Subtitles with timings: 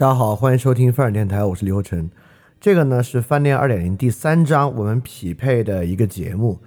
[0.00, 2.10] 大家好，欢迎收听范儿电台，我是刘晨。
[2.58, 6.58] 这个呢是翻店二点零第三章我们匹配的一个节目。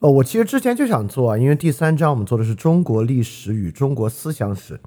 [0.00, 4.80] 呃，我其实之前就想做啊，因为第三章我们做的是中国历史与中国思想史。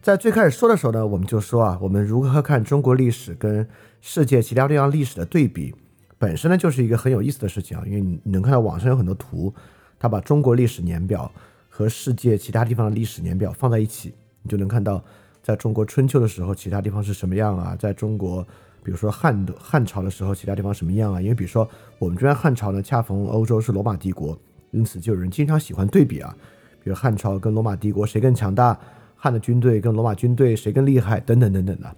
[0.00, 3.68] 在最开始说的时候呢，我们就说啊，我们如何看中国历史跟
[4.00, 5.74] 世界其他地方历史的对比，
[6.16, 9.52] 本身呢就是一个很有意思的事情啊，因为你能看到网上有很多图，
[9.98, 11.28] 它把中国历史年表
[11.68, 14.14] 和世界其他地方的历史年表放在一起，
[14.44, 15.02] 你就能看到。
[15.44, 17.76] 在中国春秋的时候，其他地方是什么样啊？
[17.78, 18.42] 在中国，
[18.82, 21.20] 比如说汉的汉朝的时候，其他地方什么样啊？
[21.20, 24.36] 因为比如说我们这边汉朝呢，恰逢欧洲是罗马帝国，
[24.70, 26.34] 因此就有人经常喜欢对比啊，
[26.82, 28.78] 比如汉朝跟罗马帝国谁更强大，
[29.14, 31.94] 汉的军队跟罗马军队谁更厉害，等等等等的。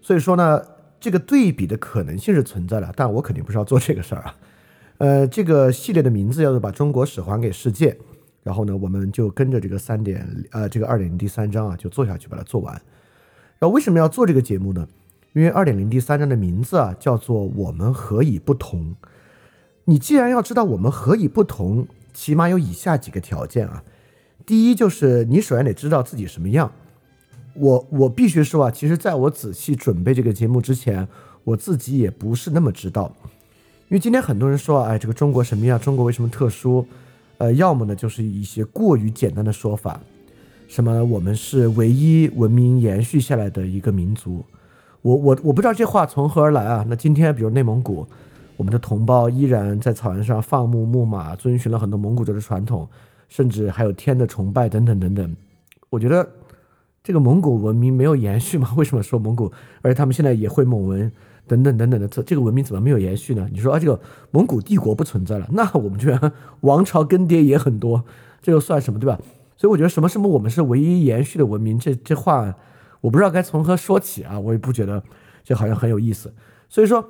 [0.00, 0.62] 所以说呢，
[0.98, 4.34] 这个对比的可能性是存在的，但我肯定不是要做这个事儿啊。
[4.96, 7.98] 呃，这个系列的名字叫做把中国史还给世界。
[8.42, 12.74] 然后呢，我们就跟着这个三点，呃，这个二点零第三章啊，就做下去把它做完。
[13.58, 14.88] 然后为什么要做这个节目呢？
[15.34, 18.94] 因为二点零第三章的名字啊，叫做“我们何以不同”。
[19.86, 23.82] 你既然要知道我们何以不同，起码有以下几个条件啊。
[24.44, 26.70] 第一就是你首先得知道自己什么样。
[27.54, 31.06] 我我必须说啊，其实在我仔细准备这个节目之前，
[31.44, 33.14] 我自己也不是那么知道。
[33.88, 35.78] 因为今天很多人说，哎，这个中国什么样？
[35.78, 36.86] 中国为什么特殊？
[37.42, 40.00] 呃，要么呢就是一些过于简单的说法，
[40.68, 44.44] 什么我们是唯一文明延续下来的一个民族，
[45.00, 46.86] 我我我不知道这话从何而来啊。
[46.88, 48.06] 那今天比如内蒙古，
[48.56, 52.88] 我们的同胞依然在草原上放牧牧马，遵循了很多蒙古族的传统，
[53.28, 55.36] 甚至还有天的崇拜等等等等。
[55.90, 56.24] 我觉得
[57.02, 58.72] 这个蒙古文明没有延续吗？
[58.78, 59.50] 为什么说蒙古？
[59.80, 61.10] 而且他们现在也会蒙文。
[61.52, 63.46] 等等等等的，这这个文明怎么没有延续呢？
[63.52, 68.02] 你说啊，这个蒙古帝国不存在了，那我们居然王朝更迭也很多，
[68.40, 69.18] 这又算什么，对吧？
[69.56, 72.54] 所以我觉得什么什么我们是唯一延续的文明，这这话
[73.00, 75.02] 我不知道该从何说起啊，我也不觉得
[75.44, 76.32] 这好像很有意思。
[76.68, 77.06] 所以说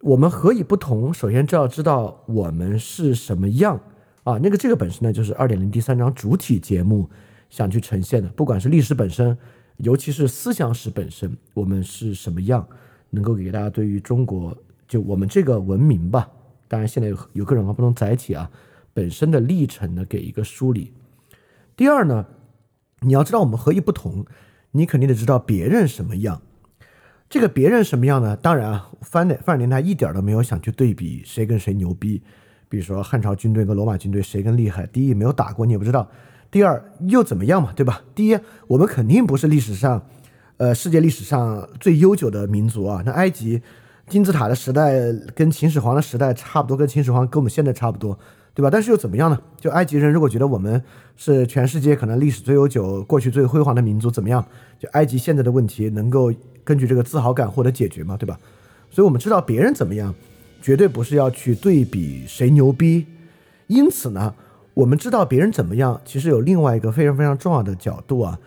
[0.00, 1.12] 我们何以不同？
[1.12, 3.78] 首先就要知道我们是什么样
[4.24, 4.38] 啊。
[4.42, 7.08] 那个这个本身呢，就是二点零第三章主体节目
[7.50, 9.36] 想去呈现的，不管是历史本身，
[9.76, 12.66] 尤其是思想史本身，我们是什么样。
[13.14, 16.28] 能够给大家对于中国就我们这个文明吧，
[16.68, 18.50] 当然现在有有各种各样不同载体啊，
[18.92, 20.92] 本身的历程呢给一个梳理。
[21.76, 22.26] 第二呢，
[23.00, 24.26] 你要知道我们何以不同，
[24.72, 26.42] 你肯定得知道别人什么样。
[27.30, 28.36] 这个别人什么样呢？
[28.36, 32.22] 当然啊，范范范年他一点都没有想去对比谁跟谁牛逼，
[32.68, 34.86] 比如说汉朝军队跟罗马军队谁更厉害。
[34.86, 36.06] 第一没有打过，你也不知道；
[36.50, 38.02] 第二又怎么样嘛，对吧？
[38.14, 38.38] 第一
[38.68, 40.06] 我们肯定不是历史上。
[40.56, 43.60] 呃，世界历史上最悠久的民族啊，那埃及
[44.08, 48.16] 金字塔的时代跟秦始皇的时代差不多，跟秦始皇跟我们现在差不多，
[48.54, 48.70] 对吧？
[48.70, 49.40] 但是又怎么样呢？
[49.60, 50.80] 就埃及人如果觉得我们
[51.16, 54.46] 是全世界可能历史最悠久、过去最辉煌的民族，怎么样？
[54.78, 56.32] 就埃及现在的问题能够
[56.62, 58.16] 根据这个自豪感获得解决吗？
[58.16, 58.38] 对吧？
[58.90, 60.14] 所以我们知道别人怎么样，
[60.62, 63.06] 绝对不是要去对比谁牛逼。
[63.66, 64.32] 因此呢，
[64.74, 68.38] 我们知道别人怎么样，其实有另外一个非常非常重要的角度啊。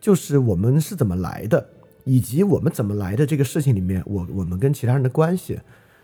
[0.00, 1.68] 就是我们是怎么来的，
[2.04, 5.60] 以及我们怎么来的这个事情里面，我我们跟其他人的关系，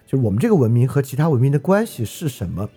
[0.07, 2.69] 就是我们这个文明和其他文明的关系是什么？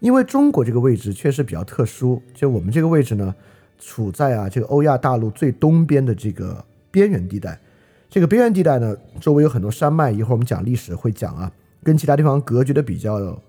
[0.00, 3.34] 因为中国这个位置确实比较特殊，就我们这个位置呢，
[3.78, 7.60] 处在啊这个欧亚大陆最东边的这个边缘地带。
[8.08, 13.42] 这个边缘地带呢，周围有很多山脉，一会儿我们讲历史会讲啊，跟其他地方隔绝的比较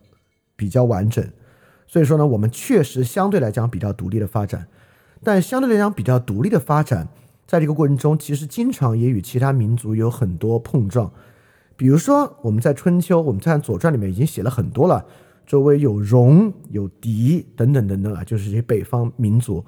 [0.56, 1.24] 比较完整。
[1.88, 4.68] 所以说呢，我们确实相对来讲比较独立的发展。
[5.24, 7.07] 但相对来讲，比较独立的发展，
[7.46, 11.12] 在这个过程中，其实经常也与其他民族有很多碰撞。
[11.75, 15.06] 比如说，我们在春秋，我们在《左传》里面已经写了很多了，
[15.45, 19.63] 周围有戎、有狄等等等等啊，就是这些北方民族。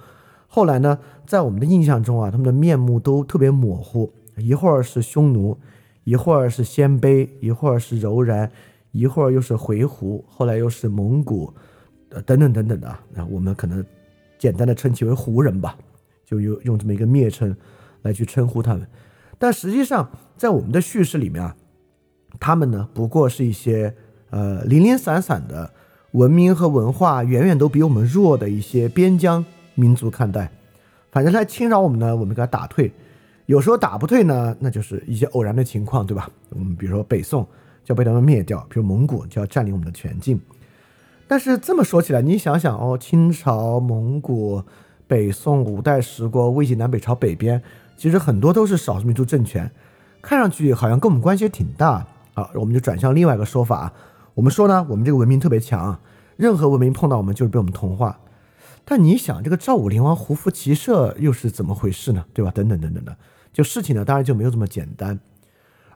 [0.48, 5.58] 后来呢，在我们的印象中啊，他们的面目都特别模糊，一会儿是匈奴，
[6.04, 8.52] 一会儿是鲜卑，一会儿是柔然，
[8.92, 11.54] 一会儿又是回鹘，后来又是蒙古，
[12.10, 12.98] 呃，等等等等的。
[13.14, 13.86] 那我们可能。
[14.42, 15.78] 简单的称其为胡人吧，
[16.26, 17.56] 就用用这么一个蔑称
[18.02, 18.88] 来去称呼他们。
[19.38, 21.56] 但实际上，在我们的叙事里面啊，
[22.40, 23.94] 他们呢不过是一些
[24.32, 25.72] 呃零零散散的
[26.14, 29.46] 文明和文化远远都比我们弱的一些边疆
[29.76, 30.52] 民族看待。
[31.12, 32.92] 反正来侵扰我们呢，我们给他打退。
[33.46, 36.28] 有时候打不退呢，那就是一些偶然的情况，对吧？
[36.50, 37.44] 我们比如说北宋
[37.84, 40.40] 就要被他们灭掉，比如蒙古就要占领我们的全境。
[41.32, 44.62] 但是这么说起来，你想想哦，清朝、蒙古、
[45.08, 47.64] 北宋、五代十国、魏晋南北朝北边，
[47.96, 49.72] 其实很多都是少数民族政权，
[50.22, 52.50] 看上去好像跟我们关系也挺大啊。
[52.54, 53.94] 我们就转向另外一个说法，
[54.34, 55.98] 我们说呢，我们这个文明特别强，
[56.36, 58.20] 任何文明碰到我们就是被我们同化。
[58.84, 62.26] 但你想，这个赵武灵王胡服骑射又是怎么回事呢？
[62.34, 62.52] 对吧？
[62.54, 63.16] 等等等等的，
[63.54, 65.18] 就事情呢，当然就没有这么简单。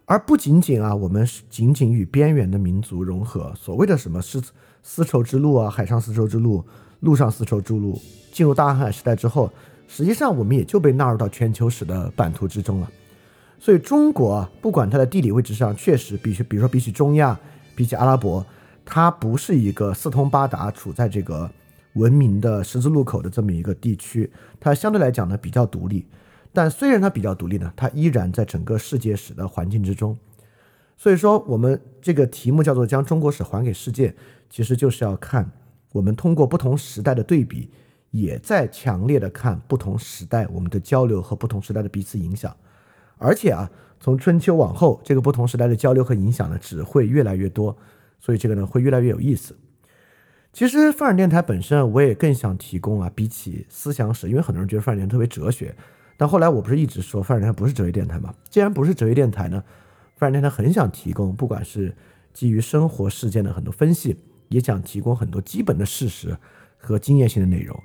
[0.06, 4.42] 而不仅仅啊，我们仅仅与边缘的民族融合，所谓的什么是
[4.88, 6.64] 丝绸之路啊，海上丝绸之路、
[7.00, 8.00] 陆上丝绸之路，
[8.32, 9.52] 进入大航海时代之后，
[9.88, 12.92] 实际上我们也就被纳入到全球史的版图之中了。
[13.60, 17.38] 所以中国啊，不管它的地理位置上，确实比，比如说比起中亚，
[17.76, 18.46] 比起阿拉伯，
[18.86, 21.50] 它不是一个四通八达、处在这个
[21.94, 26.06] 文明的十字路口的这么一个地区，它相对来讲呢比较独立。
[26.54, 30.16] 但虽然它比较独立呢，它依然在整个世界史的环境之中。
[30.98, 34.16] 所以说，我们这个题目叫做“将中国史还给世界”，
[34.50, 35.50] 其实就是要看
[35.92, 37.70] 我们通过不同时代的对比，
[38.12, 42.56] 也在强烈的看不同时代我们的交流和不同时代的彼此影响。
[43.18, 43.70] 而且啊，
[44.00, 47.78] 从春秋往后，这个不同时代的交流和影响呢，只会越来越多。
[48.20, 49.56] 所以这个呢，会越来越有意思。
[50.52, 55.76] 其实范尔电台本身，我也更想提供啊，比起思想史，因为很多人觉得范尔电台特别哲学。
[56.18, 58.34] 但后来我不是一直说范尔电台不是哲学电台嘛？
[58.50, 59.62] 既然不是哲学电台呢，
[60.16, 61.94] 范尔电台很想提供，不管是
[62.34, 64.18] 基于生活事件的很多分析，
[64.50, 66.38] 也想提供很多基本的事实
[66.78, 67.78] 和经验性的内容。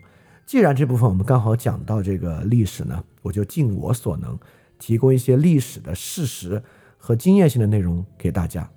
[0.47, 4.39] 既然这部分我们刚好讲到这个历史呢，我就尽我所能
[4.79, 6.63] 提供一些历史的事实
[6.99, 8.69] 和经验性的内容给大家。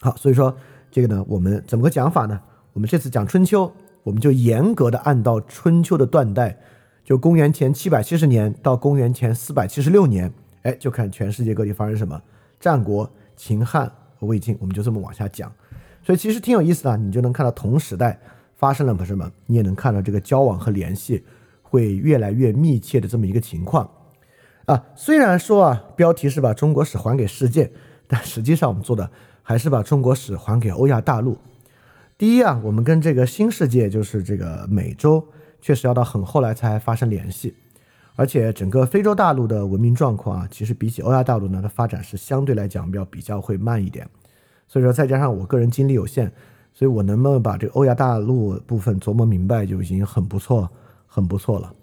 [0.00, 0.56] 好，所以说
[0.90, 2.40] 这个呢，我们怎么个讲法呢？
[2.72, 3.72] 我们这次讲春秋，
[4.02, 6.58] 我们就严格的按照春秋的断代。
[7.04, 10.32] 就公元前七百七十年到公元前四百七十六年，
[10.62, 12.22] 哎，就看全世界各地发生什么，
[12.60, 15.52] 战国、秦汉和魏晋，我们就这么往下讲。
[16.02, 18.18] 所以其实挺有意思的，你就能看到同时代
[18.56, 21.24] 发生了什么，你也能看到这个交往和联系
[21.62, 23.88] 会越来越密切的这么一个情况。
[24.66, 27.70] 啊，虽然说啊，标题是把中国史还给世界，
[28.06, 29.10] 但实际上我们做的
[29.42, 31.38] 还是把中国史还给欧亚大陆。
[32.16, 35.26] 第一啊，我们跟这个新世界，就是这个美洲。
[35.64, 37.54] 确实要到很后来才发生联系，
[38.16, 44.04] 而且整个非洲大陆的文明状况啊，其实比起欧亚大陆呢，它发展是相对来讲要比较会慢一点。
[44.72, 46.32] 所以说，再加上我个人精力有限，
[46.72, 50.66] 所以我能不能把这个欧亚大陆部分琢磨明白就已经很不错，
[51.06, 51.74] 很不错了。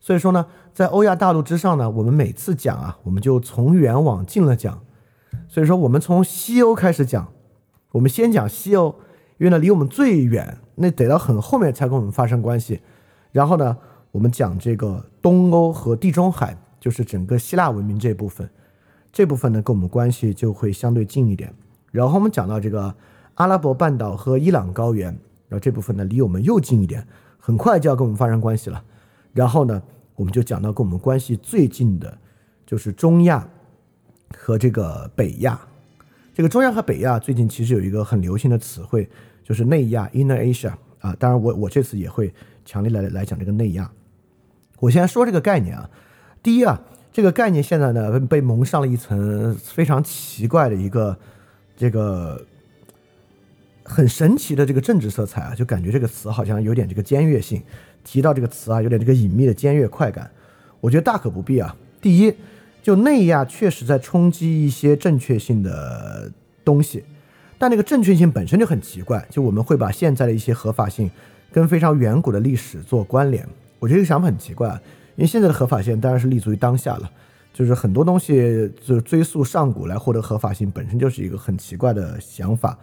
[0.00, 0.44] 所以说呢，
[0.74, 4.82] 在欧亚大陆之上呢，我们每次讲啊，我们就从远往近了讲。
[5.48, 7.32] 所以说，我们从西欧开始讲，
[7.92, 8.94] 我们先讲西欧，
[9.38, 12.82] 因为呢离我们最远，那得到很后面才跟我们发生关系。
[13.32, 13.74] 然后呢，
[14.10, 18.50] 我们讲这个东欧和地中海，就是整个希腊文明这部分，
[19.10, 21.50] 这部分呢跟我们关系就会相对近一点。
[21.96, 22.94] 然后我们讲到这个
[23.34, 25.08] 阿拉伯半岛和伊朗高原，
[25.48, 27.06] 然后这部分呢离我们又近一点，
[27.38, 28.82] 很快就要跟我们发生关系了。
[29.32, 29.82] 然后呢，
[30.14, 32.18] 我们就讲到跟我们关系最近的，
[32.66, 33.48] 就是中亚
[34.36, 35.58] 和这个北亚。
[36.34, 39.08] 这个中亚和北亚最近其实有一个很流行的词汇，
[39.42, 41.16] 就是内亚 （Inner Asia） 啊。
[41.18, 42.32] 当然，我我这次也会。
[42.68, 43.88] 强烈来来讲这个内亚，
[44.80, 45.88] 我先说这个概念啊，
[46.42, 46.82] 第一啊，
[47.12, 51.16] 这个概念现在呢被蒙上了一层非常奇怪的一个
[51.76, 52.44] 这个
[53.84, 57.62] 很神奇的这个政治色彩啊，就感觉这个词好像有点这个尖锐性，
[58.04, 60.30] 提到这个词啊有点这个隐秘的尖锐快感，
[60.80, 61.76] 我觉得大可不必啊。
[62.00, 62.34] 第一，
[62.82, 66.30] 就内亚确实在冲击一些正确性的
[66.64, 67.04] 东西，
[67.58, 71.10] 但那个正确性本身就很奇怪，就我们会把现在的一些合法性。
[71.52, 73.42] 跟非常远古的历史做关联，
[73.78, 74.68] 我觉得这个想法很奇怪，
[75.14, 77.10] 因为现在的合法性当然是立足于当下了，
[77.56, 82.78] 就是很多东西就追溯上古来获得合法性，本身就是一个很奇怪的想法。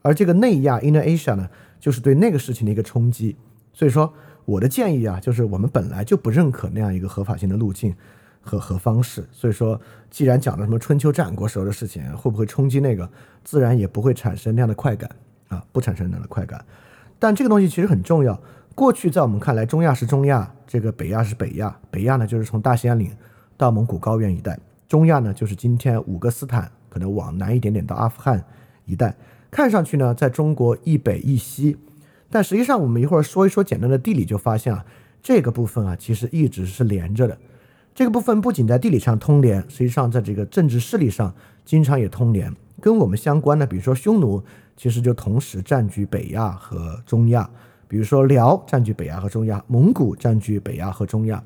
[0.00, 1.50] 而这个内亚 （Inner Asia） 呢，
[1.80, 3.34] 就是对那个事情的一个冲击。
[3.72, 4.14] 所以说，
[4.44, 7.92] 我的建议啊，就是我们本来就不认可那样一个合法性的路径
[8.40, 9.26] 和和方式。
[9.32, 13.10] 所以说，既然讲了什么春秋战国时候的事情，会不会冲击那个，
[13.42, 15.10] 自然也不会产生那样的快感
[15.48, 16.64] 啊，不产生那样的快感。
[17.18, 18.40] 但这个东西其实很重要。
[18.76, 21.76] 过去在我们看来，中亚是中亚，这个北亚是北亚。
[21.90, 23.10] 北亚呢，就是从大兴安岭
[23.56, 24.54] 到蒙古高原一带；
[24.88, 28.44] 中亚呢，就是今天五个斯坦，可能往南一点点到阿富汗
[28.86, 29.14] 一带。
[29.50, 31.76] 看上去呢，在中国一北一西，
[32.30, 34.84] 但实际上我们一会儿说一说简单的地理，就发现啊，
[35.22, 37.38] 这个部分啊，其实一直是连着的。
[37.94, 42.54] 这个部分不仅在地理上通联，实际上在这个政治势力上经常也通联。
[42.80, 44.42] 跟我们相关的，比如说匈奴。
[44.74, 47.48] 其实就同时占据北亚和中亚，
[47.86, 51.44] 比如说辽占据北亚和中亚，蒙古占据北亚和中亚，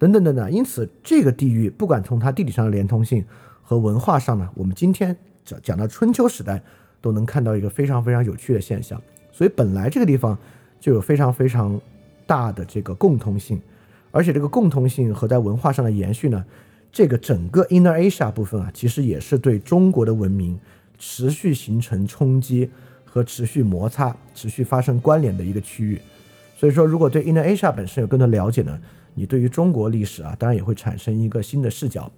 [0.00, 0.50] 等等等等。
[0.50, 3.22] 因此，这个地域不管从它地理上的连通性
[3.62, 5.14] 和文化上呢，我们今天
[5.44, 6.60] 讲讲到春秋时代，
[7.00, 9.00] 都能看到一个非常非常有趣的现象。
[9.30, 10.36] 所以，本来这个地方
[10.80, 11.78] 就有非常非常
[12.26, 13.60] 大的这个共通性，
[14.10, 16.44] 而且这个共通性和在文化上的延续呢，
[16.90, 20.58] 这个整个 Inner Asia 部分啊，其实也是对中国的文明。
[21.02, 22.68] 持续形成冲击
[23.06, 25.98] 和持续摩擦、持续发生关联的一个区域。
[26.58, 28.78] 所以说，如果对 Inner Asia 本身有更多了解呢，
[29.14, 32.10] 你对于中国历史啊，当然也会产生一个新的视角。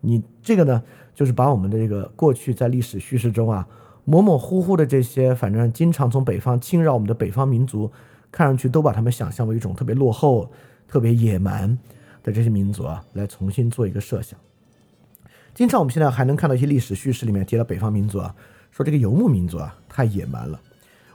[0.00, 0.82] 你这个呢，
[1.14, 3.66] 就是把我们的这个过去在历史叙事中啊，
[4.04, 7.90] 模模糊糊的这些，反正经常从北方侵扰我们的北方民族，
[8.30, 10.50] 看上去都把他们想象为一种特别落后、
[10.86, 11.76] 特别野蛮
[12.22, 14.38] 的这些民族啊，来重新做一个设想。
[15.52, 18.32] 经常我们现在还能看到一些历史叙事里面提到北方民族啊，
[18.70, 20.60] 说这个游牧民族啊太野蛮了。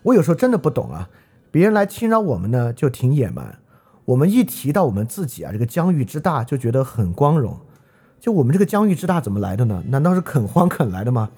[0.02, 1.10] 我有时候真的不懂啊，
[1.50, 3.58] 别人来侵扰我们呢就挺野蛮，
[4.06, 7.58] 我们一提到我们自己啊这个疆域之大就觉得很光荣。
[8.20, 9.84] 就我们这个疆域之大怎么来的呢？
[9.90, 11.30] 难道是垦荒垦来的吗？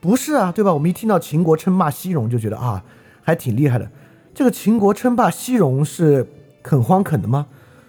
[0.00, 0.74] 不是啊，对吧？
[0.74, 2.84] 我们一听到秦国称霸西戎就觉得啊，
[3.22, 3.88] 还挺厉害的。
[4.34, 6.26] 这个秦国称霸西戎是
[6.62, 7.46] 垦荒垦的吗？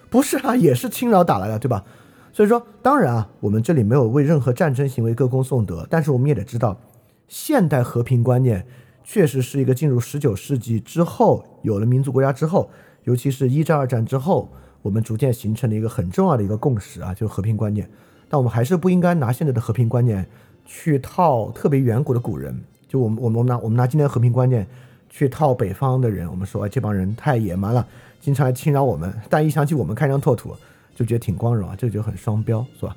[0.08, 1.84] 不是啊，也是侵扰打来的，对吧？
[2.32, 6.78] 所以说，当然啊，我们这里没有为任何战争行为歌功颂德，但是我们也得知道，
[7.26, 8.64] 现代和平观念
[9.02, 12.70] 确实是一个进入十九世纪之后，有了民族国家之后，
[13.06, 14.48] 尤其是一战、二战之后，
[14.82, 17.88] 我们逐渐形成了一个很重要的一个共识啊，就是和平观念。
[18.28, 20.26] 但我们还是不应该拿现在的和平观念
[20.64, 22.60] 去套特别远古的古人。
[22.88, 24.66] 就我们我们我们拿我们拿今天的和平观念
[25.08, 27.86] 去套北方的人，我们说哎这帮人太野蛮了，
[28.20, 29.12] 经常来侵扰我们。
[29.30, 30.56] 但一想起我们开疆拓土，
[30.96, 32.96] 就觉得挺光荣啊，这就很双标，是吧？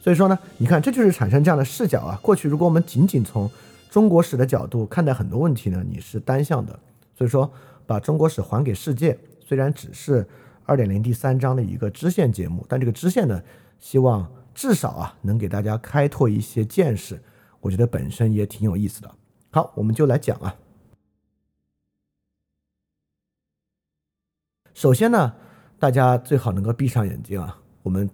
[0.00, 2.18] 所以说呢，你看这就是产生这样的视角啊。
[2.22, 3.50] 过去如果我们仅仅从
[3.90, 6.78] 中国史的角度看待很多问题呢，你是单向的。
[7.14, 7.50] 所以说
[7.86, 9.18] 把中国史还给世界，
[9.52, 10.26] 虽然只是
[10.64, 13.42] 二点零第三章的一个支线节目，但这个支线呢，
[13.78, 14.32] 希望。
[14.54, 17.22] 至少啊，能给大家开拓一些见识，
[17.60, 19.14] 我觉得本身也挺有意思的。
[19.50, 20.56] 好，我们就来讲啊。
[24.72, 25.34] 首先呢，
[25.78, 27.60] 大家最好能够闭上眼睛啊。
[27.82, 28.08] 我们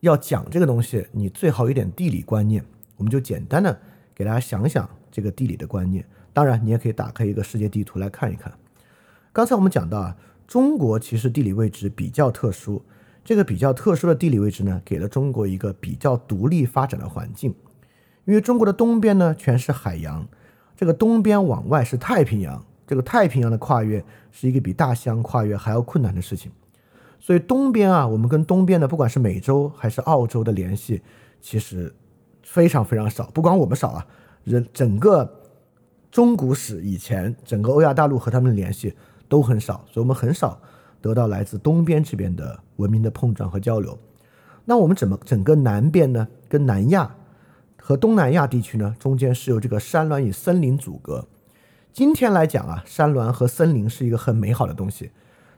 [0.00, 2.64] 要讲这个东西，你最好有点地理观念。
[2.96, 3.78] 我们就简单的
[4.14, 6.02] 给大家想想这个地理的观念。
[6.32, 8.50] 当然，你也可以打开一个世界地图来看一看。
[9.32, 10.16] 刚才我们讲到啊，
[10.48, 12.82] 中国其实地理位置比较特殊。
[13.22, 17.54] 这个比较特殊的地理位置呢，给了中国一个比较独立发展的环境。
[18.24, 20.26] 因为中国的东边呢全是海洋，
[20.74, 24.02] 这个东边往外是太平洋，这个太平洋的跨越
[24.32, 26.50] 是一个比大西洋跨越还要困难的事情。
[27.20, 31.02] 所以东边啊，我们跟东边的不管是美洲还是澳洲的联系，
[31.42, 31.94] 其实
[32.42, 33.30] 非常非常少。
[33.34, 34.06] 不光我们少啊，
[34.44, 35.42] 人整个
[36.10, 38.94] 中古史以前，整个欧亚大陆和他们的联系
[39.28, 40.60] 都很少，所以我们很少。
[41.00, 43.96] 得到来自东边这边的文明的碰撞和交流，
[44.64, 46.26] 那我们怎么整个南边呢？
[46.48, 47.14] 跟南亚
[47.76, 51.28] 和东南亚地区呢，中间是由这个山峦与森林阻隔。
[51.92, 55.12] 今天来讲啊，山峦和森林是一个很美好的东西，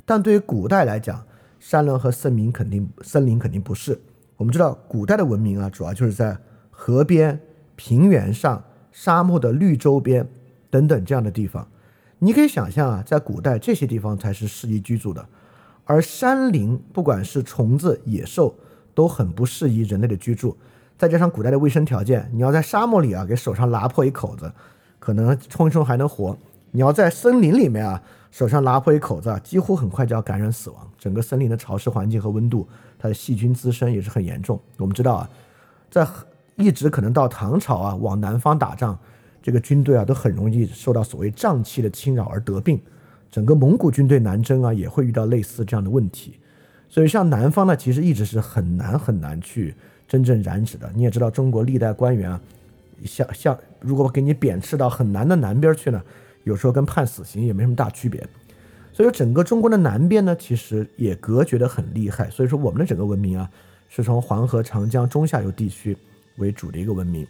[0.05, 1.25] 但对于古代来讲，
[1.59, 3.99] 山峦和森林肯定森林肯定不是。
[4.37, 6.37] 我们知道古代的文明啊，主要就是在
[6.71, 7.41] 河边、
[7.77, 8.62] 平原上、
[8.93, 10.29] 沙漠的绿洲边
[10.69, 11.67] 等等这样的地方。
[12.23, 15.27] 你可以想象啊，在古代这些地方才是适宜居住的，
[15.87, 18.55] 而山林不管是虫子、野兽
[18.95, 20.55] 都很不适宜人类的居住。
[20.99, 24.53] 再加上古代的卫生条件，你要在沙漠里啊给手上拉破一口子，
[24.99, 26.37] 可能冲一冲还能活；
[26.73, 30.91] 你要在森林里面啊手上拉破一口子啊，几乎很快就要感染死亡。
[30.99, 34.61] 整个森林的潮湿环境和温度，它的细菌滋生也是很严重。
[34.77, 35.31] 我们知道啊，
[35.91, 36.07] 在
[36.57, 38.99] 一直可能到唐朝啊往南方打仗。
[39.43, 42.81] 这个军队啊，都很容易受到所谓瘴气的侵扰而得病。
[43.31, 46.35] 整个蒙古军队南征啊，也会遇到类似这样的问题。
[46.89, 49.75] 所以，像南方呢，其实一直是很难很难去
[50.09, 50.91] 真正染指的。
[50.95, 52.41] 你也知道，中国历代官员啊，
[53.05, 56.03] 像像如果给你贬斥到很难的南边去呢，
[56.43, 58.27] 有时候跟判死刑也没什么大区别。
[58.93, 62.29] 所以，整个中国的南边呢，其实也隔绝的很厉害。
[62.29, 63.49] 所以说，我们的整个文明啊，
[63.89, 65.97] 是从黄河、长江中下游地区
[66.39, 67.25] 为主的一个文明。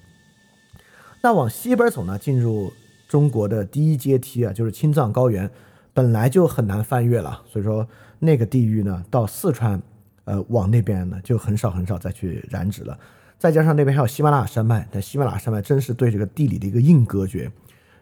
[1.23, 2.73] 那往西边走呢，进入
[3.07, 5.51] 中国的第一阶梯啊，就是青藏高原，
[5.93, 7.87] 本来就很难翻越了，所以说
[8.21, 9.83] 那个地域呢，到四川，
[10.25, 12.99] 呃，往那边呢就很少很少再去染指了。
[13.39, 17.53] 再加上那边还有喜马拉雅山脉，但喜马拉雅山脉真是对这个地理的一个硬隔绝，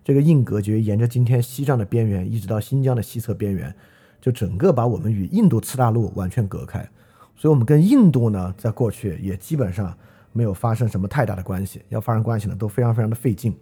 [0.04, 3.74] 这个硬隔绝沿着今天西藏的边缘，一直到新疆的西侧边缘，
[4.20, 6.88] 就整个把我们与印度次大陆完全隔开，
[7.36, 9.96] 所以我们跟印度呢，在过去也基本上。
[10.38, 13.52] 没有发生什么太大的关系，要发生关系呢都非常非常的费劲。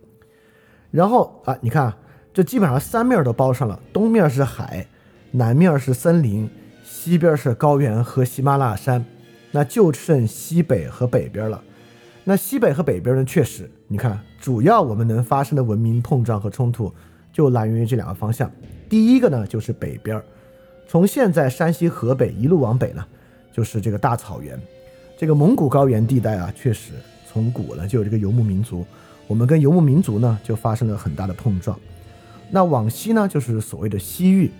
[0.90, 1.90] 然后啊，你看，
[2.34, 4.86] 这基本上三面都包上了，东面是海，
[5.30, 6.50] 南面是森林，
[6.84, 9.02] 西边是高原和喜马拉雅山，
[9.52, 11.62] 那就剩西北和北边了。
[12.24, 16.92] 那西北和北边呢，确实，你看，主要我们能发生的文明碰撞和冲突
[17.32, 18.50] 就来源于这两个方向。
[18.88, 20.22] 第一个呢，就是北边，
[20.86, 23.04] 从现在山西、河北一路往北呢，
[23.50, 24.60] 就是这个大草原。
[25.18, 26.92] 这个蒙古高原地带啊，确实
[27.26, 28.84] 从古呢就有这个游牧民族，
[29.26, 31.78] 我们跟游牧民族呢就发生了很大的碰撞。
[32.50, 34.50] 那往西呢，就是所谓的西域，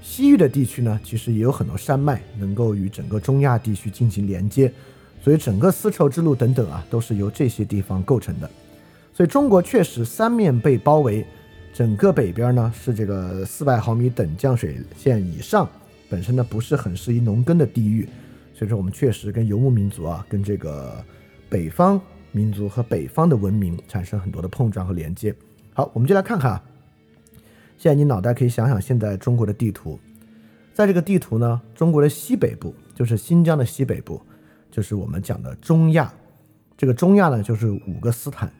[0.00, 4.72] 西域的地区呢，其实也有很多山脉能够与整个中亚地区进行连接，
[5.22, 8.50] 所以整个丝绸之路等等啊，都是由这些地方构成的。
[9.12, 11.26] 所以中国确实三面被包围，
[11.74, 15.68] 整个北边呢是这个四百毫米等降水线以上，
[16.08, 18.08] 本身呢不是很适宜农耕的地域。
[18.60, 21.02] 所以说我们确实跟游牧民族啊，跟这个
[21.48, 21.98] 北方
[22.30, 25.34] 民族和北方的文明产生很多的碰撞和连接。
[25.72, 26.62] 好，我们就来看看啊，
[27.78, 29.98] 现在你脑袋可以想想现在中国的地图，
[30.74, 34.20] 在这个地图呢，中国的西北部就是新疆的西北部。
[34.70, 36.12] 就是我们讲的中亚，
[36.76, 38.52] 这个中亚呢，就是五个斯坦，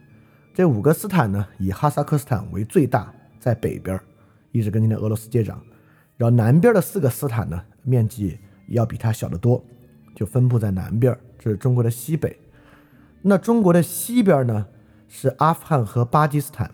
[0.54, 4.00] 这五个斯坦呢，以哈萨克斯坦为最大，在北边，
[4.50, 5.56] 一直跟今天俄罗斯接壤，
[6.16, 8.38] 然后南边的四个斯坦呢，面积
[8.68, 9.62] 要比它小得多，
[10.14, 12.38] 就分布在南边，这是中国的西北。
[13.22, 14.66] 那中国的西边呢，
[15.08, 16.70] 是阿富汗和巴基斯坦。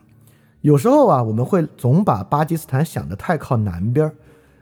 [0.60, 4.12] 有时候啊，我们会总把巴基斯坦想得太靠南边，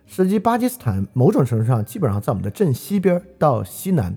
[0.06, 4.14] 实际巴基斯坦某种程度上基本上在我们的正西边到西南。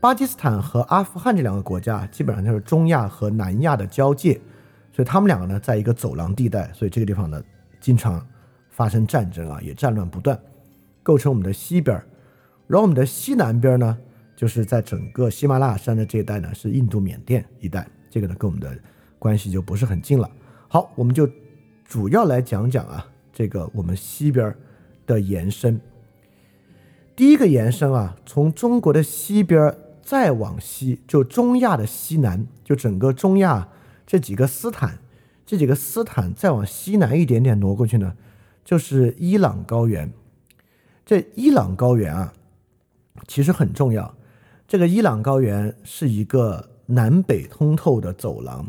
[0.00, 4.40] 巴基斯坦和阿富汗这两个国家基本上就是中亚和南亚的交界，
[4.92, 7.42] 所以他们两个呢在一个走廊地带，所以这个地方呢
[7.80, 8.24] 经常
[8.70, 10.38] 发生战争啊，也战乱不断，
[11.02, 12.06] 构成我们的西边儿。
[12.66, 13.96] 然后我们的西南边呢，
[14.34, 18.76] 就是在整个喜马拉雅山的这一带呢是印度缅甸一带，这个呢跟我们的
[19.18, 20.30] 关系就不是很近了。
[20.68, 21.28] 好，我们就
[21.84, 24.54] 主要来讲讲啊这个我们西边
[25.06, 25.80] 的延伸。
[27.14, 29.76] 第一个延伸啊，从中国的西边。
[30.06, 33.66] 再往西，就中亚的西南，就整个中亚
[34.06, 35.00] 这几个斯坦，
[35.44, 38.14] 这几个斯坦再往西南一点点挪过去呢，
[38.64, 40.12] 就是伊朗高原。
[41.04, 42.32] 这伊朗高原啊，
[43.26, 44.14] 其实很重要。
[44.68, 48.68] 这个伊朗高原是一个南北通透的走廊，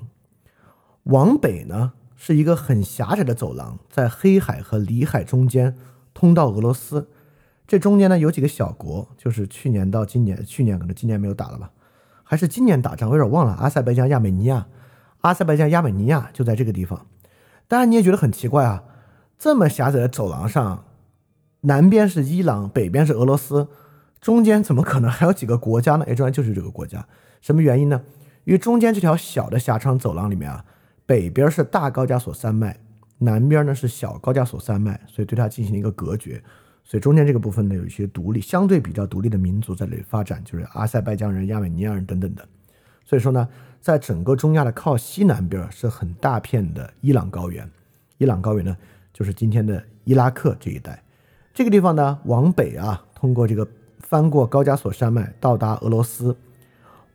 [1.04, 5.76] 往北呢是一个很狭窄的走廊，在黑海和里海中间
[6.14, 7.10] 通到俄罗斯。
[7.68, 11.72] 这中间呢有几个小国，就是去年到今年，去年可能今年没有打了吧，
[12.24, 13.54] 还是今年打仗，我有点忘了。
[13.54, 14.68] 阿塞拜疆、亚美尼亚，
[15.22, 17.08] 阿塞拜疆、亚美尼亚就在这个地方。
[17.68, 18.84] 当然你也觉得很奇怪啊，
[19.38, 20.86] 这么狭窄的走廊上，
[21.62, 23.68] 南边是伊朗，北边是俄罗斯，
[24.20, 26.06] 中间怎么可能还有几个国家呢？
[26.08, 27.08] 哎，中间就是这个国家，
[27.42, 28.02] 什么原因呢？
[28.44, 30.64] 因为中间这条小的狭长走廊里面啊，
[31.06, 32.78] 北边是大高加索山脉，
[33.20, 36.42] 南边呢是小高加索山脉，所以对它进行一个隔绝。
[36.84, 42.48] 所以中间这个部分呢，有一些独立、相对比较独立的民族在这里发展，就是阿塞拜疆人、亚美尼亚人等等的。
[43.04, 43.48] 所以说呢，
[43.82, 47.70] 在整个中亚的靠西南边是很大片的伊朗高原，
[48.18, 48.78] 伊朗高原呢
[49.14, 51.04] 就是今天的伊拉克这一带。
[51.54, 53.68] 这个地方呢往北啊，通过这个
[54.00, 56.36] 翻过高加索山脉到达俄罗斯；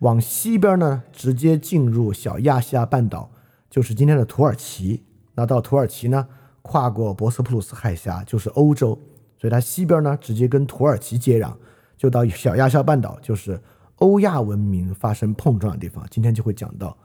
[0.01, 3.31] 往西边呢直接进入小亚细亚半岛，
[3.71, 5.03] 就是今天的土耳其。
[5.35, 6.29] 那到土耳其呢，
[6.61, 8.99] 跨过博斯普鲁斯海峡就是欧洲。
[9.39, 11.53] 所以它西边呢，直接跟土耳其接壤，
[11.97, 13.61] 就到小亚细亚半岛，就是
[13.97, 16.07] 欧亚文明发生碰撞的地方。
[16.11, 16.97] 今天就会讲到，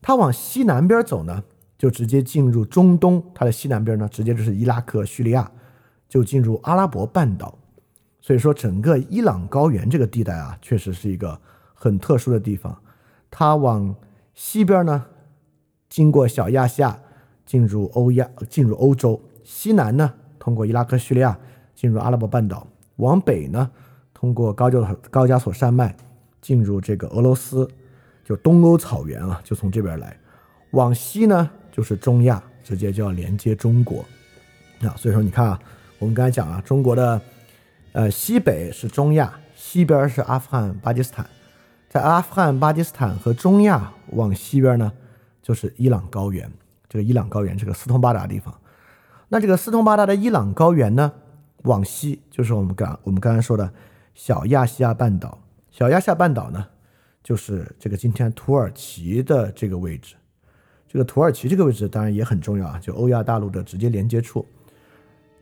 [0.00, 1.42] 它往西南边走呢，
[1.76, 3.22] 就直接进入中东。
[3.34, 5.50] 它的西南边呢，直接就是伊拉克、叙利亚，
[6.08, 7.57] 就进入阿拉伯半岛。
[8.28, 11.40] 所以说，整个伊朗高原这个地带啊，确实是一个
[11.72, 12.78] 很特殊的地方。
[13.30, 13.96] 它往
[14.34, 15.02] 西边呢，
[15.88, 16.94] 经过小亚细亚，
[17.46, 19.18] 进入欧亚，进入欧洲。
[19.42, 21.38] 西南呢，通过伊拉克、叙利亚。
[21.74, 23.70] 进入阿拉伯半岛，往北呢，
[24.12, 25.96] 通过高加高加索山脉
[26.42, 27.66] 进入这个俄罗斯，
[28.26, 30.14] 就东欧草原啊，就从这边来。
[30.72, 34.04] 往西呢，就是中亚，直接就要连接中国。
[34.82, 35.58] 啊，所以说你看啊，
[35.98, 37.18] 我们刚才讲啊，中国的
[37.98, 41.28] 呃西北是中亚，西边是阿富汗、巴基斯坦，
[41.88, 44.92] 在阿富汗、巴基斯坦和中亚往西边呢，
[45.42, 46.48] 就是伊朗高原。
[46.88, 48.54] 这个伊朗高原，这个斯通巴达的地方。
[49.30, 51.12] 那这个斯通巴达的伊朗高原呢？
[51.64, 53.68] 往西就是我们刚我们刚才说的
[54.14, 55.36] 小亚细亚半岛，
[55.72, 56.64] 小亚细亚半岛呢，
[57.24, 60.14] 就是这个今天土耳其的这个位置。
[60.86, 64.46] 这个土耳其这个位置当然也很重要啊，就欧亚大陆的直接连接处。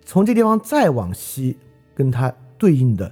[0.07, 1.59] 从这地方再往西，
[1.95, 3.11] 跟它对应的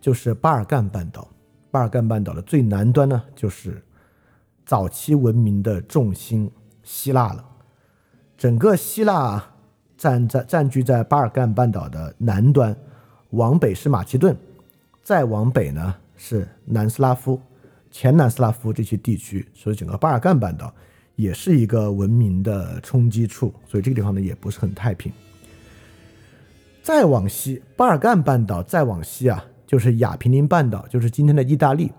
[0.00, 1.28] 就是巴尔干半岛。
[1.70, 3.82] 巴尔干半岛的最南端呢，就是
[4.64, 6.50] 早期文明的重心
[6.82, 7.44] 希腊了。
[8.36, 9.48] 整个希腊。
[9.94, 12.76] 占在占据在巴尔干半岛的南端，
[13.30, 14.36] 往北是马其顿，
[15.00, 17.40] 再往北呢是南斯拉夫、
[17.88, 20.74] 前南斯拉夫这些地区，所以整个巴尔干半岛
[21.14, 25.12] 也是一个文明的冲击处，所以这个地方呢也不是很太平。
[26.82, 31.92] 再往西，巴尔干半岛再往西啊，就是亚平宁半岛，就是今天的意大利，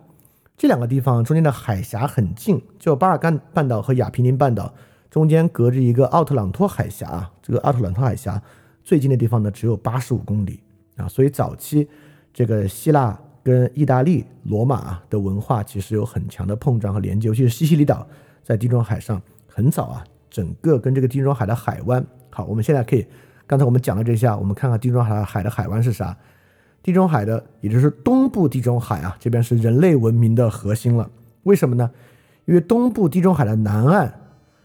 [0.57, 4.73] 这两个地方中间的海峡很近，就巴尔干半岛和亚平宁半岛。
[5.09, 8.41] 中间隔着一个奥特朗托海峡，这个奥特朗托海峡
[8.83, 10.59] 最近的地方呢只有八十五公里
[10.97, 11.87] 啊，所以早期
[12.33, 18.05] 这个希腊跟意大利罗马的文化其实有很强的碰撞和连接，尤其是西西里岛
[18.43, 22.05] 在地中海上很早啊，整个跟这个地中海的海湾。
[22.31, 23.05] 好，我们现在可以，
[23.45, 26.15] 刚才我们讲了这下，我们看看地中海海的海湾是啥？
[26.81, 31.09] 地中海的，也就是东部地中海啊，这边是人类文明的核心了。
[31.43, 31.89] 为什么呢？
[32.45, 34.19] 因为东部地中海的南岸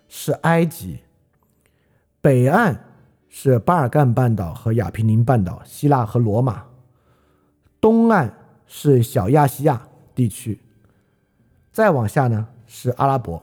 [0.09, 0.99] 是埃及，
[2.21, 2.85] 北岸
[3.29, 6.64] 是巴尔干半岛和亚平宁半岛，希腊和罗马，
[7.81, 8.35] 东岸
[8.67, 9.81] 是小亚细亚
[10.14, 10.59] 地区，
[11.71, 13.41] 再往下呢是阿拉伯。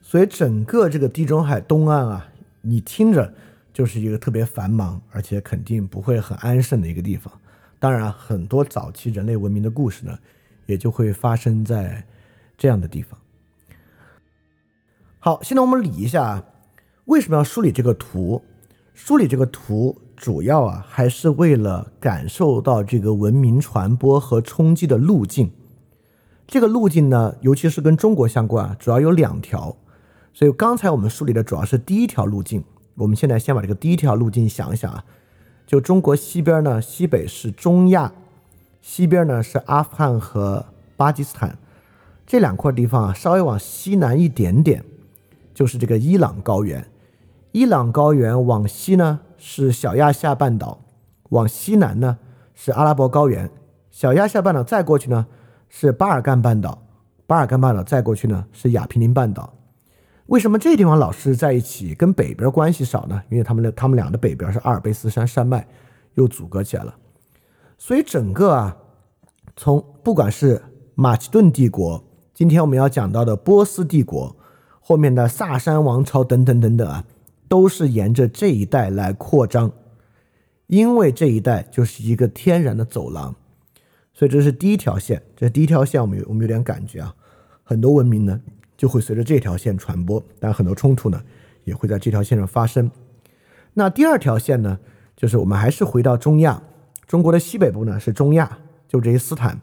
[0.00, 2.28] 所以整个这个地中海东岸啊，
[2.62, 3.32] 你听着
[3.74, 7.30] 就是一个特别繁忙，而且肯定不会很安生的一个地方。
[7.80, 10.16] 当然，很多早期人类文明的故事呢，
[10.64, 12.06] 也就会发生在
[12.56, 13.18] 这样的地方。
[15.18, 16.44] 好，现在我们理一下，
[17.06, 18.42] 为什么要梳理这个图？
[18.94, 25.50] 梳理这个图主要啊，还是为了感受到这个文明传播和冲击的路径。
[26.46, 29.76] 这个路径呢，尤其是跟中国相关，主要有两条。
[30.32, 32.62] 所以刚才我们梳理的主要是第一条路径。
[32.96, 35.04] 我们现在先把这个第一条路径想一想啊。
[35.66, 38.12] 就中国西边呢，西北是中亚，
[38.82, 41.56] 西边呢是阿富汗和巴基斯坦
[42.26, 44.84] 这两块地方啊，稍微往西南一点点，
[45.54, 46.86] 就是这个伊朗高原。
[47.52, 50.80] 伊朗高原往西呢是小亚细亚半岛，
[51.30, 52.18] 往西南呢
[52.54, 53.48] 是阿拉伯高原。
[53.90, 55.26] 小亚细亚半岛再过去呢
[55.68, 56.82] 是巴尔干半岛，
[57.26, 59.54] 巴尔干半岛再过去呢是亚平宁半岛。
[60.26, 63.22] 为什么这地方老是在一起，跟北边关系少呢？
[63.30, 65.66] 因为他们的他们俩的北边是阿尔卑斯山山脉，
[66.14, 66.94] 又阻隔起来了。
[67.76, 68.76] 所以整个啊，
[69.54, 70.62] 从不管是
[70.94, 74.34] 马其顿帝国，今天我们要讲到的波斯帝国，
[74.80, 77.04] 后面的萨珊王朝等等等等啊，
[77.46, 79.70] 都是沿着这一带来扩张，
[80.68, 83.34] 因为这一带就是一个天然的走廊。
[84.14, 87.14] 所以这是第一条线，这第一条线我们有我们有点感觉啊，
[87.62, 88.40] 很多文明呢。
[88.76, 91.22] 就会随着这条线传播，但很多冲突呢
[91.64, 92.90] 也会在这条线上发生。
[93.74, 94.78] 那第二条线呢，
[95.16, 96.62] 就是我们还是回到中亚，
[97.06, 98.58] 中国的西北部呢是中亚，
[98.88, 99.60] 就这些斯坦。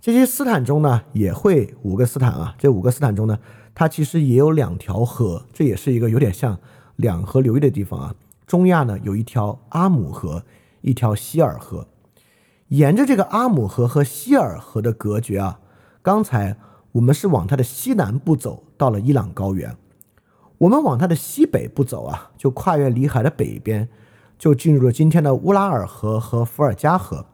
[0.00, 3.38] 这些斯坦中呢也会五个斯坦啊，这五个斯坦中呢，
[3.74, 6.58] 它其实也有两条河，这也是一个有点像
[6.96, 8.14] 两河流域的地方啊。
[8.46, 10.44] 中亚呢有一条阿姆河，
[10.80, 11.88] 一条希尔河，
[12.68, 15.60] 沿着这个阿姆河和希尔河的隔绝啊，
[16.02, 16.56] 刚才。
[16.92, 19.76] 我们是往它的西南部走，到了伊朗高原。
[20.58, 23.88] 我们往它的西北部走啊，就跨越里海的北边，
[24.36, 27.24] 就进入了今天的乌拉尔河和伏尔加河。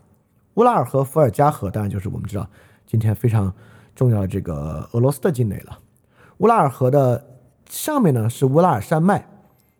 [0.54, 2.46] 乌拉尔河、伏尔加河，当然就是我们知道
[2.86, 3.52] 今天非常
[3.94, 5.78] 重要的这个俄罗斯的境内了。
[6.38, 7.24] 乌拉尔河的
[7.68, 9.26] 上面呢是乌拉尔山脉，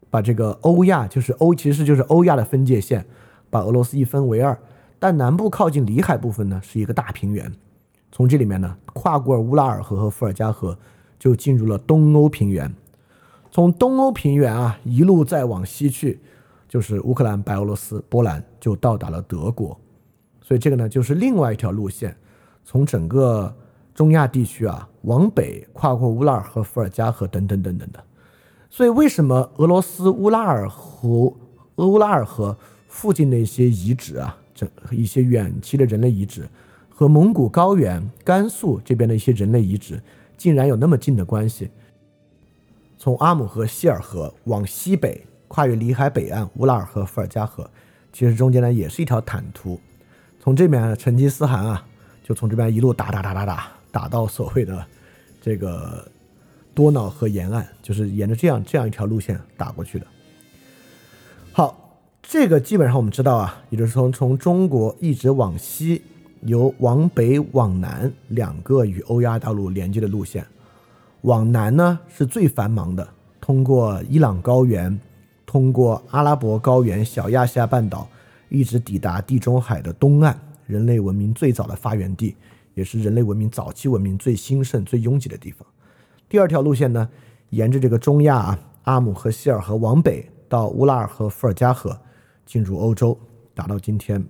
[0.08, 3.04] 把这个欧亚，就是欧，其实就是欧亚的分界线，
[3.50, 4.58] 把俄罗斯一分为二。
[4.98, 7.52] 但南部靠近里海部分呢，是一个大平原。
[8.14, 10.78] 从这里面呢，跨过乌拉尔河和伏尔加河，
[11.18, 12.72] 就进入了东欧平原。
[13.50, 16.20] 从东欧平原啊，一路再往西去，
[16.68, 19.76] 就是乌克兰、白俄罗斯、波兰，就到达了德国。
[20.40, 22.16] 所以这个呢，就是另外一条路线，
[22.64, 23.52] 从整个
[23.92, 27.98] 中亚地区啊往北跨过乌拉尔河、伏尔加河等等等等的。
[28.70, 31.34] 所以为什么俄罗斯乌拉尔河、
[31.74, 36.48] 乌拉尔河附近的一些遗址啊，这一些远期的人类遗址？
[36.96, 40.00] 和蒙古高原、甘肃这边的一些人类遗址，
[40.36, 41.68] 竟然有那么近的关系。
[42.96, 47.68] 从阿姆河、希尔河往西北，跨越里海北岸乌拉尔河、伏尔加河，
[48.12, 49.80] 其实中间呢也是一条坦途。
[50.38, 51.84] 从这边成吉思汗啊，
[52.22, 54.86] 就从这边一路打打打打打，打到所谓的
[55.40, 56.08] 这个
[56.74, 60.06] 多瑙河沿岸，就是沿着这样这样一条路线打过去的。
[61.52, 66.00] 好，这个基本上我们知道啊，也就是从从中国一直往西。
[66.44, 70.46] 由往北往南两个与欧亚大陆连接的路线，
[71.22, 73.06] 往南呢是最繁忙的，
[73.40, 74.98] 通过伊朗高原，
[75.46, 78.06] 通过阿拉伯高原、小亚细亚半岛，
[78.50, 82.36] 一直抵达地中海的东岸，人类文明最早的发源地，
[82.74, 85.66] 也是人类文明早期文明最兴盛、最拥挤的地方。
[86.28, 87.08] 第二条路线呢，
[87.50, 91.98] 沿着这个中亚啊，阿姆和希尔河往北到乌拉尔河、伏尔加河，
[92.44, 93.18] 进入欧洲，
[93.54, 94.22] 达到今天。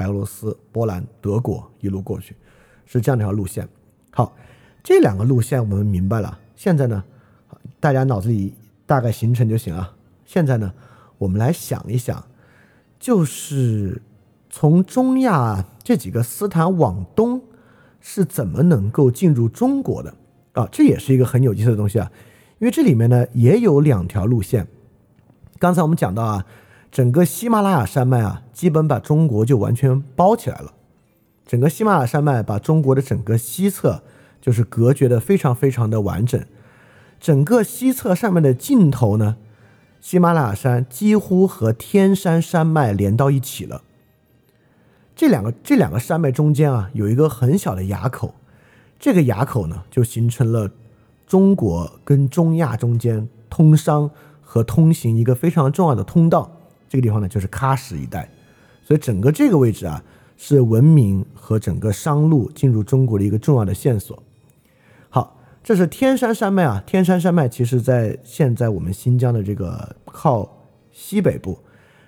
[0.00, 2.34] 白俄罗斯、波兰、德国一路过去，
[2.86, 3.68] 是这样一条路线。
[4.10, 4.34] 好，
[4.82, 6.38] 这两个路线我们明白了。
[6.56, 7.04] 现在呢，
[7.78, 8.54] 大家脑子里
[8.86, 9.92] 大概形成就行了。
[10.24, 10.72] 现在呢，
[11.18, 12.24] 我们来想一想，
[12.98, 14.00] 就是
[14.48, 17.42] 从中亚这几个斯坦往东
[18.00, 20.14] 是怎么能够进入中国的
[20.54, 20.66] 啊？
[20.72, 22.10] 这也是一个很有意思的东西啊。
[22.58, 24.66] 因为这里面呢也有两条路线。
[25.58, 26.46] 刚才我们讲到啊。
[26.90, 30.72] 整个喜马拉雅山脉啊，基本把中国就完全包起来了。
[31.46, 34.02] 整个喜马拉雅山脉把中国的整个西侧
[34.40, 36.40] 就是隔绝的非常非常的完整。
[37.20, 39.36] 整个西侧上面的尽头呢，
[40.00, 43.82] 喜马拉雅山几乎和天山山脉连到一起了。
[45.14, 48.34] 这两个这两个山脉中间啊，有一个很小的垭口，
[48.98, 50.70] 这个垭口呢，就形成了
[51.26, 56.56] 中国跟中亚中间通商和通行一个非常重要的通道。
[56.90, 58.28] 这个地方呢，就是喀什一带。
[58.84, 60.04] 所以整个这个位置啊，
[60.36, 64.22] 是文明和整个商路进入中国的一个重要的线索。
[65.08, 71.60] 好，这是天山山脉啊，天山山脉其实在现在我们新疆的这个靠西北部，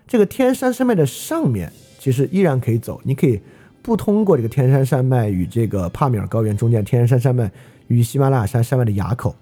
[0.07, 1.73] 这个天山山脉的上面。
[1.99, 3.40] 其实依然可以走，你可以
[3.81, 7.49] 不通过这个天山山脉与这个帕米尔高原中间天山山脉
[7.87, 9.37] 与喜马拉雅山山脉的垭口，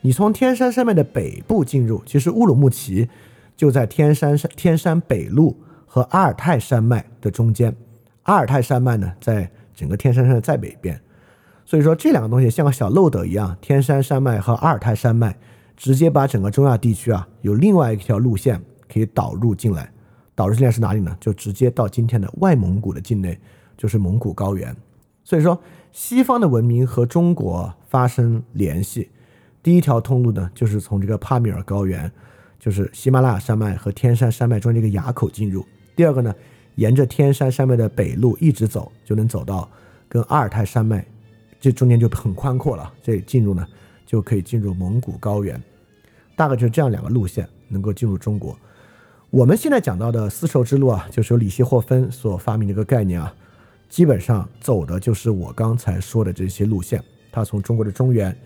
[0.00, 3.06] 你从天山山脉的北部进入，其实乌鲁木齐
[3.60, 7.76] 就在天山山天山北路和阿尔泰山脉的中间，
[8.22, 10.98] 阿尔泰山脉呢在整个天山山的再北边，
[11.66, 15.36] 所以说这两个东西像个小漏斗一样，天山山脉和阿尔泰山脉
[15.76, 18.58] 直接把整个中亚地区啊有另外一条路线
[18.90, 19.92] 可以导入进来。
[20.34, 21.14] 导入现在是哪里呢？
[21.20, 23.38] 就直接到今天的外蒙古的境内，
[23.76, 24.74] 就是蒙古高原。
[25.22, 25.60] 所以说，
[25.92, 29.10] 西方的文明和中国发生联系，
[29.62, 32.10] 第一条通路呢，就是从这个帕米尔高原，
[32.60, 35.66] 就是喜马拉雅山脉和天山山脉中间这个垭口进入。
[35.96, 36.32] 第二个呢，
[36.76, 39.68] 沿着天山山脉的北路一直走，就能走到
[40.08, 41.04] 跟阿尔泰山脉，
[41.58, 42.92] 这中间就很宽阔了。
[43.02, 43.66] 这进入呢，
[44.06, 45.60] 就可以进入蒙古高原。
[46.36, 48.56] 大概就是这样两个路线能够进入中国。
[49.30, 53.34] 我们现在讲到的丝绸之路啊，就是由李希霍芬所发明的一个概念啊，
[53.88, 57.02] 基本上走的就是我刚才说的这些路线。
[57.30, 58.36] 它从中国的中原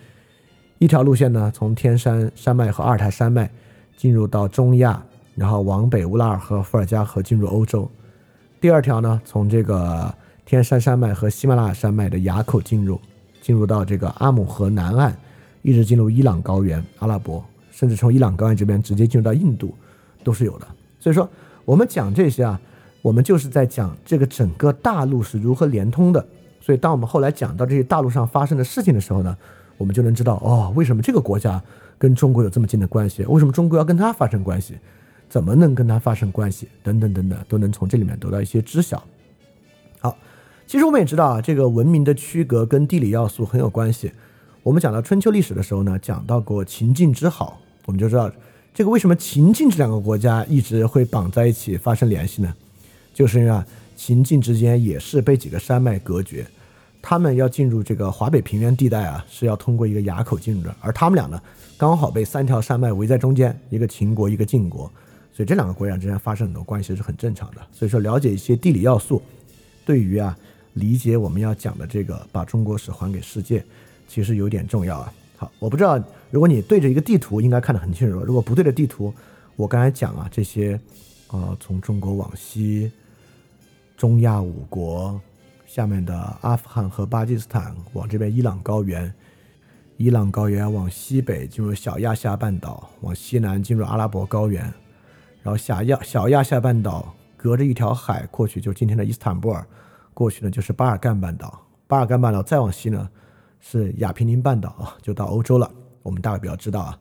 [0.79, 3.50] 一条路线呢，从天山山脉和阿尔泰山脉
[3.96, 5.02] 进入到中亚，
[5.35, 7.90] 然后往北乌拉尔河、伏尔加河进入欧洲。
[8.61, 13.00] 第二条呢，从这个天山山脉和喜马拉雅山脉的垭口进入，
[13.40, 15.14] 进入到这个阿姆河南岸，
[15.62, 19.74] 一直进入伊朗高原、阿拉伯，甚至从伊朗高原这边直接进入到印度。
[20.22, 20.66] 都是有的，
[20.98, 21.28] 所以说
[21.66, 22.59] 我们讲这些啊，
[23.02, 26.26] 我们就是在讲这个整个大陆是如何连通的。
[26.62, 29.37] 所以当我们后来讲到这些大陆上发生的事情的时候呢，
[29.76, 31.62] 我们就能知道哦，为什么这个国家
[31.98, 33.24] 跟中国有这么近的关系？
[33.24, 34.74] 为什么中国要跟他发生关系？
[35.28, 36.68] 怎么能跟他发生关系？
[36.83, 39.02] 等等等等，都能从这里面得到一些知晓。
[40.00, 40.16] 好，
[40.66, 44.12] 其实我们也知道啊，这个文明的区隔跟地理要素很有关系。
[44.62, 48.30] 我们讲到春秋历史的时候呢，讲到过秦晋之好，我们就知道。
[48.76, 52.52] 这个为什么秦晋这两个国家一直会绑在一起发生联系呢？
[53.14, 56.44] 就是因为啊，秦晋之间也是被几个山脉隔绝，
[57.00, 61.40] 他们要进入这个华北平原地带啊，是要通过一个垭口进入的，而他们俩呢，
[61.85, 64.90] 刚好被三条山脉围在中间，一个秦国，一个晋国，
[65.35, 67.61] 所以这两个国家之间发生很多关系是很正常的。
[67.73, 69.20] 所以说，了解一些地理要素，
[69.85, 70.35] 对于啊
[70.73, 73.62] 理解我们要讲的这个把中国史还给世界，
[74.09, 75.12] 其实有点重要啊。
[75.37, 76.03] 好，我不知道。
[76.31, 78.18] 如果你对着一个地图，应该看得很清楚。
[78.20, 79.12] 如果不对着地图，
[79.55, 80.81] 我刚才讲啊，这些，
[81.33, 82.90] 呃，从中国往西，
[83.94, 85.20] 中亚五国
[85.66, 89.12] 下面的阿富汗和巴基斯坦，往这边伊朗高原，
[89.96, 94.62] 伊朗高原往西北进入小亚细亚半岛，往西南进入阿拉伯高原，
[95.42, 99.64] 然后小亚小亚细亚半岛隔着一条海过去，就今天的伊斯坦布尔，
[100.12, 103.09] 过去呢就是巴尔干半岛，巴尔干半岛再往西呢
[103.61, 105.70] 是亚平宁半岛啊，就到欧洲了。
[106.02, 106.98] 我们大概比较知道啊，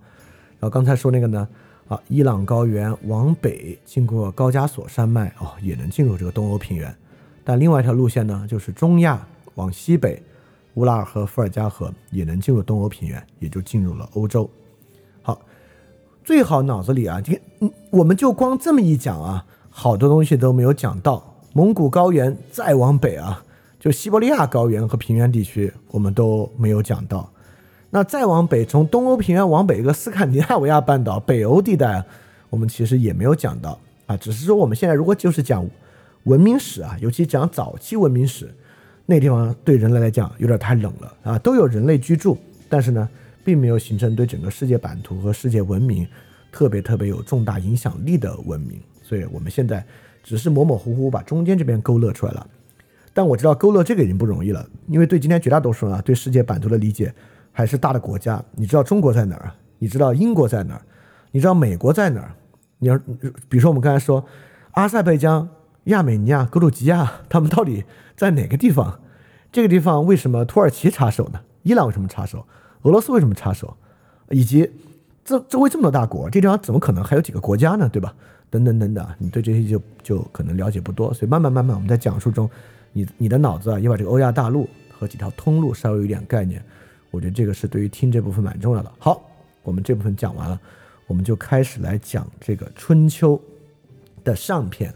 [0.59, 1.47] 然后刚才说那个呢，
[1.87, 6.95] 啊，伊朗高原往北经过高加索山脉哦，也能进入这个东欧平原。
[7.43, 10.21] 但另外一条路线呢，就是中亚往西北，
[10.75, 14.49] 乌拉尔河、伏尔加河也能进入东欧平原，也就进入了欧洲。
[15.21, 15.39] 好，
[16.23, 21.35] 最好脑子里啊，这嗯，我们就光这么一讲啊，好多东西都没有讲到。
[21.53, 23.43] 蒙古高原再往北啊，
[23.79, 27.29] 就西伯利亚高原和平原地区，我们都没有讲到。
[27.91, 32.03] 那再往北，从东欧平原往北一个斯堪的纳维亚半岛、北欧地带，
[32.49, 34.17] 我们其实也没有讲到啊。
[34.17, 35.63] 只是说我们现在如果就是讲
[36.23, 38.51] 文明史啊，尤其讲早期文明史，
[39.05, 41.39] 那地方对人类来讲有点太冷了啊。
[41.39, 42.37] 都有人类居住，
[42.69, 43.07] 但是呢，
[43.43, 46.07] 并没有形成对整个世界版图和世界文明
[46.51, 48.79] 特别特别有重大影响力的文明。
[49.01, 49.85] 所以我们现在
[50.23, 52.47] 只是模模糊糊把中间这边勾勒出来了。
[53.13, 57.13] 但我知道勾勒这个已经不容易了，因为对今天绝大多数人啊，对世界版图的理解。
[57.55, 59.53] 还是大的国家，你知道中国在哪儿？
[59.77, 60.81] 你知道英国在哪儿？
[61.29, 62.33] 你知道美国在哪儿？
[62.79, 62.97] 你要
[63.47, 64.25] 比如说我们刚才说，
[64.71, 65.47] 阿塞拜疆、
[65.83, 67.83] 亚美尼亚、格鲁吉亚，他们到底
[68.15, 68.99] 在哪个地方？
[69.51, 71.39] 这个地方为什么土耳其插手呢？
[71.61, 72.45] 伊朗为什么插手？
[72.81, 73.77] 俄罗斯为什么插手？
[74.29, 74.69] 以及
[75.23, 77.87] 这周围这么多大国，这地方怎么可能还有几个国家呢？
[77.87, 78.13] 对吧？
[78.49, 82.49] 等等等等，你对这些就就可能了解不多，所以慢慢慢慢我们在讲述中
[82.91, 86.63] 你你的脑子啊，也把这个欧亚大陆和几条通路稍微有点概念。
[87.11, 88.91] 我觉得这个是对于听这部分蛮重要的。
[88.97, 89.21] 好，
[89.61, 90.59] 我们这部分讲完了，
[91.07, 93.39] 我们就开始来讲这个春秋
[94.23, 94.93] 的上篇。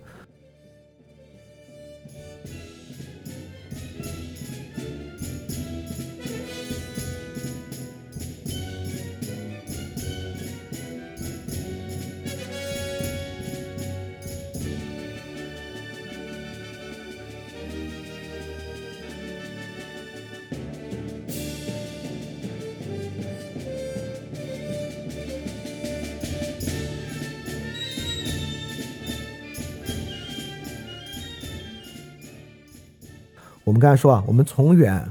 [33.77, 35.07] 们刚才说啊，我们从远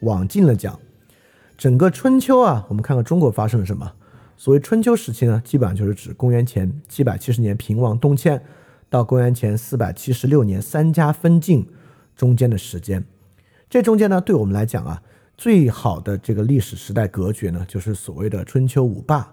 [0.00, 0.78] 往近了讲，
[1.56, 3.90] 整个春秋啊，我们看看中国发生了什么。
[4.36, 8.42] 所谓春秋时期呢，基本上就是指公元前七百七十年平王东迁
[8.90, 11.66] 到公元前四百七十六年三家分晋
[12.14, 13.02] 中间的时间。
[13.70, 15.02] 这中间呢，对我们来讲啊，
[15.38, 19.26] 最好的这个历史时代格局呢，就是所谓的春秋五霸。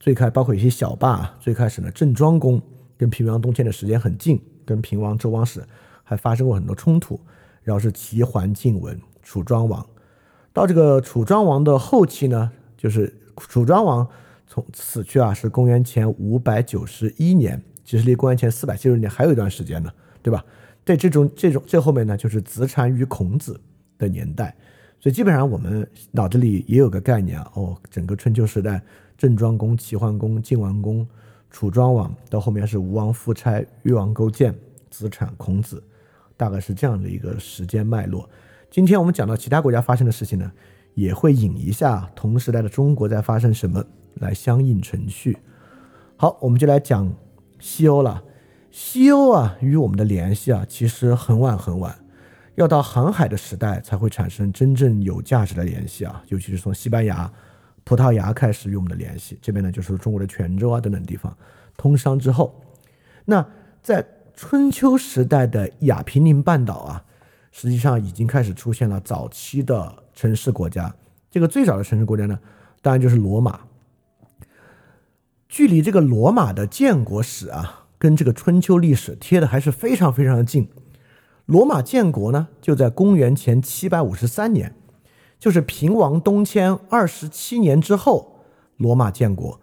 [0.00, 2.60] 最开包括一些小霸，最开始呢，郑庄公
[2.96, 5.62] 跟平王东迁的时间很近，跟平王周王室
[6.02, 7.20] 还发生过很多冲突。
[7.64, 9.84] 然后是齐桓晋文楚庄王，
[10.52, 14.06] 到这个楚庄王的后期呢，就是楚庄王
[14.46, 19.90] 从死去啊，是公元前五百九十一年，其实离公元前四百七十年还有一段时间呢，
[20.22, 20.44] 对吧？
[20.84, 23.58] 对这种这种这后面呢，就是子产与孔子
[23.96, 24.54] 的年代，
[25.00, 28.82] 所以基本上我们脑子里也有个概念，哦，整个春秋时代，
[29.16, 31.08] 郑庄公、齐桓公、晋文公、
[31.50, 34.54] 楚庄王，到后面是吴王夫差、越王勾践、
[34.90, 35.82] 子产、孔子。
[36.36, 38.28] 大概是这样的一个时间脉络。
[38.70, 40.50] 今天我们讲到其他国家发生的事情呢，
[40.94, 45.38] 也会引一下同时代的中国在发生什么，来相应程序。
[46.16, 47.12] 好，我们就来讲
[47.60, 48.22] 西欧了。
[48.70, 51.96] 西欧啊，与我们的联系啊，其实很晚很晚，
[52.56, 56.20] 要到航海的时代才会产生真正有价值的联系啊。
[56.28, 57.32] 尤其是从西班牙、
[57.84, 61.36] 葡萄牙开始与我们的联系，这边呢就是中国的泉州啊等等地方
[61.76, 62.60] 通商之后，
[63.24, 63.46] 那
[63.80, 64.04] 在。
[64.36, 67.04] 春秋时代的亚平宁半岛啊，
[67.52, 70.92] 实际上已经开始出现了早期的城市国家。
[71.30, 72.38] 这个最早的城市国家呢，
[72.82, 73.60] 当然就是罗马。
[75.48, 80.68] 距离这个罗马的建国史啊，跟这个春秋历史贴的还是非常非常的近。
[81.46, 84.74] 罗马建国呢，就在公元前七百五十三年，
[85.38, 88.40] 就是平王东迁二十七年之后，
[88.76, 89.60] 罗马建国。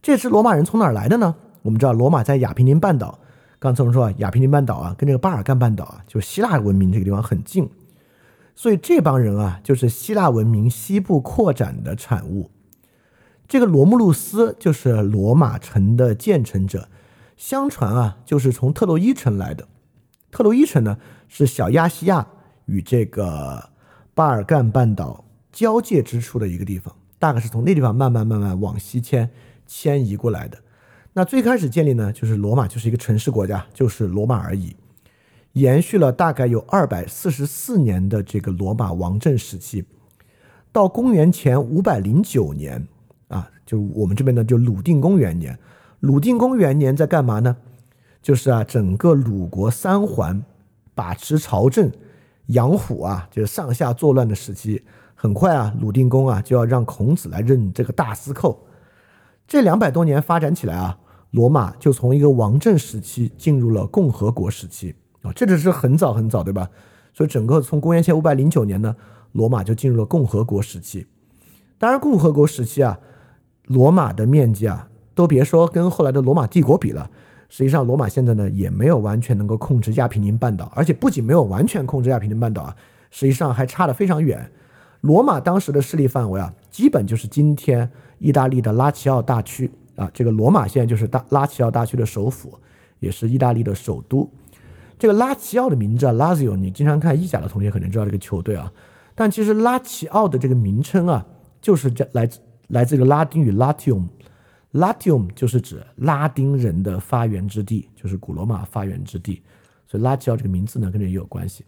[0.00, 1.34] 这支罗马人从哪儿来的呢？
[1.62, 3.18] 我们知道，罗马在亚平宁半岛。
[3.64, 7.70] 刚才我们说啊，亚平宁半岛啊，跟这个巴尔干半岛啊，就是希腊文明这个地方很近，
[8.54, 12.50] 所以这帮人啊，就是希腊文明西部扩展的产物。
[13.48, 16.90] 这个罗慕路斯就是罗马城的建成者，
[17.38, 19.66] 相传啊，就是从特洛伊城来的。
[20.30, 22.26] 特洛伊城呢，是小亚细亚
[22.66, 23.70] 与这个
[24.12, 29.30] 巴尔干半岛交界之处的一个地方，大概是从那地方慢慢慢慢往西迁
[29.66, 30.58] 迁移过来的。
[31.16, 34.74] 那最开始建立呢，就是罗马就是一个城市国家，就是罗马而已，
[35.52, 39.84] 延续了大概有二百四十四年的这个罗马王政时期，
[40.72, 42.88] 到公元前五百零九年
[43.28, 45.56] 啊，就我们这边呢就鲁定公元年，
[46.00, 47.56] 鲁定公元年在干嘛呢？
[48.20, 50.44] 就是啊，整个鲁国三桓
[50.96, 51.92] 把持朝政，
[52.46, 54.82] 养虎啊，就是上下作乱的时期，
[55.14, 58.66] 很快啊，鲁定公啊就要让孔子来任这个大司寇，
[59.46, 60.98] 这两百多年发展起来啊。
[61.34, 66.70] 罗马就从一个王政时期进入了共和国时期啊，这只是很早很早，对吧？
[67.12, 68.94] 所以整个从公元前五百零九年呢，
[69.32, 71.04] 罗马就进入了共和国时期。
[71.76, 73.00] 当然，共和国时期啊，
[73.66, 77.10] 罗马的面积啊，都别说跟后来的罗马帝国比了。
[77.48, 82.76] 实际上，罗马现在呢也没有完全能够控制亚平宁半岛，而且不仅没有完全控制亚平宁半岛啊，
[83.10, 84.48] 实际上还差得非常远。
[85.00, 87.90] 罗马当时的势力范围啊，基本就是今天
[88.20, 89.68] 意大利的拉齐奥大区。
[89.96, 92.58] 啊，这个罗马现在就是大拉齐奥大区的首府，
[93.00, 94.30] 也是意大利的首都。
[94.98, 98.72] 这个拉齐奥的名字啊，拉齐奥，你经常看意甲的同学可能知道这个球队啊。
[99.14, 101.26] 但其实拉齐奥的这个名称啊，
[101.60, 109.42] 就是这来自来自这个拉丁语 Latium，Latium 就是指拉丁人的发源之地，就是古罗马发源之地。
[109.86, 111.64] 所以拉齐奥这个名字呢，跟这也有关系。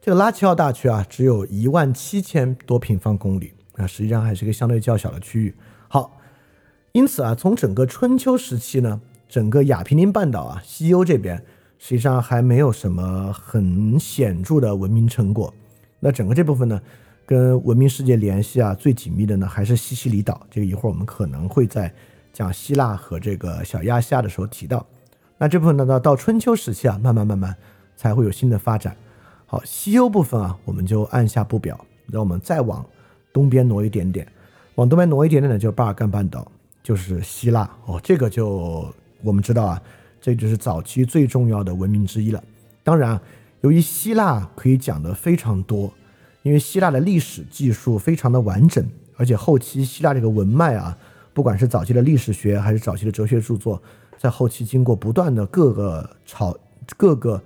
[0.00, 5.54] 这个拉齐奥大区啊，只有一万七千多平方公里啊，实际上还是一个相对较小的区域。
[6.94, 11.36] 因此啊，从整个春秋时期呢，整个亚平宁半岛啊，西欧这边
[11.76, 15.52] 实际上还没有什么很显著的文明成果。
[15.98, 16.80] 那整个这部分呢，
[17.26, 20.46] 跟文明世界联系啊最紧密的呢，还是西西里岛。
[20.48, 21.92] 这个一会儿我们可能会在
[22.32, 24.86] 讲希腊和这个小亚细亚的时候提到。
[25.36, 27.56] 那这部分呢，到到春秋时期啊，慢慢慢慢
[27.96, 28.96] 才会有新的发展。
[29.46, 32.86] 好，西欧部分啊，我们就按下不表，让我们再往
[33.32, 34.24] 东边挪一点点，
[34.76, 36.46] 往东边挪一点点呢，就是巴尔干半岛，
[36.84, 38.00] 就是希腊哦。
[38.00, 39.82] 这个就我们知道啊，
[40.20, 42.40] 这就是早期最重要的文明之一了。
[42.84, 43.20] 当然，
[43.62, 45.92] 由于希腊可以讲的非常多，
[46.42, 50.96] 因为希腊的历史技术非常的完整，而且后期希腊这个文脉啊，
[51.32, 53.82] 不管是早期的历史学还是早期的哲学著作，
[54.16, 56.56] 在后期经过不断的各个朝
[56.96, 57.42] 各个。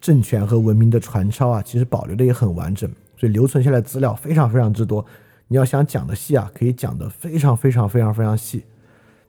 [0.00, 5.04] 政权和文明的传抄啊，其实保留的也很完整，所以留存下来资料非常非常之多。
[5.48, 8.64] 你要想讲的细啊，可以讲的非常非常非常非常细。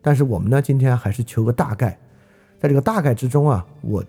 [0.01, 1.97] 但是我们呢，今天还是求个大概，
[2.59, 4.03] 在这个大概之中啊，我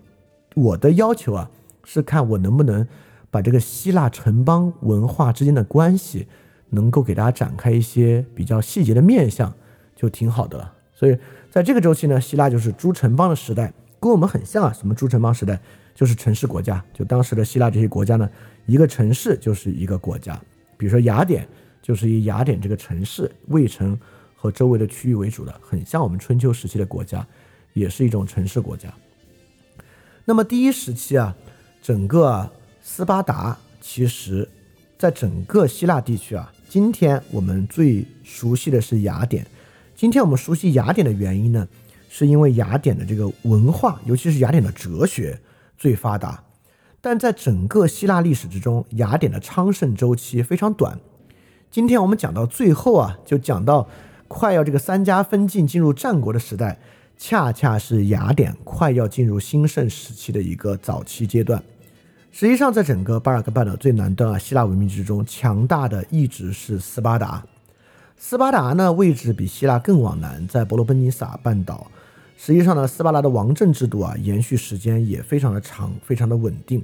[0.55, 1.51] 我的要求啊，
[1.85, 2.87] 是看我能不能
[3.31, 6.27] 把这个希腊城邦文化之间的关系，
[6.71, 9.53] 能够给大家展开一些比较细节的面相，
[9.97, 10.73] 就挺好的了。
[10.93, 11.17] 所以
[11.51, 15.61] 在这个周期呢，希腊就是诸城邦的时代，跟我们很像啊，什么诸城邦时代？
[15.93, 18.31] 就是城市国家，就当时的希腊这些国家呢，
[18.65, 20.41] 一个城市就是一个国家。
[20.79, 21.47] 比如说雅典，
[21.91, 23.99] 就是以雅典这个城市、卫城
[24.36, 27.26] 和周围的区域为主的，很像我们春秋时期的国家，
[27.72, 28.95] 也是一种城市国家。
[30.24, 31.34] 那么第一时期啊，
[31.82, 32.49] 整个
[32.80, 34.49] 斯巴达其实
[34.97, 39.45] 在整个希腊地区啊，今天我们最熟悉的是雅典。
[39.97, 41.66] 今天我们熟悉雅典的原因呢，
[42.09, 45.36] 是因为雅典的这个文化，尤其是雅典的哲学。
[45.76, 46.45] 最发达，
[47.01, 50.97] 但在整个希腊历史之中，雅典的昌盛周期非常短。
[51.71, 53.89] 今天我们讲到最后啊，就讲到
[54.27, 56.77] 快要这个三家分晋进入战国的时代，
[57.16, 61.62] 恰恰是雅典快要进入兴盛时期的一个早期阶段。
[62.33, 67.45] 实际上，在整个巴尔干半岛最南端啊，希腊文明之中，强大的一直是斯巴达。
[68.16, 71.89] 斯巴达呢，位置比希腊更往南，在伯罗奔尼撒半岛。
[72.37, 76.83] 实际上呢，斯巴达的王政制度啊，延续时间也非常的长，非常的稳定。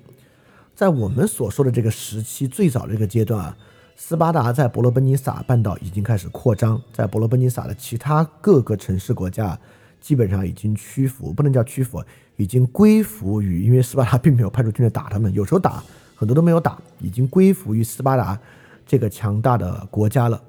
[0.76, 3.56] 在我们所说的这个时期最早的这个阶段啊，
[3.98, 9.58] 斯巴达在伯罗奔尼撒半岛已经开始扩张，在伯罗奔尼撒的其他各个城市国家，
[10.00, 12.04] 基本上已经屈服，不能叫屈服，
[12.36, 15.82] 已经归服于，因为斯巴达并没有派出军队打他们，有时候打，
[16.14, 18.38] 很多都没有打，已经归服于斯巴达
[18.86, 20.42] 这个强大的国家了。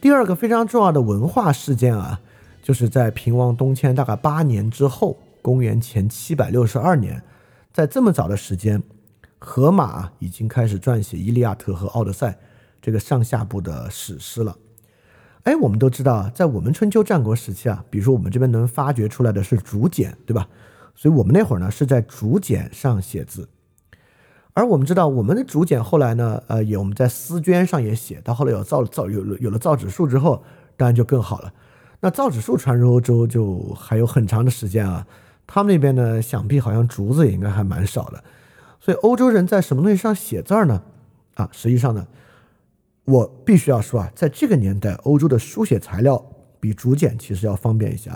[0.00, 2.20] 第二个非常重要的文化事件啊。
[2.62, 7.22] 就是在平王东迁大概八年之后，公元前七百六十二年，
[7.72, 8.82] 在这么早的时间，
[9.38, 12.28] 荷马已经开始撰写《伊利亚特》和《奥德赛》
[12.80, 14.56] 这个上下部的史诗了。
[15.44, 20.48] 哎，我们都知道，在我们春秋战国时期啊，比如说我们这边能发掘出来的是竹简，对吧？
[20.94, 23.48] 所以我们那会儿呢是在竹简上写字。
[24.52, 30.42] 而我们知道，我们的竹简后来呢，呃，也我们在丝绢上也写，到后来有造造有了有了造纸术之后，
[30.76, 31.52] 当然就更好了。
[32.00, 35.06] 那造纸术传入欧洲就还有很长的时间啊，
[35.46, 38.22] 他们那边呢，想必好像竹子也应该还蛮少的，
[38.80, 40.82] 所以欧洲人在什么东西上写字儿呢？
[41.34, 42.06] 啊，实际上呢，
[43.10, 46.24] 我必须要说啊，在这个年代，欧洲的书写材料
[46.60, 48.08] 比竹简其实要方便一些。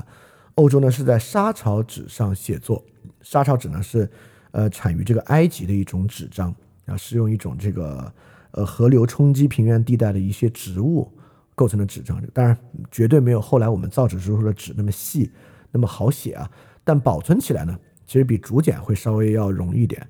[0.55, 2.85] 欧洲呢是在沙草纸上写作，
[3.21, 4.09] 沙草纸呢是
[4.53, 6.55] 呃产于这个埃及的一种纸张
[6.87, 8.13] 啊，是用一种这个
[8.53, 11.11] 呃河流冲击平原地带的一些植物。
[11.57, 12.59] 构成的纸张，当然
[12.91, 15.31] 绝对没有后来我们造纸时候的纸那么细，
[15.71, 16.51] 那么好写啊。
[16.83, 20.05] 但保存起来呢，其实比竹简会稍微要容易一点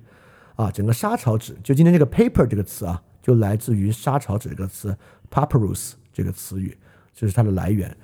[0.55, 0.71] 啊。
[0.71, 4.95] 整个沙草纸，就今天这个 paper 这个词啊，就来自于沙草纸这个词
[5.31, 6.77] papyrus 这个词语，
[7.15, 7.97] 这是它的来源。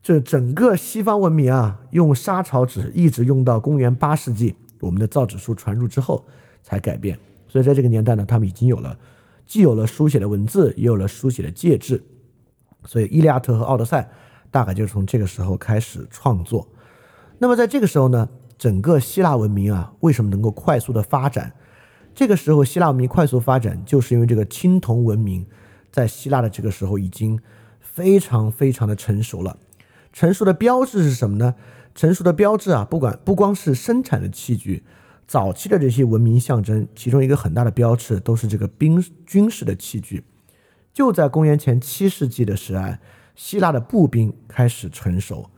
[0.00, 6.24] 这整个西方文明啊，用沙草纸一直用到公元八世纪，我们的造纸术传入之后
[6.62, 7.18] 才改变。
[7.48, 8.96] 所以在这个年代呢，他们已经有了
[9.44, 12.00] 既有了书写的文字，也有了书写的介质。
[12.84, 14.02] 所以，《伊利亚特》和《奥德赛》
[14.52, 16.68] 大概就是从这个时候开始创作。
[17.38, 21.52] 那么，在这个时候呢，整个希腊文明啊，为什么能够快速的发展？
[22.20, 25.46] 这个时候，希腊文明快速发展，就是因为这个青铜文明
[25.90, 27.40] 在希腊的这个时候已经
[27.80, 29.56] 非常非常的成熟了。
[30.12, 31.54] 成熟的标志是什么呢？
[31.94, 34.82] 成熟的标志啊，不管不光是生产的器具，
[35.26, 40.22] 早期的这些文明象征，其中一个很大的标志都是这个兵军事的器具。
[40.92, 42.84] 就在公元前七世纪的时候，
[43.34, 45.48] 希腊的步兵开始成熟。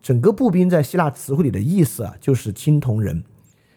[0.00, 3.24] 整个步兵在希腊词汇里的意思啊，就是青铜人。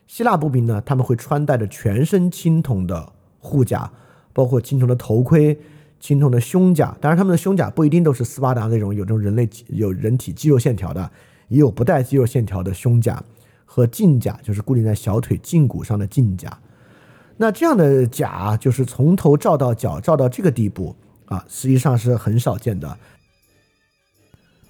[0.07, 3.91] 希腊步兵呢，他们会穿戴着全身青铜的护甲，
[4.33, 5.59] 包括青铜的头盔、
[5.99, 6.95] 青铜的胸甲。
[7.01, 11.11] 当然，他们的胸甲不一定都是斯巴达那种有这种人类有人体肌肉线条的，
[11.47, 13.23] 也有不带肌肉线条的胸甲
[13.65, 16.57] 和胫甲，就是固定在小腿胫骨上的胫甲。
[17.37, 20.95] 那这样的甲，就是从头罩到脚，罩到这个地步。
[21.25, 22.99] 啊，实际上是很少见的。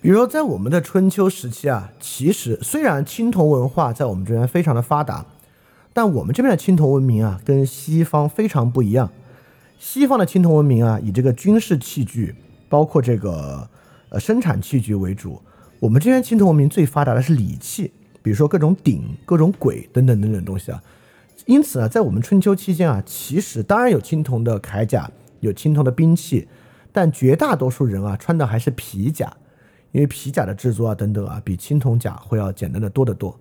[0.05, 5.25] 比如说，在我们的春秋时期啊，其实虽然青铜文化在我们这边非常的发达，
[5.93, 9.09] 但我们这边的青铜文明啊，跟西方非常不一样。
[9.79, 12.35] 西方的青铜文明啊，以这个军事器具，
[12.69, 13.67] 包括这个
[14.09, 15.41] 呃生产器具为主。
[15.79, 17.91] 我们这边青铜文明最发达的是礼器，
[18.21, 20.79] 比如说各种鼎、各种簋等等等等东西啊。
[21.47, 26.47] 因此啊，在我们春秋期间啊，其实当然有青铜的铠甲，有青铜的兵器，
[26.91, 29.35] 但绝大多数人啊穿的还是皮甲，
[29.95, 33.33] 因为皮甲的制作啊等等啊，比青铜甲会要简单的多得多。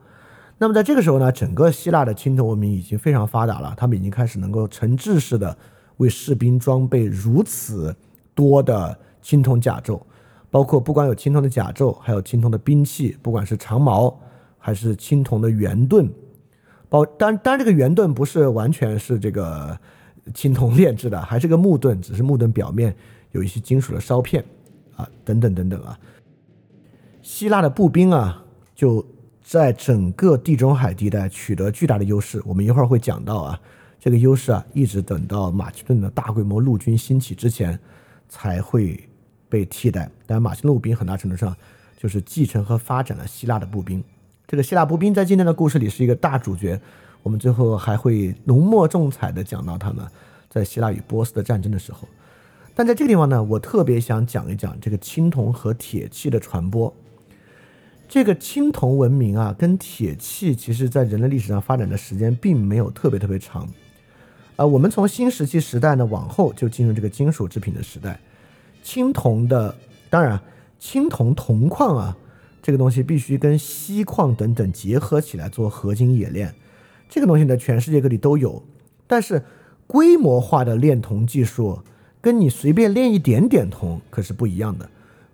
[0.56, 5.58] 那么在这个时候呢，整个希腊的青铜文明已经非常发达了，他们已经开始能够成制式的
[5.96, 7.92] 为士兵装备如此
[8.36, 10.00] 多的青铜甲胄，
[10.48, 14.16] 包括不光有青铜的甲胄，还有青铜的兵器，不管是长矛
[14.56, 16.08] 还是青铜的圆盾。
[16.88, 19.76] 包当当然，这个圆盾不是完全是这个
[20.32, 22.94] 青铜炼制的，还是个木盾，只是木盾表面
[23.32, 24.44] 有一些金属的烧片
[24.94, 25.98] 啊，等等等等啊。
[27.24, 28.44] 希腊的步兵啊，
[28.74, 29.02] 就
[29.42, 32.40] 在整个地中海地带取得巨大的优势。
[32.44, 33.58] 我们一会儿会讲到啊，
[33.98, 37.80] 这个优势啊，一直等到马其顿的大规模陆军兴起之前
[38.28, 39.08] 才会
[39.48, 40.10] 被替代。
[40.26, 41.56] 但马其顿步兵很大程度上
[41.96, 44.04] 就是继承和发展了希腊的步兵。
[44.46, 46.78] 这个希腊步兵在今天的故事里是一个大主角，
[47.22, 50.04] 我们最后还会浓墨重彩的讲到他们
[50.50, 52.06] 在希腊与波斯的战争的时候。
[52.74, 56.94] 但在这个地方呢，我特别想讲一讲这个青铜和铁器的传播。
[58.14, 63.68] 这个青铜文明啊，跟铁器其实在人类历史上发展的时间并没有特别特别长。
[64.54, 68.20] 啊，我们从新石器时代呢往后就进入这个金属制品的时代。
[68.84, 69.74] 青铜的，
[70.08, 70.40] 当然
[70.78, 72.16] 青铜铜矿啊。
[72.62, 76.54] 这个东西必须跟锡矿等等结合起来做合金冶炼，
[77.08, 78.62] 这个东西呢，全世界各地都有。
[79.08, 79.42] 但是
[79.88, 81.80] 规模化的炼铜技术，
[82.20, 84.88] 跟你随便炼一点点铜可是不一样的。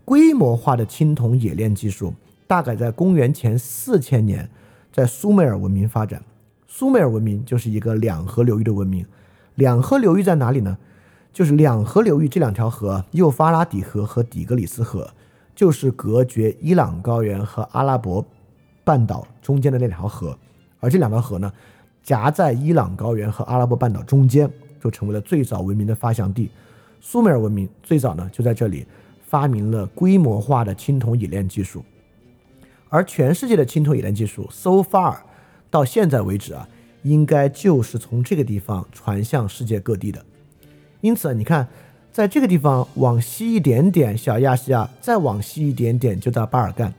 [0.06, 2.14] 规模化的青铜冶炼技术，
[2.50, 4.50] 大概在公元前四千年，
[4.92, 6.20] 在苏美尔文明发展。
[6.66, 9.06] 苏美尔文明就是一个两河流域的文明。
[9.54, 10.76] 两河流域在哪里呢？
[11.32, 15.08] 就是两河流域这两条河，幼发拉底河和底格里斯河。
[15.54, 18.26] 就是隔绝伊朗高原和阿拉伯
[18.82, 20.36] 半岛中间的那条河，
[20.80, 21.52] 而这两条河呢，
[22.02, 24.50] 夹在伊朗高原和阿拉伯半岛中间，
[24.82, 26.50] 就成为了最早文明的发祥地。
[27.00, 28.84] 苏美尔文明最早呢就在这里
[29.24, 31.84] 发明了规模化的青铜冶炼技术，
[32.90, 35.16] 而全世界的青铜冶炼技术，so far
[35.70, 36.68] 到现在为止啊，
[37.02, 40.22] 应该就是从这个地方传向世界各地的。
[41.00, 41.66] 因此，你看。
[42.12, 46.92] 在这个地方往西一点点，小亚细亚再往西一点点就到巴尔干，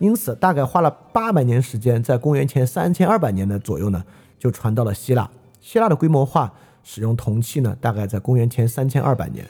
[0.00, 4.04] 因此大概花了八百年时间，在公元前三千二百年的左右呢，
[4.40, 5.30] 就传到了希腊。
[5.60, 9.46] 希腊的规模化使用铜器呢，大概在公元前三千二百年。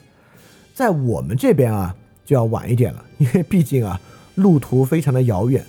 [0.75, 3.99] 在我们这边啊，就要晚一点了，因为毕竟啊，
[4.35, 5.65] 路途非常的遥远。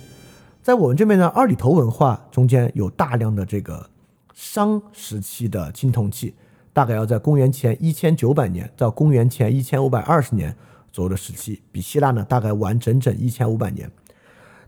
[0.68, 3.88] 在我们这边呢，二里头文化中间有大量的这个
[4.34, 6.34] 商时期的青铜器。
[6.74, 10.54] 大概要在公元前一千九百年到公元前一千五百二十年
[10.92, 13.90] 左右的时期，比希腊呢大概晚整整一千五百年。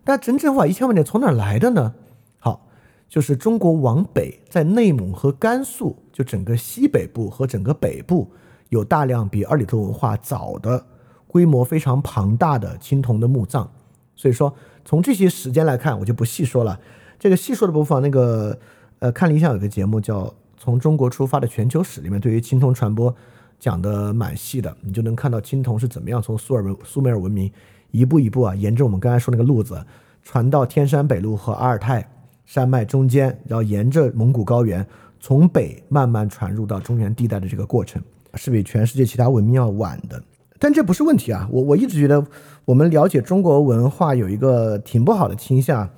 [0.03, 1.93] 但整整晚一千五百年从哪来的呢？
[2.39, 2.67] 好，
[3.07, 8.31] 就是中国往北，在内蒙和甘肃，就整个西北部和整个北部，
[8.71, 10.87] 有大量比二里头文化早的、
[11.27, 13.71] 规模非常庞大的青铜的墓葬。
[14.17, 14.55] 所以说，
[14.91, 16.81] 从这些时间来看，我就不细说了。
[17.17, 18.59] 这个细说的部分，那个
[18.99, 20.35] 呃，看理想有个节目叫。
[20.59, 23.15] 从中国出发的全球史里面，对于青铜传播
[23.59, 27.49] 讲的蛮细的，你就能看到青铜是怎么样从苏尔文苏美尔文明
[27.93, 29.83] 一步一步啊，沿着我们刚才说那个路子
[30.25, 32.07] 传到天山北路和阿尔泰
[32.45, 34.85] 山脉中间，然后沿着蒙古高原
[35.21, 38.03] 从北慢慢传入到中原地带的这个过程，
[38.35, 40.23] 是比全世界其他文明要晚的。
[40.61, 42.25] 但这不是问题啊，我我一直觉得
[42.65, 45.91] 我们了解中国文化有一个挺不好的倾向。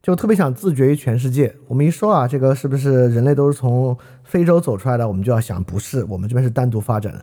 [0.00, 1.54] 就特别想自绝于全世界。
[1.66, 5.06] 我们一说啊，这个是不是人类都是从非洲走出来的？
[5.06, 7.22] 我们就要想，不是，我们这边是单独发展的。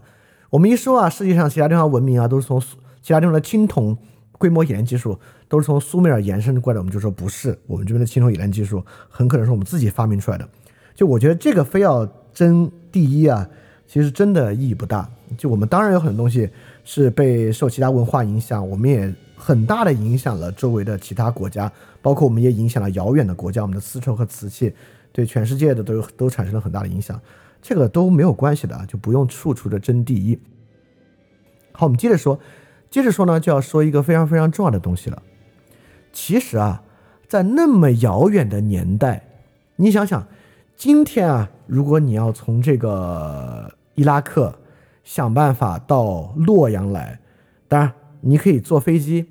[0.50, 2.62] 我们一说啊，世界上其他地方文明啊，都是从
[3.02, 3.98] 其他地方的青铜
[4.34, 5.18] 规模冶炼技术
[5.48, 10.48] 都是从苏美尔延伸过来，我们就说不是，我们这边的青铜冶炼技术很可能是我们自己发明出来的。
[10.94, 13.50] 就我觉得这个非要争第一啊，
[13.88, 15.10] 其实真的意义不大。
[15.38, 16.50] 就我们当然有很多东西
[16.86, 21.70] 是被受其他文化影响，我们也很大的影响了周围的其他国家。
[22.02, 24.72] 包括我们也影响了遥远的国家，我们的丝绸和瓷器
[25.12, 27.20] 对全世界的都都产生了很大的影响，
[27.60, 30.40] 这个都没有关系的啊，就不用处处的争第一。
[31.72, 32.40] 好，我们接着说，
[32.92, 35.24] 接着说呢，就要说一个非常非常重要的东西了。
[36.14, 36.84] 其实啊，
[37.28, 39.28] 在那么遥远的年代，
[39.78, 40.28] 你想想，
[40.76, 44.54] 今天啊，如果你要从这个伊拉克
[45.06, 47.22] 想办法到洛阳来，
[47.70, 49.28] 当然你可以坐飞机，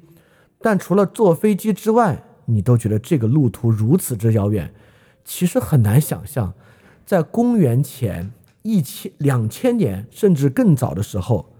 [0.62, 4.72] 但除了坐飞机之外，你都觉得这个路途如此之遥远，
[5.24, 6.54] 其实很难想象，
[7.04, 11.52] 在公元前一千两千年甚至更早的时候，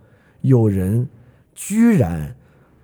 [0.42, 1.08] 有人
[1.54, 2.36] 居然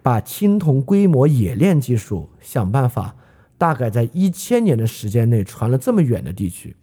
[0.03, 3.15] 把青铜规模冶炼技术想办法，
[3.57, 6.75] 大概在一千年的时间内传了这么远的地区。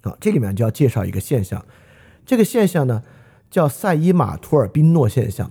[0.00, 1.64] 啊，这里面就要介绍一个现象，
[2.26, 3.02] 这个现象呢
[3.50, 5.50] 叫塞伊马图尔宾诺现象。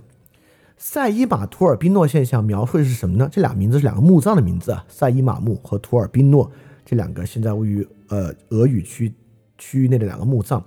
[0.76, 3.28] 塞伊马图尔宾诺现象描述的是什么呢？
[3.30, 6.50] 这俩名字是两个墓葬的名字啊，塞伊马墓和图尔宾诺
[6.86, 9.12] 这两个现在位于呃俄语区
[9.58, 10.64] 区域内的两个墓葬。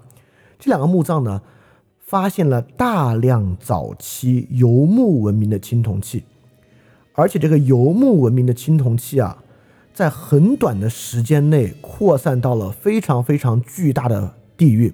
[0.59, 1.41] 这两个墓葬呢，
[1.97, 6.23] 发现了大量早期游牧文明的青铜器，
[7.13, 9.43] 而且这个游牧文明的青铜器啊，
[9.95, 14.93] 在很短的时间内扩散到了非常非常巨大的地域，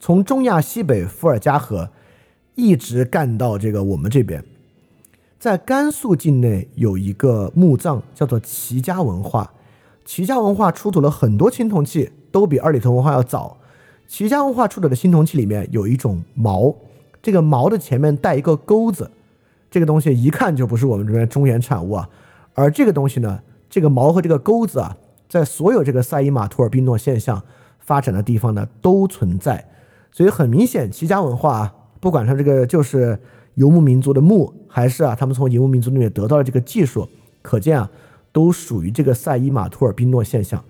[0.00, 1.90] 从中亚西北伏尔加河。
[2.56, 4.44] 一直干到这个我们这边，
[5.38, 9.54] 在甘肃境内有一个墓葬，叫做齐家文化。
[10.04, 13.56] 齐家文化出土了很多青铜器，都比二里头文化要早。
[14.06, 16.74] 齐家文化出土的青铜器里面有一种矛，
[17.22, 19.10] 这个矛的前面带一个钩子，
[19.70, 22.10] 这个东西一看就不是我们这边中原产物啊。
[22.52, 23.40] 而这个东西呢，
[23.70, 24.98] 这个矛和这个钩子啊，
[25.30, 27.42] 在所有这个塞伊马图尔宾诺现象
[27.78, 29.66] 发展的地方呢都存在，
[30.12, 31.74] 所以很明显，齐家文化啊。
[32.00, 33.18] 不管他这个就是
[33.54, 37.08] 游牧民族的墓，还是啊他们从游牧民族那边得到了这个技术，
[37.42, 37.90] 可见啊
[38.32, 40.64] 都属于这个塞伊马图尔宾诺现象。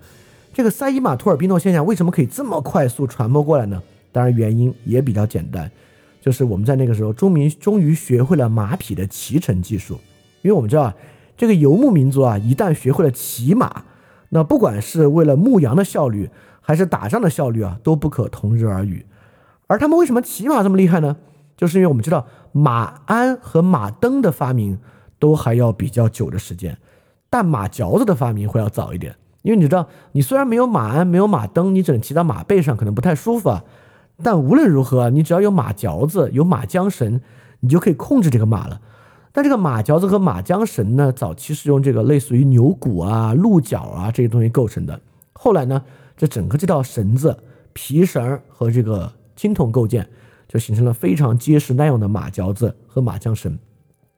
[0.53, 3.81] 这个塞伊马图尔宾诺现象为什么可以这么快速传播过来呢？
[4.11, 5.71] 当然原因也比较简单，
[6.19, 9.97] 就是我们在那个时候中民终于学会了马匹的骑乘技术。
[10.41, 10.93] 因为我们知道，
[11.37, 13.85] 这个游牧民族啊一旦学会了骑马，
[14.29, 16.29] 那不管是为了牧羊的效率，
[16.59, 19.05] 还是打仗的效率啊，都不可同日而语。
[19.71, 21.15] 而他们为什么骑马这么厉害呢？
[21.55, 24.77] 就是因为我们知道马鞍和马蹬的发明
[25.17, 26.77] 都还要比较久的时间，
[27.29, 29.15] 但马嚼子的发明会要早一点。
[29.43, 33.63] 因为你知道，你虽然没有马鞍，没有马蹬，你只能骑到马背上，可能不太舒服啊。
[34.21, 37.21] 但无论如何，你只要有马嚼子，有马缰绳，
[37.61, 38.81] 你就可以控制这个马了。
[39.31, 44.99] 但这个马嚼子和马缰绳呢，早期是用这个类似于牛骨啊、鹿角啊这些东西构成的。
[45.31, 45.81] 后来呢，
[46.17, 47.37] 这整个这套绳子、
[47.71, 49.09] 皮绳和这个。
[49.35, 50.07] 青铜构件
[50.47, 53.57] 就形成了非常结实耐用的马嚼子和马缰绳。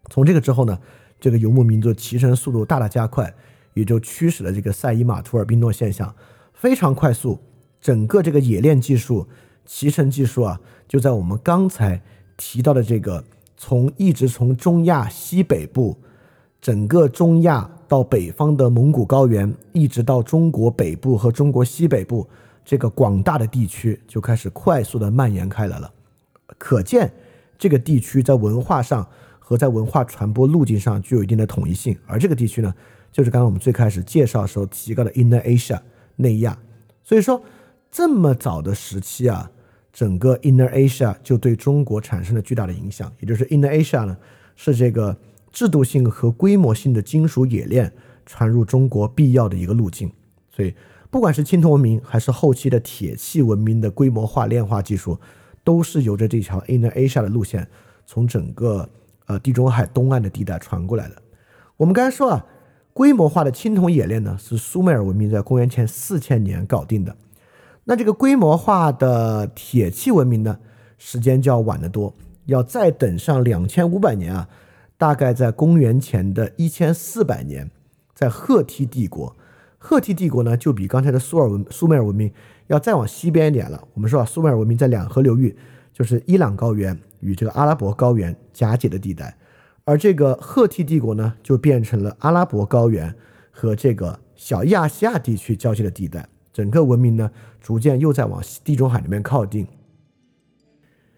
[0.10, 0.78] 从这个之后呢，
[1.20, 3.34] 这个游牧民族的骑乘速度大大加快，
[3.74, 6.14] 也就驱使了这个赛伊马图尔宾诺现象
[6.54, 7.40] 非常快速。
[7.80, 9.28] 整个这个冶炼技术、
[9.66, 12.02] 骑乘技术啊，就在我们刚才
[12.38, 13.24] 提到的这个
[13.58, 15.98] 从一直从中亚西北部，
[16.62, 22.28] 整个中亚到北方的蒙古高原，一直到中国北部和中国西北部。
[22.66, 25.94] 这个广大的地区就开始快速的蔓延开来了，
[26.58, 27.12] 可见
[27.58, 29.06] 这个地区在文化上
[29.38, 31.98] 和在文化传播路径上具有一定的统一性。
[32.06, 32.74] 而这个地区呢，
[33.12, 35.80] 就是刚刚我们最开始介绍的时候提到的 Inner Asia
[36.16, 36.58] 内亚。
[37.04, 37.44] 所以说，
[37.92, 39.52] 这么早的时期啊，
[39.92, 43.12] 整个 Inner Asia 就对中国产生了巨大的影响。
[43.20, 44.16] 也就是 Inner Asia 呢，
[44.56, 45.18] 是这个
[45.52, 47.92] 制度性和规模性的金属冶炼
[48.26, 50.10] 传入中国必要的一个路径。
[50.50, 50.74] 所以。
[51.14, 55.20] 不管是青铜文明还是后期的铁器文明的规模化炼化技术，
[55.64, 57.68] 都是由着这条 Inner Asia 的路线，
[58.04, 58.90] 从整个
[59.28, 61.22] 呃地中海东岸的地带传过来的。
[61.78, 62.44] 我们刚才说啊，
[62.94, 67.16] 规模化的青铜冶炼呢，是苏美尔文明在公元前四千年搞定的。
[67.84, 70.58] 那这个规模化的铁器文明呢，
[70.98, 72.12] 时间就要晚得多，
[72.48, 74.50] 要再等上两千五百年啊，
[74.98, 77.70] 大概在公元前的一千四百年，
[78.16, 79.36] 在赫梯帝国。
[79.86, 82.32] 赫梯帝国呢，就比刚才的苏尔文苏美尔文明
[82.68, 83.86] 要再往西边一点了。
[83.94, 85.54] 我们说啊，苏美尔文明在两河流域，
[85.92, 89.38] 就是伊朗高原与这个阿拉伯高原夹接的地带，
[89.84, 93.14] 而这个赫梯帝国呢，就变成了阿拉伯高原
[93.52, 96.30] 和这个小亚细亚地区交界的地带。
[96.54, 97.30] 整个文明呢，
[97.60, 99.68] 逐渐又在往地中海那边靠近。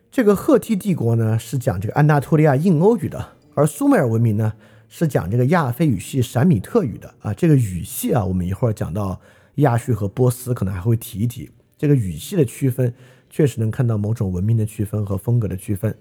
[0.10, 4.54] 这个赫梯帝国呢，是讲这个安纳托利亚印欧语的，而苏美尔文明呢。
[4.98, 9.20] 是讲这个亚非语系闪米特语的啊，这个语系啊，我们一会儿讲到
[9.56, 12.94] 亚述和波斯，可能还会提一提这个语系的区分，
[13.30, 15.94] 确实能看到某种文明的区分和风格的区分。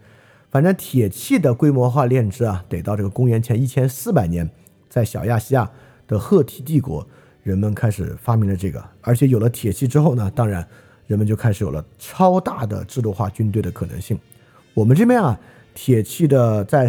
[0.49, 4.49] 反正铁器的规模化炼制啊，得到这个公元前一千四百年，
[4.89, 5.69] 在小亚细亚
[6.07, 7.05] 的赫梯帝国，
[7.43, 10.65] 人们开始发明了这个，而且有了铁器之后呢，当然
[11.09, 14.17] 人们就开始有了超大的制度化军队的可能性。
[14.73, 15.41] 我们这边啊，
[15.75, 16.89] 铁器的在。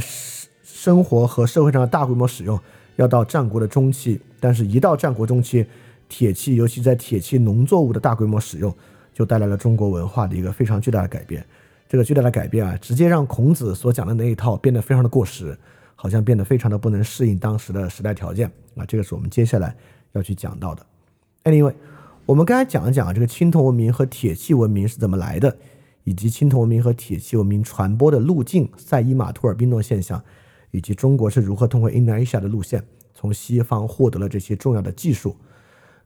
[0.86, 2.60] 生活和社会上的大规模使用
[2.98, 5.66] 要到战国的中期，但是一到战国中期，
[6.08, 8.72] 铁器，尤其在铁器农作物的大规模使用，
[9.12, 11.44] 就带来了中国文化的一个非常巨大的改变。
[11.90, 15.58] 这个巨大的改变啊，直接让孔子所讲的那一套变得非常的过时，
[15.96, 18.86] 好像变得非常的不能适应当时的时代条件啊。
[18.86, 19.76] 这个是我们接下来
[20.12, 20.86] 要去讲到的。
[21.46, 21.74] Anyway，
[22.28, 25.58] 我们刚才讲了讲这个青铜文明和铁器文明是怎么来的，
[26.04, 30.24] 以及青铜文明和铁器文明传播的路径、塞伊马托尔冰冻现象，
[30.76, 35.34] 以及中国是如何通过 Inasia 的路线从西方获得了这些重要的技术。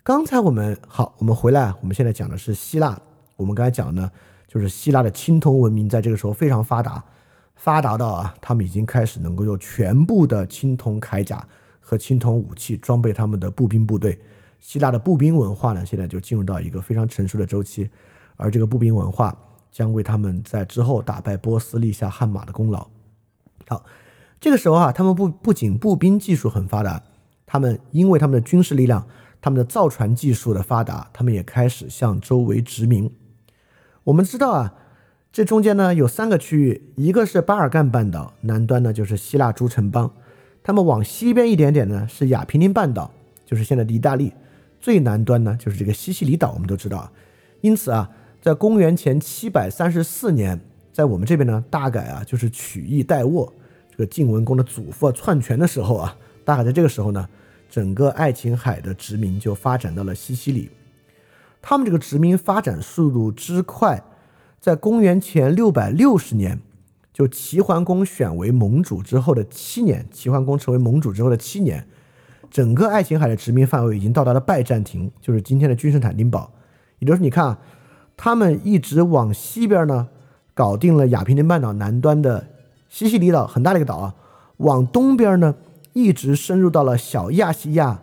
[0.03, 3.01] 刚才我们好，我们回来，我们现在讲的是希腊。
[3.35, 4.11] 我们刚才讲呢，
[4.47, 7.03] 就是希腊的青铜文明在这个时候非常发达，
[7.55, 11.43] 发达到啊，他们已经开始能够用全部的青铜铠甲
[11.79, 14.19] 和青铜武器装备他们的步兵部队。
[14.59, 17.89] 希腊的步兵文化呢，现在就进入到一个非常成熟的周期，
[18.35, 19.35] 而这个步兵文化
[19.71, 22.87] 将为他们在之后打败波斯立下汗马的功劳。
[23.67, 23.85] 好，
[24.39, 27.03] 这个时候啊，他们不不仅步兵技术很发达，
[27.45, 29.05] 他们因为他们的军事力量、
[29.41, 33.11] 他们的造船技术的发达，他们也开始向周围殖民。
[34.05, 34.73] 我们知道啊，
[35.31, 40.11] 这中间呢有三个区域，一个是巴尔干半岛南端呢就是希腊诸城邦，
[40.63, 43.11] 他们往西边一点点呢是亚平宁半岛，
[43.45, 44.33] 就是现在的意大利。
[44.79, 47.11] 最南端呢，就是这个西西里岛，我们都知道。
[47.59, 48.09] 因此啊，
[48.41, 50.57] 在公元前七百三十四年，
[50.93, 53.53] 在我们这边呢，大概啊就是取义代沃
[53.99, 57.27] 这个晋文公的祖父篡权的时候啊，大概在这个时候呢，
[57.69, 60.69] 整个爱琴海的殖民就发展到了西西里。
[61.61, 64.01] 他们这个殖民发展速度之快，
[64.57, 66.61] 在公元前六百六十年，
[67.11, 71.85] 就齐桓公选为盟主之后的七年，齐桓公成为盟主之后的七年。
[72.49, 76.49] 整个爱琴海的殖民范围已经到达了拜占庭，就是今天的君士坦丁堡。
[76.99, 77.59] 也就是你看啊，
[78.15, 80.07] 他们一直往西边呢，
[80.53, 82.47] 搞定了亚平宁半岛南端的
[82.89, 84.15] 西西里岛，很大的一个岛啊。
[84.57, 85.55] 往东边呢，
[85.93, 88.01] 一直深入到了小亚细亚，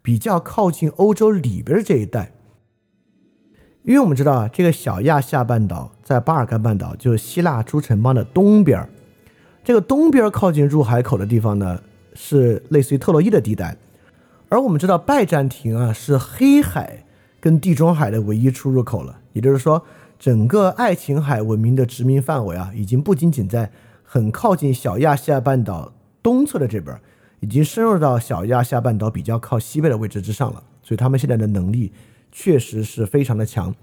[0.00, 2.30] 比较靠近欧洲里边这一带。
[3.82, 8.88] 因为我们知道啊，这个小亚细亚半岛在巴尔干半岛，就是希腊诸城邦的东边
[9.64, 11.80] 这个东边靠近入海口的地方呢。
[12.20, 13.76] 是类似于特洛伊的地带，
[14.48, 17.04] 而我们知道拜占庭啊是黑海
[17.38, 19.20] 跟地中海的唯一出入口了。
[19.34, 19.80] 也就是说，
[20.18, 23.70] 整个爱琴海文明的殖民范围啊，已经不仅仅在
[24.10, 25.92] 很靠近小亚细亚半岛
[26.22, 26.98] 东侧的这边，
[27.40, 30.62] 已经深入到小亚细亚半岛比较靠西北的位置之上了。
[30.82, 31.92] 所以他们现在的能力
[32.32, 33.74] 确实是非常的强。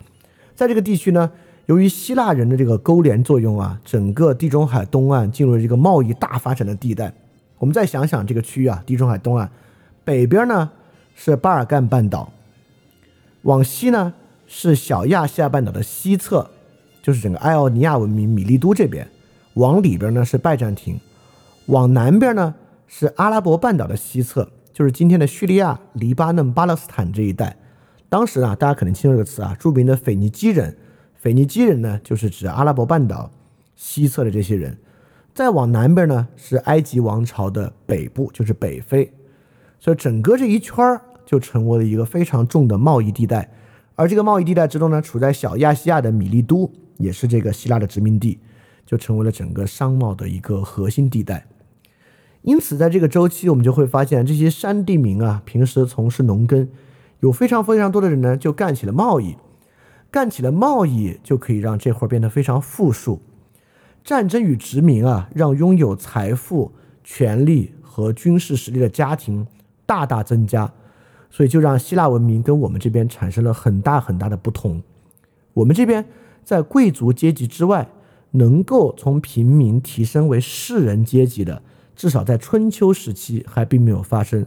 [0.55, 1.29] 在这个地区呢，
[1.67, 7.13] 由于希腊人的这个勾连作用啊，整个地中海东岸进入了一个贸易大发展的地带。
[7.59, 9.47] 我们再想想这个区域啊，地中海东岸，
[10.03, 10.71] 北边呢
[11.13, 12.33] 是巴尔干半岛，
[13.43, 14.15] 往西呢
[14.47, 16.49] 是小亚细亚半岛的西侧，
[17.03, 19.07] 就是整个爱奥尼亚文明米利都这边，
[19.55, 20.97] 往里边呢是拜占庭，
[21.65, 22.55] 往南边呢
[22.87, 27.57] 是阿拉伯半岛的西侧，就是今天的叙利亚、黎巴嫩、巴勒斯坦这一带。
[28.07, 30.77] 当时啊，大家可能听过这个词啊，著名的腓尼基人，
[31.15, 33.31] 腓尼基人呢就是指阿拉伯半岛
[33.75, 34.77] 西侧的这些人。
[35.33, 39.11] 再往南边呢，是埃及王朝的北部，就是北非，
[39.79, 43.49] 所以整个这一圈儿就成为了一个非常重的贸易地带。
[43.95, 48.39] 而这个贸易地带之中呢，处在小亚细亚的米利都，也是这个希腊的殖民地，
[48.85, 51.47] 就成为了整个商贸的一个核心地带。
[52.43, 56.69] 因此，在这个周期，我们就会发现这些山地民啊，平时从事农耕，
[57.21, 59.35] 有非常非常多的人呢，就干起了贸易，
[60.11, 63.19] 干起了贸易，就可以让这块变得非常富庶。
[64.03, 66.71] 战争与殖民啊，让拥有财富、
[67.03, 69.47] 权力和军事实力的家庭
[69.87, 70.71] 大大增加，
[71.31, 74.83] 所以就让希腊文明跟我们这边产生了很大很大的不同。
[75.55, 76.05] 我们这边
[76.43, 77.89] 在贵族阶级之外，
[78.35, 81.61] 能够从平民提升为士人阶级的，
[81.95, 84.45] 至少在春秋时期还并没有发生。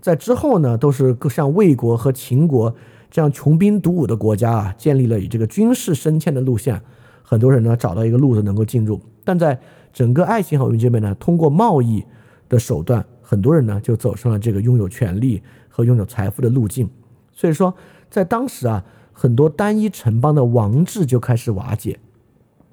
[0.00, 2.74] 在之后呢，都是像魏国和秦国
[3.10, 6.80] 这样穷兵黩武的国家啊，建立了以这个军事升迁的路线。
[7.22, 9.58] 很多人呢找到一个路子能够进入，但在
[9.92, 12.04] 整个爱情好运这边呢，通过贸易
[12.48, 16.90] 的手段，很多人呢就走上了这个拥有权力和拥有财富的路径。
[17.32, 17.74] 所以说，
[18.10, 21.98] 在当时啊，很多单一城邦的王制就开始瓦解。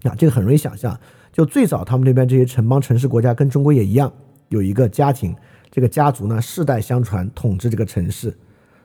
[0.03, 0.99] 啊，这个很容易想象，
[1.31, 4.11] 就最早他们那边这些城邦城市国家跟中国也一样，
[4.49, 5.35] 有一个家庭，
[5.71, 8.37] 这个家族呢世代相传统治这个城市。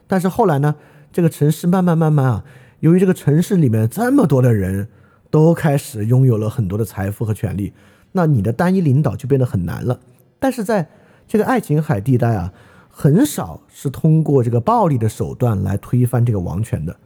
[0.07, 0.75] 但是后来呢，
[1.13, 2.45] 这个城市慢慢慢慢啊，
[2.81, 4.89] 由于这个城市里面这么多的人。
[5.31, 7.73] 都开始拥有了很多的财富和权利，
[8.13, 9.99] 那你的单一领导就变得很难了。
[10.39, 10.89] 但是在
[11.27, 12.53] 这个爱琴海地带啊，
[12.89, 16.97] 很少是通过这个暴力的手段来推翻这个王权的，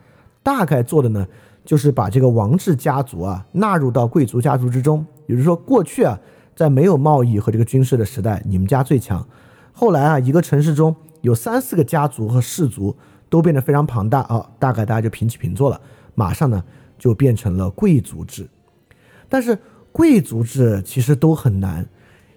[0.43, 1.27] 大概做的呢，
[1.69, 5.05] 就是把这个王室家族啊纳入到贵族家族之中。
[5.27, 6.19] 也就是说，过去啊，
[6.57, 9.23] 在没有贸易和这个军事的时代，你们家最强。
[9.73, 12.97] 后来啊，一个城市中有三四个家族和氏族
[13.29, 15.79] 都变得非常庞大啊，大概大家就平起平坐了。
[16.15, 16.65] 马上呢。
[16.99, 18.49] 就变成了贵族制，
[19.29, 19.57] 但是
[19.93, 21.89] 贵族制其实都很难，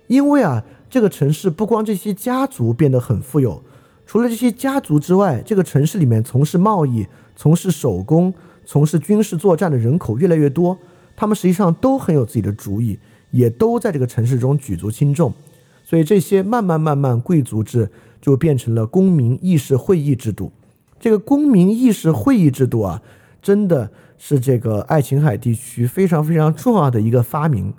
[0.05, 3.63] 因为啊，这个城市不光这些家族变得很富有，
[4.05, 8.31] 除了这些家族之外，这个城市里面从事贸易、从事手工、
[8.71, 10.79] 从事军事作战的人口越来越多，
[11.13, 12.97] 他们实际上都很有自己的主意，
[13.31, 15.33] 也都在这个城市中举足轻重。
[15.83, 17.89] 所以这些慢慢慢慢，贵族制
[18.21, 20.53] 就变成了公民议事会议制度。
[21.01, 23.01] 这个公民议事会议制度啊，
[23.41, 27.73] 真的是这个爱琴海地区非常非常重要的一个发明。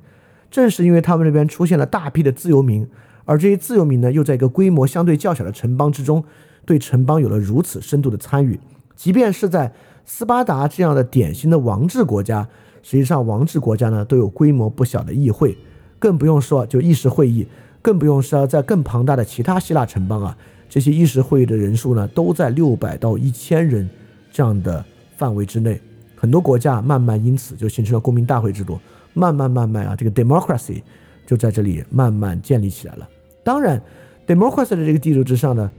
[0.50, 2.86] 正是因为他们这边出现了大批的自由民。
[3.24, 6.22] 而这些自由民呢，又在一个规模相对较小的城邦之中，
[6.66, 8.60] 对城邦有了如此深度的参与。
[8.94, 9.72] 即便是在
[10.04, 12.46] 斯巴达这样的典型的王制国家，
[12.82, 15.56] 实际上王制国家呢都有规模不小的议会，
[15.98, 17.46] 更不用说就议事会议，
[17.80, 20.36] 更不用说在更庞大的其他希腊城邦啊，
[20.68, 23.88] 这些议事会议的人数呢都在六百到一千人
[24.30, 24.84] 这样的
[25.16, 25.80] 范围之内。
[26.16, 28.78] 很多国家慢慢因此就形成了公民大会制度，
[29.14, 30.82] 慢慢慢慢啊，这个 democracy。
[31.24, 33.08] 就在这里慢慢建立起来了。
[33.44, 33.80] 当然
[34.26, 35.70] ，democracy 的这个地图之上呢，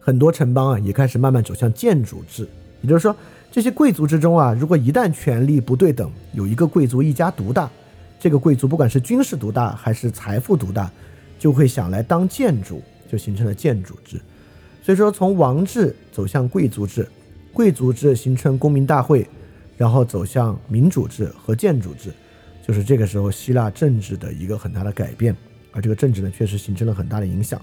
[0.00, 2.48] 很多城邦啊也开始慢慢走向建主制。
[2.86, 3.14] 也就是说，
[3.50, 7.68] 这些贵族之中啊，如果一旦权力不对等，有一个贵族一家独大，
[8.20, 10.88] 这个贵族不管是军事独大还是财富独大，
[11.36, 12.80] 就会想来当建主，
[13.10, 14.20] 就形成了建主制。
[14.84, 17.08] 所以说，从王制走向贵族制，
[17.52, 19.26] 贵族制形成公民大会，
[19.76, 22.12] 然后走向民主制和建主制。
[22.64, 25.36] 就是这个时候，希腊政治的一个很大的改变，
[25.72, 27.60] 而这个政治呢，确实形成了很大的影响。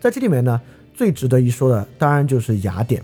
[0.00, 0.60] 在这里面呢，
[0.92, 3.00] 最值得一说的，当然就是雅典。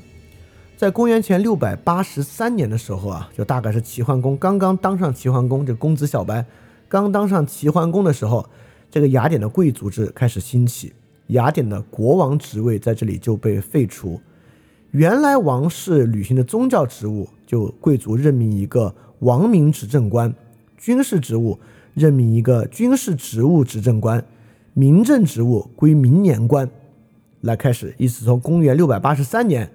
[0.81, 6.43] 在公元前六百八十三年的时候啊，就大概是齐桓公刚刚当上齐桓公，这公子小白
[6.89, 8.49] 刚当上齐桓公的时候，
[8.91, 10.95] 这个雅典的贵族制开始兴起，
[11.27, 14.19] 雅典的国王职位在这里就被废除。
[14.93, 20.35] 原来王室履行的宗教职务，就贵族任命一个王民执政官。
[20.79, 21.59] 军事职务
[21.93, 24.25] 任命一个军事职务执政官，
[24.73, 26.67] 民政职务归明年官
[27.43, 27.95] 来开始。
[27.99, 29.71] 意思从公元六百八十三年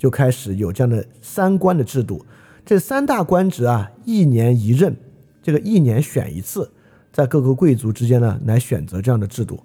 [0.00, 2.24] 就开始有这样的三官的制度。
[2.64, 4.96] 这三大官职啊，一年一任，
[5.42, 6.72] 这个一年选一次，
[7.12, 9.60] 在各个贵族之间呢来选择这样的制度。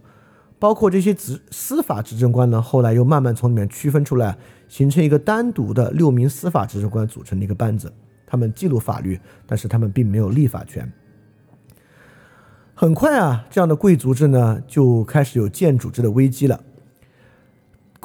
[0.59, 7.93] 包括这些执司法执政官呢，后来又慢慢从里面区分出来，形成一个单独的六名司法执政官组成的一个班子。
[8.27, 10.91] 他们记录法律，但是他们并没有立法权。
[12.73, 16.59] 很快啊，这样的贵族制呢就开始有建主制的危机了。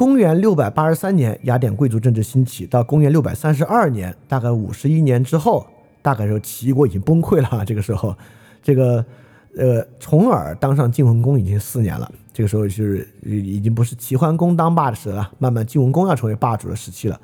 [0.00, 5.66] 公元六百八十三年，雅典贵族政治兴起，到公元六百三十二年，大概五十一年之后，
[6.00, 7.62] 大概时候齐国已经崩溃了。
[7.66, 8.16] 这个时候，
[8.62, 9.04] 这个
[9.58, 12.10] 呃，重耳当上晋文公已经四年了。
[12.32, 17.20] 这个时候就是已经不是齐桓公当霸的时了，慢慢晋文公要成为霸主的时期了。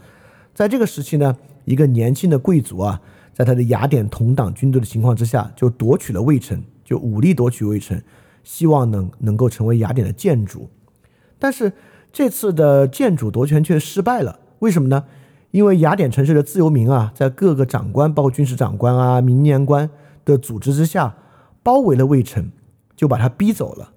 [0.53, 1.35] 在这个时期呢。
[1.65, 3.01] 一个年轻的贵族啊，
[3.33, 8.01] 在他的雅典同党军队的情况之下，就夺取了魏城，就武力夺取魏城，
[8.45, 10.69] 希望能能够成为雅典的建主。
[11.39, 11.73] 但是
[12.17, 15.05] 这次的建主夺权却失败了，为什么呢？
[15.51, 19.91] 因为雅典城市的自由民啊，在各个长官，包括军事长官啊、民年官
[20.25, 21.15] 的组织之下，
[21.63, 22.51] 包围了魏城，
[22.97, 23.93] 就把他逼走了。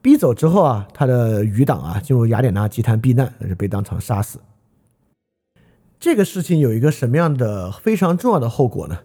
[0.00, 4.40] 逼走之后啊，他的余党啊，进入雅典娜祭坛避难，那是被当场杀死。
[6.00, 9.00] 这个事情有一个什么样的非常重要的后果呢？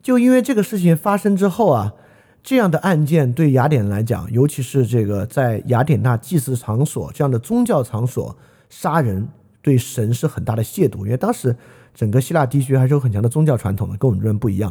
[0.00, 1.94] 就因为这个事情发生之后啊，
[2.44, 8.36] 这样的案件对雅典来讲，尤其是这个在雅典娜祭祀场所这样的宗教场所
[8.68, 9.26] 杀人，
[9.62, 11.06] 对神是很大的亵渎。
[11.06, 11.56] 因为当时
[11.94, 14.70] 整个希腊地区还是有很强的宗教传统的，跟我们这边不一样。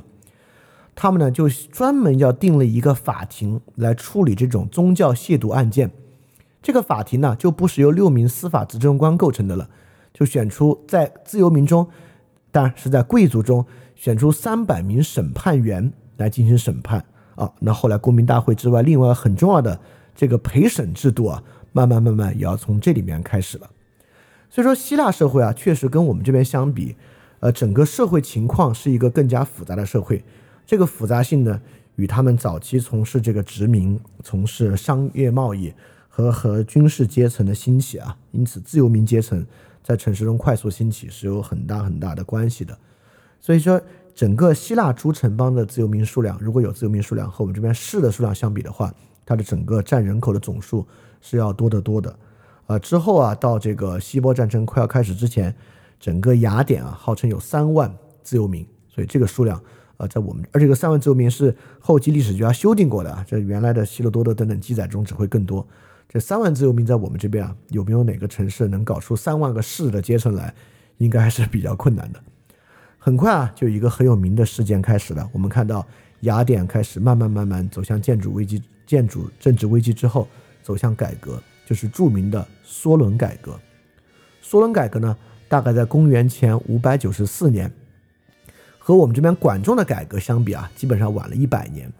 [0.94, 5.90] 他们呢就专门要定了一个法庭来处理这种宗教亵渎案件。
[6.62, 9.68] 这个法庭呢就不是由六名司法执政官构成的了。
[10.14, 11.88] 就选出在自由民中，
[12.52, 13.66] 当然是在贵族中
[13.96, 17.04] 选出三百名审判员来进行审判
[17.36, 17.52] 啊。
[17.60, 19.80] 那后来公民大会之外，另外很重要的
[20.16, 23.70] 这个陪审制度啊，慢慢慢慢也要从这里面开始了。
[24.50, 26.96] 所以说，希腊社会啊，确实跟我们这边相比，
[27.40, 30.24] 呃，整个社会情况是一个更加复杂的社会。
[30.66, 31.62] 这个复杂性呢，
[31.96, 35.74] 与他们早期从事这个殖民、从事商业贸易
[36.08, 39.46] 和和军事阶层的兴起啊，因此自由民阶层。
[39.86, 42.78] 在城市中快速兴起是有很大很大的关系的，
[43.42, 43.82] 所以说
[44.16, 48.94] 整个希腊诸城邦的自由民数量，如果有自由民数量和我们这边市的数量相比的话，
[49.26, 50.86] 它的整个占人口的总数
[51.20, 52.16] 是要多得多的。
[52.68, 55.54] 呃，之后啊，到这个希波战争快要开始之前，
[56.00, 59.60] 整个雅典啊，号称有三万自由民，所以这个数量
[59.98, 65.68] 啊，在我们而这个三万自由民是后期历史学家修订过的啊，这原来的希罗多德等等记载中只会更多。
[66.08, 70.54] 这三万自由民在我们这边啊，有没有哪个城市能搞出三万个市的阶层来？
[71.00, 72.22] 应该还是比较困难的。
[73.06, 75.30] 很快啊，就一个很有名的事件开始了。
[75.34, 75.86] 我们看到
[76.22, 80.26] 雅典开始慢慢慢慢走向建筑危机、建筑政治危机之后，
[80.62, 81.38] 走向改革。
[81.66, 83.60] 就是著名的梭伦改革。
[84.42, 85.18] 梭伦改革呢，
[85.50, 87.70] 大概在公元前五百九十四年，
[88.80, 91.92] 和我们这边管仲的改革相比啊，基本上晚了一百年。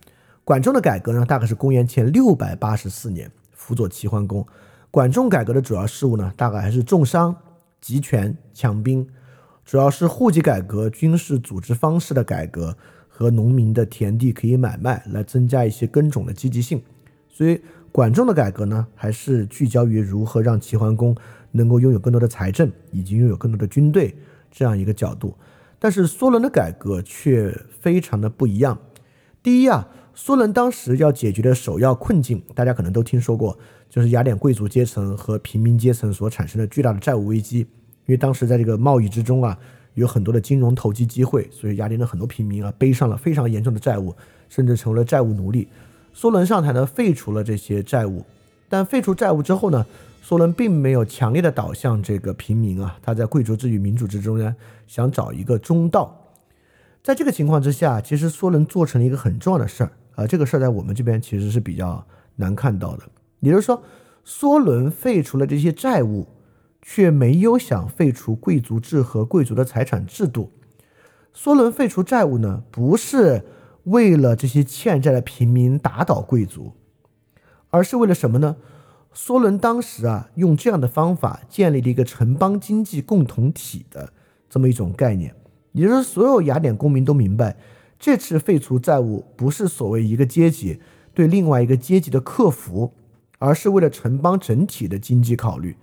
[0.46, 4.46] 管仲的改革呢，大概是公元前六百八十四年，辅佐齐桓公。
[4.90, 7.36] 管仲改革的主要事务呢，大概还是重商、
[7.82, 9.06] 集权、强兵，
[9.66, 16.82] 主要是户籍改革、军事组织方式的改革和农民的田地可以买卖，来增加一些耕种的积极性。
[17.30, 17.62] 所以，
[17.92, 21.16] 管仲的改革呢，还是聚焦于如何让齐桓公
[21.52, 24.16] 能够拥有更多的财政，以及拥有更多的军队
[24.52, 25.36] 这样一个角度。
[25.80, 28.78] 但是，梭伦的改革却非常的不一样。
[29.42, 29.90] 第一啊。
[30.16, 33.58] 苏伦当时要解决的首要困境，大家可能都听说过，
[33.90, 37.66] 就是雅典贵族阶层和平民阶层所产生的巨大的债务危机。
[38.06, 39.58] 因为当时在这个贸易之中啊，
[39.94, 44.16] 有很多的金融投机机会，所以雅典的很多平民啊背上了非常严重的债务，
[44.50, 45.68] 甚至成为了债务奴隶。
[46.14, 48.24] 苏伦上台呢，废除了这些债务，
[48.70, 49.86] 但废除债务之后呢，
[50.22, 54.56] 苏伦并没有强烈的导向这个平民啊，他在贵族之与民主之中呢，
[54.88, 56.20] 想找一个中道。
[57.02, 59.92] 在这个情况之下，其实苏伦做成了一个很重要的事儿。
[60.16, 63.04] 啊，这个事儿在我们这边其实是比较难看到的。
[63.40, 63.82] 也就是说，
[64.26, 66.28] 梭伦废除了这些债务，
[66.84, 70.52] 却没有想废除贵族制和贵族的财产制度。
[71.34, 73.44] 梭伦废除债务呢，不是
[73.86, 76.74] 为了这些欠债的平民打倒贵族，
[77.72, 78.58] 而是为了什么呢？
[79.16, 84.12] 梭伦当时啊，用这样的方法建立了一个城邦经济共同体的
[84.50, 85.34] 这么一种概念，
[85.72, 87.56] 也就是所有雅典公民都明白。
[88.00, 90.80] 这次废除债务不是所谓一个阶级
[91.14, 92.94] 对另外一个阶级的克服，
[93.40, 95.78] 而是为了城邦整体的经济考虑。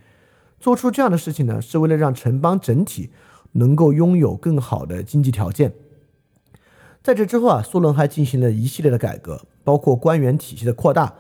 [0.61, 3.11] 做出这样的事情呢，是为了让城邦整体
[3.53, 5.73] 能够拥有更好的经济条件。
[7.03, 11.15] 在这之后啊，苏伦还进行了一系列的改革，包括官员体系的扩大，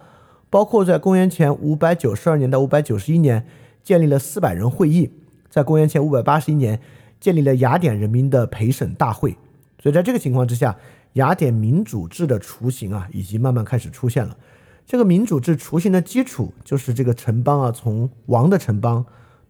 [0.50, 3.46] 包括在公元前五百九十二年到五百九十一年
[3.82, 5.10] 建立了四百人会议，
[5.48, 6.78] 在公元前五百八十一年
[7.18, 9.38] 建立了雅典人民的陪审大会。
[9.82, 10.76] 所以在这个情况之下，
[11.14, 14.36] 雅典民主制的雏形啊，已经慢慢开始出现了。
[14.84, 19.02] 这个民主制雏形的基础就是这个城邦啊，从王的城邦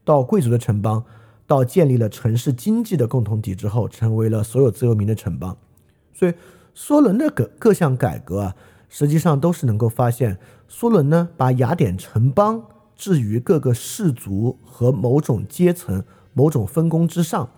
[0.05, 1.05] 到贵族的城邦，
[1.47, 5.57] 到建立了城市经济的共同体之后，成为了所有自由民的城邦。
[6.13, 6.35] 所以，
[6.75, 8.57] 梭伦的各各项改革啊，
[8.89, 10.39] 实际上都是能够发现，
[10.69, 12.63] 梭伦呢把雅典城邦
[12.97, 17.49] 置于各个氏族和某种阶层、某种分工之上。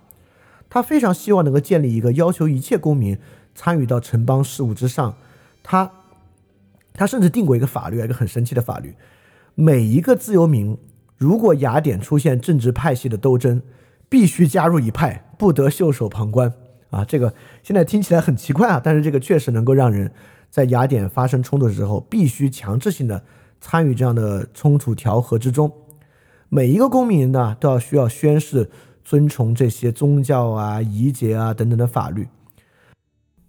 [0.69, 3.17] 他非常希望能够建立一个要求一切公民
[3.53, 5.15] 参与到城邦事务之上。
[5.61, 5.91] 他，
[6.93, 8.95] 他甚至定过一个法律，一个很神奇的法律：
[9.53, 10.75] 每一个自由民，
[11.17, 13.61] 如果雅典出现政治派系的斗争，
[14.09, 16.53] 必须加入一派，不得袖手旁观。
[16.89, 17.33] 啊，这个
[17.63, 20.11] 现在听起来很奇怪啊，但是这个确实能够让人
[20.49, 23.23] 在雅典发生冲突的时候，必须强制性的
[23.61, 25.71] 参与这样的冲突调和之中。
[26.49, 28.69] 每一个公民呢，都要需要宣誓。
[29.05, 32.25] 遵从这些宗教啊、仪节啊等等的法律，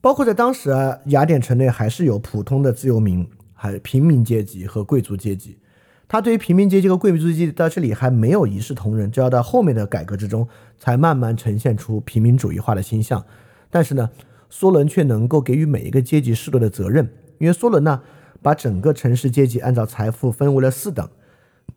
[0.01, 5.57] 包括在当时啊，雅典城内还是有普通的自由民，还平民阶级和贵族阶级。
[6.07, 10.47] 他对于平民阶级和贵族阶级到这里还没有一视同仁，就要到后面的改革之中
[10.79, 13.25] 才慢慢呈现出平民主义化的倾向。
[13.71, 14.11] 但是呢，
[14.51, 18.03] 梭伦却能够给予每一个阶级适度的责任，因为梭伦呢，
[18.43, 21.09] 把整个城市阶级按照财富分为了四等，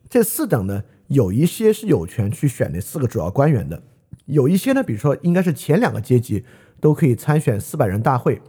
[0.10, 0.84] 这四等呢。
[1.08, 3.82] 有一些是有权去选那四个主要官员的，
[4.26, 6.44] 有一些呢，比如说应该是前两个阶级
[6.82, 8.42] 都可以参选四百人大会，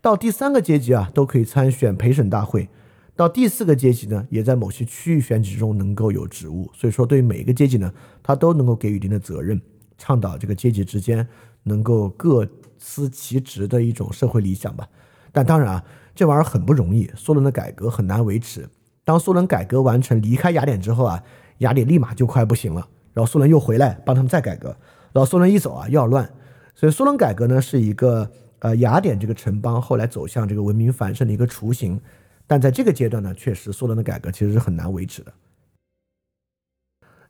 [0.00, 2.68] 到第三个阶级啊都可以参选陪审大会，
[3.14, 6.70] 到第四个阶级呢也在某些区域选举中能够有职务。
[6.74, 7.92] 所以说，对于每一个阶级呢，
[8.22, 9.60] 他都能够给予一定的责任，
[9.98, 11.26] 倡导这个阶级之间
[11.62, 12.48] 能够各
[12.78, 14.88] 司其职的一种社会理想吧。
[15.30, 15.84] 但当然啊，
[16.14, 18.68] 这玩意儿很不容易，梭伦的改革很难维持。
[19.04, 21.22] 当梭伦改革完成离开雅典之后啊。
[21.58, 24.76] 雅典立马就快不行了，然后苏伦又回来帮他们再改革，
[25.12, 26.28] 然后苏伦一走啊要乱，
[26.74, 32.00] 所以苏伦改革呢是一个呃雅典这个城邦后来走向这个文明繁盛的一个雏形，
[32.46, 35.32] 但在这个阶段呢，确实梭伦的改革其实是很难维持的。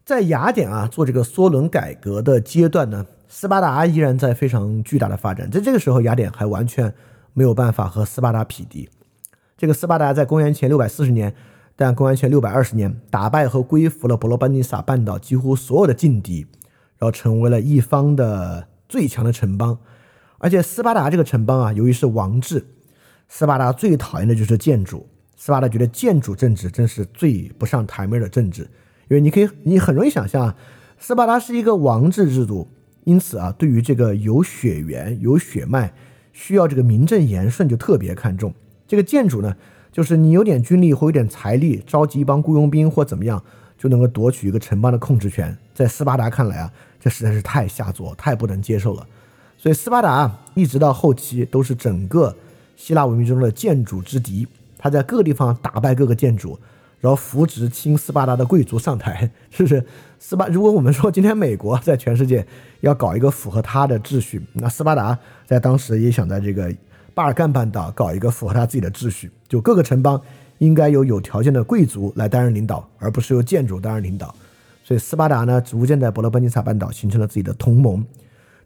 [0.05, 6.93] 在雅典啊做这个梭伦改革的阶段呢，斯巴达依然在非常巨大的发展，在这个时候雅典还完全
[7.33, 8.89] 没有办法和斯巴达匹敌。
[9.57, 11.35] 这个斯巴达在公元前六百四十年。
[11.75, 16.47] 但公元前六百二十年，打败和归服了伯罗奔尼撒半岛几乎所有的劲敌，
[16.99, 19.79] 然后成为了一方的最强的城邦。
[20.37, 22.67] 而且斯巴达这个城邦啊，由于是王制，
[23.35, 25.09] 斯巴达最讨厌的就是建主。
[25.39, 28.61] 斯巴达觉得建主政治真是最不上台面的政治，
[29.09, 30.55] 因为你可以，你很容易想象，
[30.99, 32.68] 斯巴达是一个王制制度，
[33.05, 35.95] 因此啊，对于这个有血缘、有血脉、
[36.35, 38.53] 需要这个名正言顺，就特别看重
[38.87, 39.57] 这个建主呢。
[39.91, 43.43] 就是你有点军力或有点财力，召集一帮雇佣兵或怎么样，
[43.78, 45.57] 就能够夺取一个城邦的控制权。
[45.74, 46.70] 在斯巴达看来啊，
[47.01, 49.07] 这实在是太下作，太不能接受了。
[49.57, 52.37] 所以斯巴达一直到后期都是整个
[52.83, 54.45] 希腊文明中的建主之敌，
[54.76, 56.59] 他在各个地方打败各个建主，
[56.99, 59.87] 然后扶植亲斯巴达的贵族上台， 是不是？
[60.18, 62.45] 斯巴，如果我们说今天美国在全世界
[62.80, 65.16] 要搞一个符合他的秩序，那斯巴达
[65.47, 66.74] 在当时也想在这个
[67.14, 70.20] 巴尔干半岛搞一个符合他自己的秩序，就各个城邦
[70.59, 74.35] 应该由有条件的贵族来担任领导，而不是由建主担任领导。
[74.83, 78.05] 所以斯巴达呢，逐渐在伯罗奔尼撒半岛形成了自己的同盟。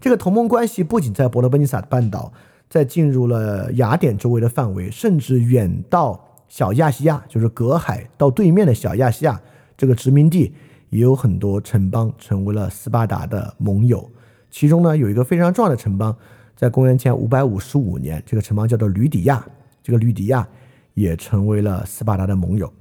[0.00, 2.32] 这个同盟关系不仅在伯罗奔尼撒半岛，
[2.68, 9.40] 在进入了雅典周围的范围，甚至远到小亚细亚，就是隔海到对面的小亚细亚
[9.76, 10.52] 这个殖民地，
[10.90, 14.10] 也有很多城邦成为了斯巴达的盟友。
[14.50, 16.16] 其中呢，有一个非常重要的城邦，
[16.54, 19.44] 在公元前五百五十五年，这个城邦叫做吕底亚，
[19.82, 20.46] 这个吕底亚
[20.94, 22.72] 也成为了斯巴达的盟友。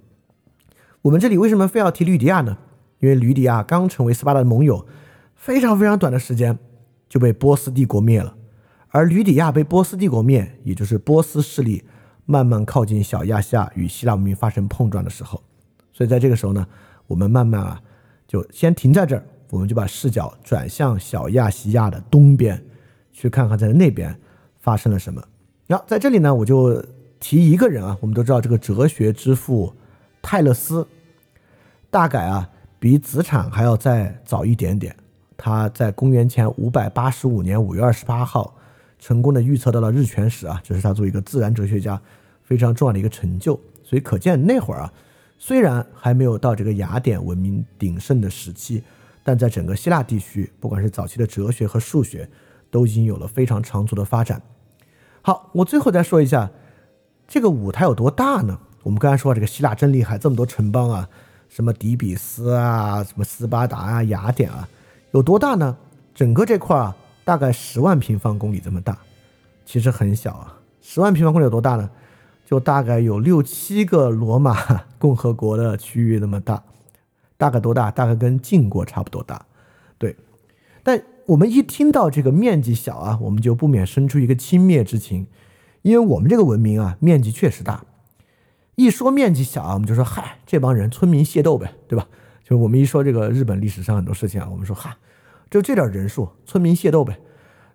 [1.01, 2.57] 我们这里为什么非要提吕底亚呢？
[2.99, 4.85] 因为吕底亚刚成为斯巴达的盟友，
[5.35, 6.57] 非常非常短的时间。
[7.07, 8.35] 就被波斯帝国灭了，
[8.95, 11.83] 而吕底亚被波斯帝国灭，也就是波斯势力
[12.25, 15.43] 慢慢靠近小亚细亚与希腊文明发生碰撞的时候。
[15.91, 16.65] 所以在这个时候呢，
[17.05, 17.81] 我们慢慢啊，
[18.25, 22.63] 就先停在这儿，我们就把视角转向小亚细亚的东边，
[23.11, 24.17] 去看看在那边
[24.61, 25.21] 发生了什么。
[25.67, 26.81] 然后在这里呢，我就
[27.19, 29.73] 提一个人啊，我们都知道这个哲学之父
[30.21, 30.87] 泰勒斯，
[31.89, 34.95] 大概啊比子产还要再早一点点。
[35.35, 38.54] 他在公元前五百八十五年五月二十八号，
[39.05, 42.01] 成功的预测到了日全食啊，这是他作为一个自然哲学家
[42.41, 43.53] 非常重要的一个成就。
[43.83, 44.91] 所以可见那会儿啊，
[45.37, 48.81] 虽然还没有到这个雅典文明鼎盛的时期，
[49.21, 52.27] 但在整个希腊地区，不管是早期的哲学和数学，
[52.71, 54.41] 都已经有了非常长足的发展。
[55.21, 56.49] 好，我最后再说一下，
[57.27, 58.57] 这个舞台有多大呢？
[58.81, 61.07] 我们刚才说这个希腊真厉害，这么多城邦啊，
[61.47, 64.67] 什么底比斯啊，什么斯巴达啊，雅典啊。
[65.11, 65.77] 有多大呢？
[66.15, 66.95] 整个这块啊，
[67.25, 68.97] 大概十万平方公里这么大，
[69.65, 70.61] 其实很小啊。
[70.81, 71.89] 十万平方公里有多大呢？
[72.45, 74.55] 就大概有六七个罗马
[74.99, 76.63] 共和国的区域那么大，
[77.35, 77.89] 大概多大？
[77.89, 79.43] 大概跟晋国差不多大。
[79.97, 80.15] 对，
[80.83, 85.25] 但我们一听到这个面积小啊，我们就不免生出一个轻蔑之情，
[85.81, 87.83] 因为我们这个文明啊，面积确实大。
[88.75, 92.07] 一说面积小啊，我们就说嗨，这帮人村民械斗呗，对吧？
[92.43, 94.95] 就我们一说这个日本历史上很多事情啊，我们说哈，
[95.49, 97.17] 就这点人数，村民械斗呗。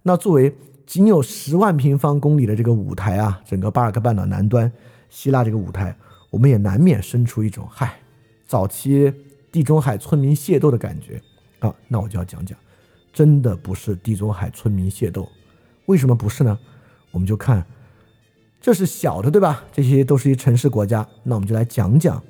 [0.03, 0.55] 那作为
[0.87, 4.71] 仅有十万平方公里的这个舞台啊，整个巴尔干半岛南端，
[5.09, 5.97] 希腊这个舞台，
[6.31, 8.01] 我们也难免生出一种嗨，
[8.47, 9.13] 早期
[9.53, 11.21] 地中海村民械斗的感觉
[11.61, 11.75] 啊。
[11.89, 12.59] 那我就要讲讲，
[13.13, 15.29] 真的不是地中海村民械斗，
[15.87, 16.59] 为什么不是呢？
[17.13, 17.65] 我们就看，
[18.61, 19.65] 这是小的对吧？
[19.73, 22.23] 这些都是一城市国家，那我们就来讲讲。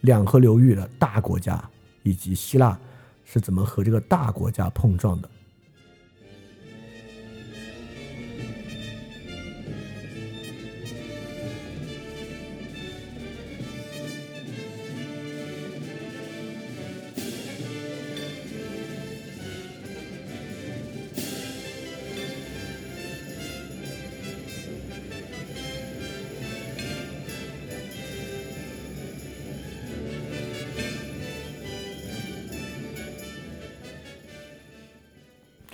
[0.00, 1.58] 两河流域的大国家
[2.02, 2.78] 以及希腊
[3.24, 5.28] 是怎么和这个大国家碰撞的？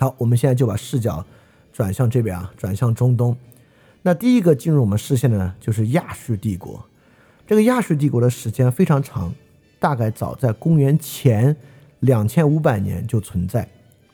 [0.01, 1.23] 好，我们现在就把视角
[1.71, 3.37] 转向这边啊，转向中东。
[4.01, 6.83] 那第一个进入我们视线的呢，就是亚述帝国。
[7.45, 9.31] 这个亚述帝国的时间非常长，
[9.79, 11.55] 大概早在公元前
[11.99, 13.59] 两千五百年就存在。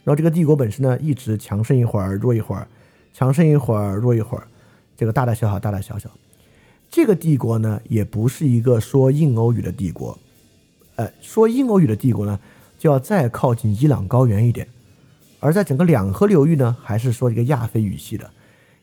[0.03, 2.67] 然后这个帝国本身呢，一直强盛一会儿，弱一会儿，
[3.13, 4.45] 强盛一会儿，弱一会儿，
[4.97, 6.09] 这个大大小小，大大小小。
[6.89, 10.19] 这个帝国呢，也不是一个说印欧语的帝国。
[10.97, 12.37] 呃，说印欧语的帝国呢，
[12.77, 14.67] 就要再靠近伊朗高原一点。
[15.39, 18.27] 而在整个两河流域呢，还是说这个亚非语系的，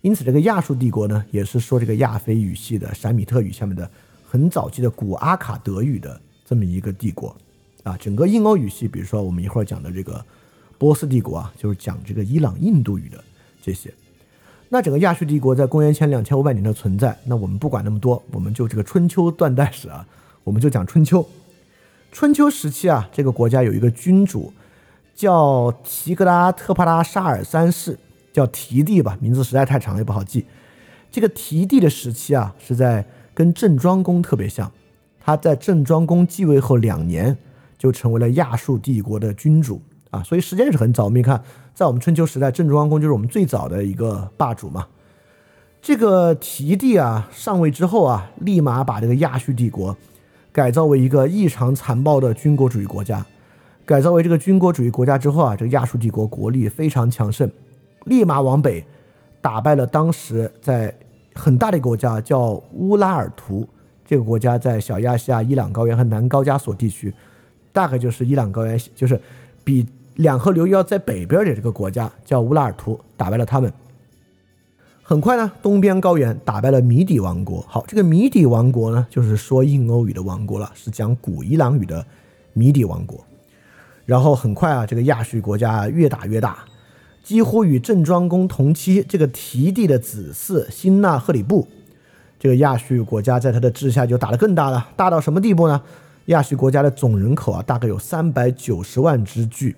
[0.02, 3.90] 因此这个亚述帝国呢，也是说这个亚非语系的闪米特语下面的
[4.24, 7.34] 很早期的古阿卡德语的这么一个帝国
[7.82, 7.96] 啊。
[7.96, 10.24] 整个印欧语系，比如说我们一会儿讲的这个
[10.78, 13.22] 波斯帝国啊，就是讲这个伊朗印度语的
[13.60, 13.92] 这些。
[14.68, 20.06] 那整个亚述帝国在公元前两千五百年的存在，那我们不管那么多，我们就这个春秋断代史啊，
[20.44, 21.28] 我们就讲春秋。
[22.12, 24.52] 春秋时期啊，这个国家有一个君主。
[25.14, 27.98] 叫提格拉特帕拉沙尔三世，
[28.32, 30.44] 叫提帝吧，名字实在太长也不好记。
[31.10, 34.70] 这个提帝的时期啊，是在跟郑庄公特别像。
[35.20, 37.38] 他在郑庄公继位后两年，
[37.78, 39.80] 就成为了亚述帝国的君主
[40.10, 41.04] 啊，所以时间是很早。
[41.04, 41.42] 我们看，
[41.72, 44.86] 在我们春秋时代，郑庄公就是我们最早的一个霸主嘛。
[45.80, 49.96] 这个提帝啊上位之后啊，立马把这个亚述帝国
[50.50, 53.24] 改造为一个异常残暴的军国主义国家。
[53.86, 57.50] 改造为这个军国主义国家之后啊，这个亚述帝国国力非常强盛，
[58.04, 58.84] 立马往北
[59.40, 60.94] 打败了当时在
[61.34, 63.68] 很大的一个国家叫乌拉尔图。
[64.06, 67.12] 这个国家在小亚细亚伊朗高原和南高加索地区，
[67.72, 69.18] 大概就是伊朗高原，就是
[69.64, 69.86] 比
[70.16, 73.72] 两河流域要在北边的这个国家叫乌拉尔图，打败了他们。
[75.02, 77.64] 很快呢，东边高原打败了米底王国。
[77.68, 82.06] 好，这个米底王国呢，就是说印欧语的王国了，是讲古伊朗语的
[82.52, 83.22] 米底王国。
[84.06, 86.58] 然后很快啊，这个亚述国家越打越大，
[87.22, 91.66] 几乎与郑庄公同期这个提地的子嗣辛纳赫里布。
[92.38, 95.80] 这个亚述国家在他的治下就打得更大了，大到什么地步呢？
[96.26, 99.74] 亚述国家的总人口啊，大概有三百九十万之巨。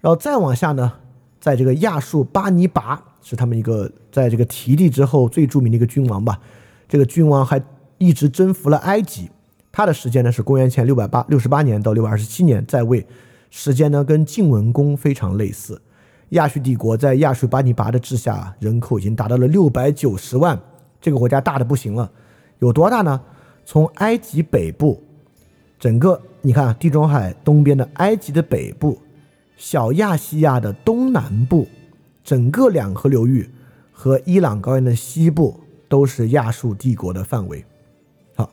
[0.00, 0.92] 然后再往下呢，
[1.40, 6.40] 在这个亚述巴尼拔是他们一个在这个提地之后最著名的一个君王吧。
[6.88, 7.60] 这个君王还
[7.98, 9.28] 一直征服了埃及，
[9.70, 13.06] 他的时间呢是公元前六百八六十八年到六百二十七年在位，
[13.50, 15.82] 时间呢跟晋文公非常类似。
[16.30, 20.58] 亚述帝国在亚述巴尼拔的治下，人口已经达到了六百九十万。
[21.00, 22.10] 这个国家大的不行了，
[22.58, 23.20] 有多大呢？
[23.64, 25.02] 从埃及北部，
[25.78, 29.00] 整个你看地中海东边的埃及的北部，
[29.56, 31.66] 小亚细亚的东南部，
[32.22, 33.48] 整个两河流域
[33.92, 35.58] 和伊朗高原的西部
[35.88, 37.64] 都是亚述帝国的范围。
[38.34, 38.50] 好，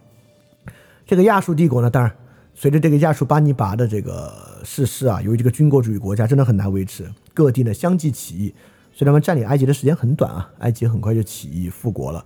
[1.05, 2.11] 这个亚述帝国呢，当然
[2.53, 4.33] 随着这个亚述巴尼拔的这个
[4.63, 8.53] 逝世啊，由于这个军国主义国家真的很难维持，各地呢相继起义，
[8.93, 12.23] 所以他们占领埃及的时间很短啊，埃及很快就起义复国了。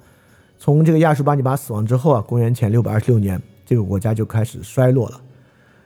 [0.57, 5.19] 从这个亚述巴尼拔死亡之后啊，公元前六百二十六年，这个国家就开始衰落了。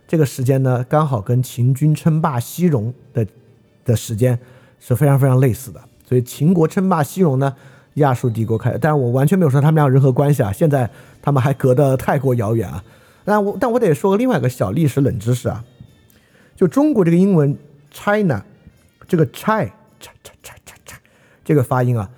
[0.07, 3.25] 这个时间呢，刚好跟秦军称霸西戎的
[3.83, 4.37] 的时间
[4.79, 5.81] 是非常非常类似的。
[6.07, 7.55] 所以秦国称霸西戎呢，
[7.95, 8.77] 亚述帝国开。
[8.77, 10.87] 但是我完全没有说他们俩有任何关系啊，现在
[11.21, 12.83] 他们还隔得太过遥远啊。
[13.23, 15.63] 但我但我得说个另外一个小历史冷知识啊，
[16.55, 17.57] 就中国这个英文
[17.91, 18.43] China，
[19.07, 19.71] 这个 China，
[21.43, 22.09] 这个发音啊。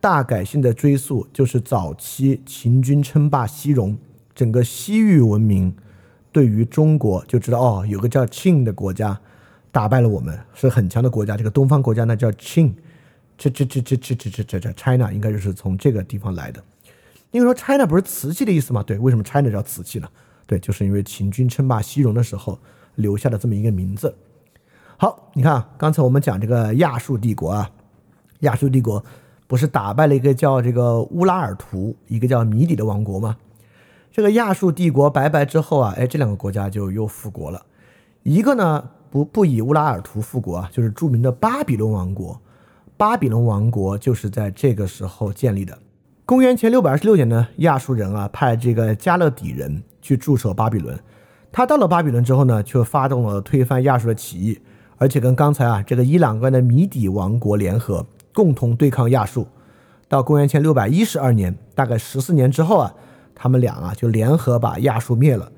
[0.00, 3.98] 大改性的追溯就是早期秦军称霸西戎，
[4.32, 5.74] 整个西域文明
[6.30, 9.18] 对于中国就知道哦，有个叫 Qing 的国家
[9.72, 11.36] 打败了我们，是很强的国家。
[11.36, 12.74] 这个东方国家呢叫 Qin，
[13.36, 16.62] 这这这这这这这这这 China 应该就是从这个地方来的。
[17.32, 18.84] 因为说 China 不是瓷器的意思吗？
[18.84, 20.08] 对，为什么 China 叫瓷器呢？
[20.46, 22.56] 对，就是因为秦军称霸西戎的时候
[22.98, 24.14] 留下的这么一个名字。
[24.96, 27.70] 好，你看，刚才我们讲这个亚述帝国啊，
[28.40, 29.02] 亚述帝国。
[29.48, 33.34] 不是打败了一个叫这个乌拉尔图，一个叫米底的王国吗？
[34.12, 37.64] 这个亚述帝国拜拜之后啊，哎，这两个国家就又复国了。
[38.24, 42.38] 一个呢，不不以乌拉尔图复国啊，就是著名的巴比伦王国。
[42.98, 45.78] 巴比伦王国就是在这个时候建立的。
[46.26, 50.94] 公元前六百二十六年呢，亚述人啊派这个加勒底人去驻守巴比伦。
[51.58, 54.60] 他到了巴比伦之后呢，却发动了推翻亚述的起义，
[54.96, 58.06] 而且跟刚才啊这个伊朗关的米底王国联合。
[58.32, 59.48] 共同对抗亚述，
[60.06, 62.94] 到公元前六百一十二年，大概十四年之后啊，
[63.34, 65.50] 他们俩啊就联合把亚述灭了。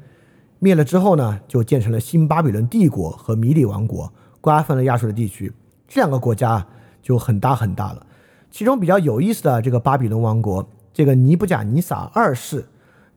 [0.58, 4.10] 灭了之后呢，就建成了新巴比伦帝国和米底王国，
[4.40, 5.52] 瓜分了亚述的地区。
[5.86, 6.66] 这两个国家
[7.02, 8.06] 就很大很大了。
[8.50, 12.64] 其中比较有意思的这个巴比伦王国，这个尼布甲尼撒二世，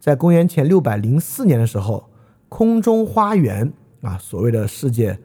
[0.01, 2.09] 在公元前六百零四年的时候，
[2.53, 5.17] 空中花园啊，所谓的世界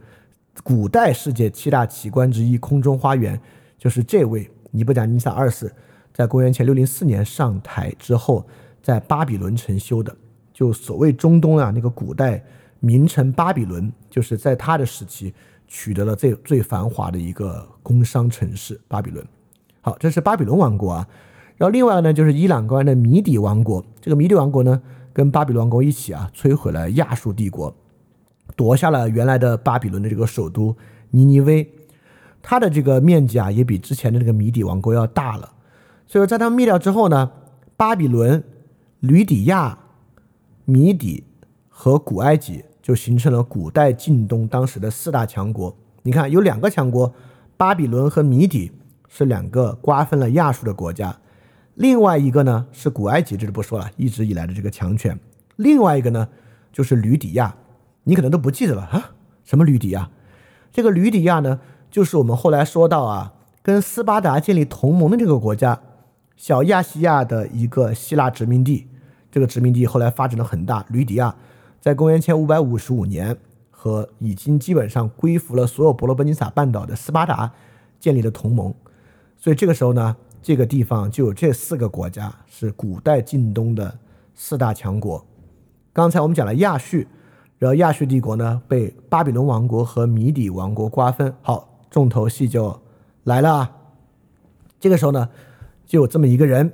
[0.63, 3.39] 古代世界七大奇观之一，空中花园。
[3.77, 5.71] 就是这位尼布甲尼撒二世，
[6.15, 8.47] 在公元前六零四年上台之后，
[8.83, 10.17] 在巴比伦城修的。
[10.55, 12.43] 就所谓中东啊，那个古代
[12.81, 15.35] 名城巴比伦，就是在他的时期
[15.67, 19.23] 取得了最最繁华的一个工商城市巴比伦。
[19.83, 21.07] 好，这是巴比伦王国啊。
[21.59, 23.85] 然后另外呢，就是伊朗高原的米底王国。
[24.01, 24.81] 这个米底王国呢，
[25.19, 27.75] 跟巴比伦王国一起啊，摧毁了亚述帝国，
[28.55, 30.77] 夺下了原来的巴比伦的这个首都
[31.11, 31.69] 尼尼微。
[32.41, 35.53] 它的这个面积啊，也比之前的那个米底王国要大了。
[36.07, 37.33] 所以说，在他们灭掉之后呢，
[37.77, 38.45] 巴比伦、
[39.01, 39.77] 吕底亚、
[40.65, 41.25] 米底
[41.69, 45.77] 和古埃及就形成了古代近东当时的四大强国。
[46.05, 47.13] 你看，有两个强国，
[47.57, 48.71] 巴比伦和米底
[49.09, 51.19] 是两个瓜分了亚述的国家。
[51.79, 55.17] 另外一个呢是古埃及，这就不说了，一直以来的这个强权。
[55.55, 56.29] 另外一个呢
[56.73, 57.55] 就是吕底亚，
[58.03, 59.13] 你可能都不记得了啊？
[59.45, 60.11] 什么吕底亚？
[60.73, 61.61] 这个吕底亚呢？
[61.89, 63.33] 就是我们后来说到啊，
[63.63, 65.81] 跟斯巴达建立同盟的这个国家，
[66.37, 68.89] 小亚细亚的一个希腊殖民地，
[69.31, 70.85] 这个殖民地后来发展的很大。
[70.89, 71.37] 吕底亚
[71.81, 73.37] 在公元前五百五十五年
[73.71, 77.53] 和已经基本上归服了所有伯罗奔尼撒半岛的斯巴达
[78.01, 78.75] 建立了同盟，
[79.37, 83.99] 所以这个时候呢，这个地方就有这四个国家是古代近东的
[84.35, 85.25] 四大强国。
[85.93, 87.05] 刚才我们讲了亚述，
[87.59, 91.35] 然后亚述帝国呢被巴比伦王国和米底王国瓜分。
[91.43, 92.81] 好，重头戏就
[93.25, 93.71] 来了！
[94.79, 95.29] 这个时候呢，
[95.85, 96.73] 就有这么一个人，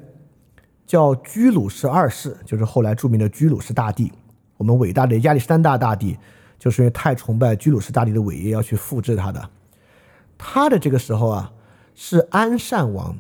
[0.87, 4.13] 叫居鲁士二世，就是后来著名的居鲁士大帝。
[4.59, 6.19] 我们伟大的亚历山大大帝，
[6.59, 9.51] 就是因为太崇拜居鲁士大帝的伟业，要去复制他的。
[10.37, 11.53] 他的这个时候啊，
[11.95, 13.17] 是安善王，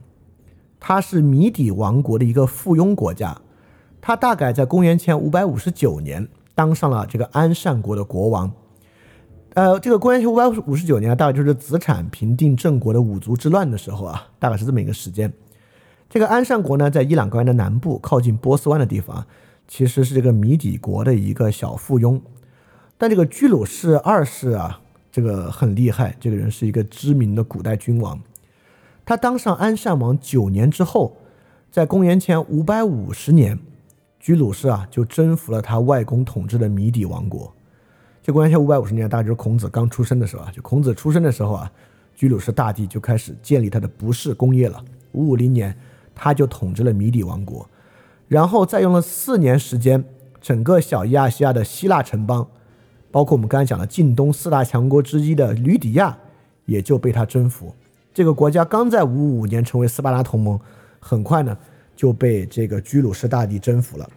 [0.87, 3.41] 他是米底王国的一个附庸国家。
[4.03, 8.53] 他大概在公元前五百五十九年当上了这个安善国的国王。
[9.55, 15.33] 呃，这个公元前五百五十九年大概就是子产平定郑国的五族之乱的时候啊，大概是这么一个时间。
[16.11, 19.27] 这个安善国呢，在伊朗高原的南部，靠近波斯湾的地方，
[19.67, 22.21] 其实是这个米底国的一个小附庸。
[22.99, 28.21] 但这个居鲁士二世啊，这个很厉害，这个人是一个知名的古代君王。
[29.05, 31.17] 他当上安善王九年之后，
[31.71, 33.59] 在公元前五百五十年，
[34.19, 37.53] 居鲁士啊就征服了他外公统治的米底王国。
[38.23, 40.51] 这公元前五百五十年，大概就是孔子刚出生的时候啊。
[40.55, 41.71] 就孔子出生的时候啊，
[42.15, 44.83] 居鲁士大帝就开始建立他的不氏工业了。
[45.13, 45.77] 五五零年，
[46.15, 47.69] 他就统治了米底王国，
[48.27, 50.03] 然后再用了四年时间，
[50.41, 52.49] 整个小亚细亚的希腊城邦，
[53.11, 56.17] 包括我们刚才讲的近东四大强国之一的吕底亚，
[56.65, 57.75] 也就被他征服。
[58.15, 60.59] 这个国家刚在五五年成为斯巴达同盟，
[60.99, 61.55] 很快呢
[61.95, 64.09] 就被这个居鲁士大帝征服了。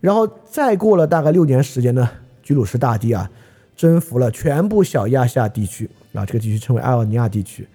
[0.00, 2.08] 然后再过了大概六年时间呢，
[2.42, 3.30] 居鲁士大帝啊。
[3.74, 7.66] 征服了全部小亚细亚地区啊，这个地区称为艾奥尼亚地区。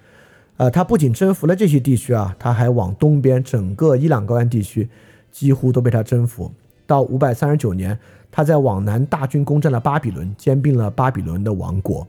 [0.56, 4.88] 呃，他不仅征服了这些地区啊，他还往东边整个伊朗高原地区
[5.32, 6.50] 几乎都被他征服。
[6.86, 7.98] 到五百三十九年，
[8.30, 12.06] 他在往南大军攻占了巴比伦，兼并了巴比伦的王国。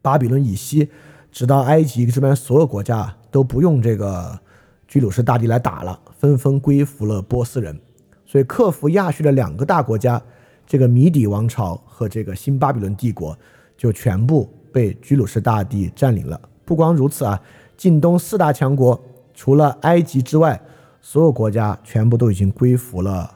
[0.00, 0.88] 巴比伦以西，
[1.30, 4.38] 直到埃及这边所有国家都不用这个
[4.86, 7.78] 居鲁士大帝来打了，纷纷归服了波斯人。
[8.26, 10.22] 所以克服亚述的两个大国家。
[10.66, 13.36] 这个米底王朝和这个新巴比伦帝国
[13.76, 16.40] 就全部被居鲁士大帝占领了。
[16.64, 17.42] 不光如此啊，
[17.76, 19.02] 近东四大强国
[19.34, 20.60] 除了埃及之外，
[21.00, 23.28] 所有国家全部都已经归服了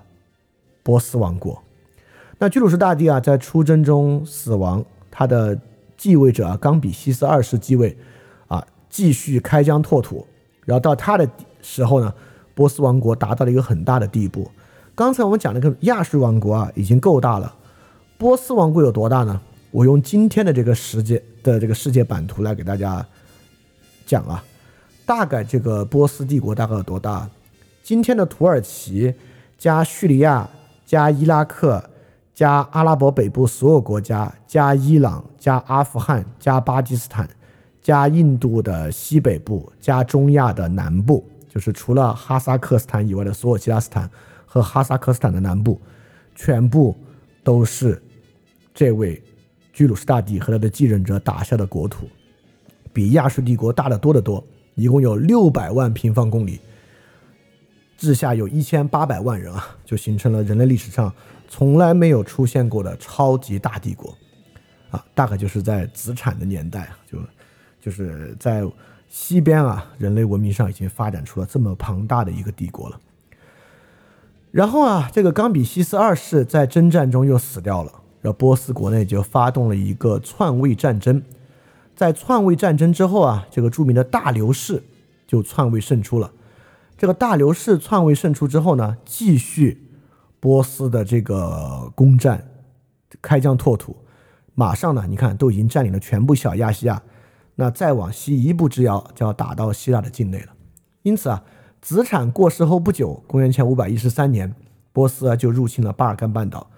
[0.85, 1.61] 波斯王国。
[2.39, 5.59] 那居鲁士大帝啊，在出征中死亡，他的
[6.05, 7.97] 继位者啊，冈比西斯二世继位，
[8.47, 10.26] 啊，继续开疆拓土。
[10.66, 11.26] 然后到他的
[11.62, 12.12] 时候呢，
[12.55, 14.51] 波斯王国达到了一个很大的地步。
[14.94, 17.55] 刚才我们讲那个亚述王国啊，已经够大了。
[18.18, 19.40] 波斯王国有多大呢？
[19.70, 23.06] 我用今天的这个世界的这个世界版图来给大家
[24.05, 24.44] 讲啊，
[25.06, 27.26] 大概这个波斯帝国大概有多大？
[27.82, 29.14] 今天的土耳其
[29.56, 30.47] 加叙利亚
[30.85, 31.82] 加伊拉克
[32.35, 37.28] 加阿拉伯北部所有国家加伊朗加阿富汗加巴基斯坦
[37.81, 44.11] 加印度的西北部加中亚的南部，就是除了哈萨克斯坦以外的所有其他斯坦。
[44.47, 45.81] 和哈萨克斯坦的南部，
[46.32, 46.97] 全部
[47.43, 48.01] 都是
[48.73, 49.20] 这位
[49.73, 52.06] 居鲁士大帝和他的继任者打下的国土，
[52.93, 54.47] 比亚述帝国大得多得多。
[54.77, 56.61] 一共有六百万平方公里，
[57.98, 61.12] 治下有一千八百万人啊，就形成了人类历史上
[61.56, 64.12] 从来没有出现过的超级大帝国
[64.90, 65.06] 啊！
[65.14, 67.16] 大概就是在子产的年代，就
[67.81, 68.64] 就是在
[69.09, 72.98] 西边啊，人类文明上已经发展出了这么庞大的一个帝国了。
[74.51, 81.22] 然后啊，这个冈比西斯二世在征战中又死掉了，然后波斯国内就发动了一个篡位战争。
[81.94, 84.82] 在篡位战争之后啊，这个著名的大流士
[85.24, 86.32] 就篡位胜出了。
[86.98, 89.84] 这个大流士篡位胜出之后呢，继续
[90.45, 92.47] 波斯的这个攻占，
[93.23, 93.97] 开疆拓土。
[94.55, 97.03] 马上呢，你看都已经占领了全部小亚细亚，
[97.55, 100.49] 那再往西一步之遥就要打到希腊的境内了。
[101.01, 101.43] 因此啊。
[101.81, 104.55] 子产过世后不久，公元前五百一十三年，
[104.91, 106.71] 波斯啊就入侵了巴尔干半岛。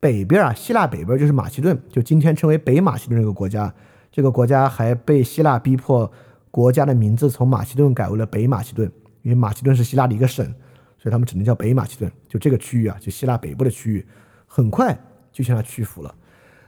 [0.00, 3.72] 北边啊，希腊北边就是马其顿，就今天称为北马其顿这个国家。
[4.12, 6.10] 这个国家还被希腊逼迫，
[6.50, 8.90] 国家的名字从马其顿改为了北马其顿，
[9.22, 10.52] 因为马其顿是希腊的一个省，
[10.98, 12.10] 所以他们只能叫北马其顿。
[12.28, 14.06] 就这个区域啊，就希腊北部的区域，
[14.46, 14.98] 很快
[15.32, 16.14] 就向他屈服了。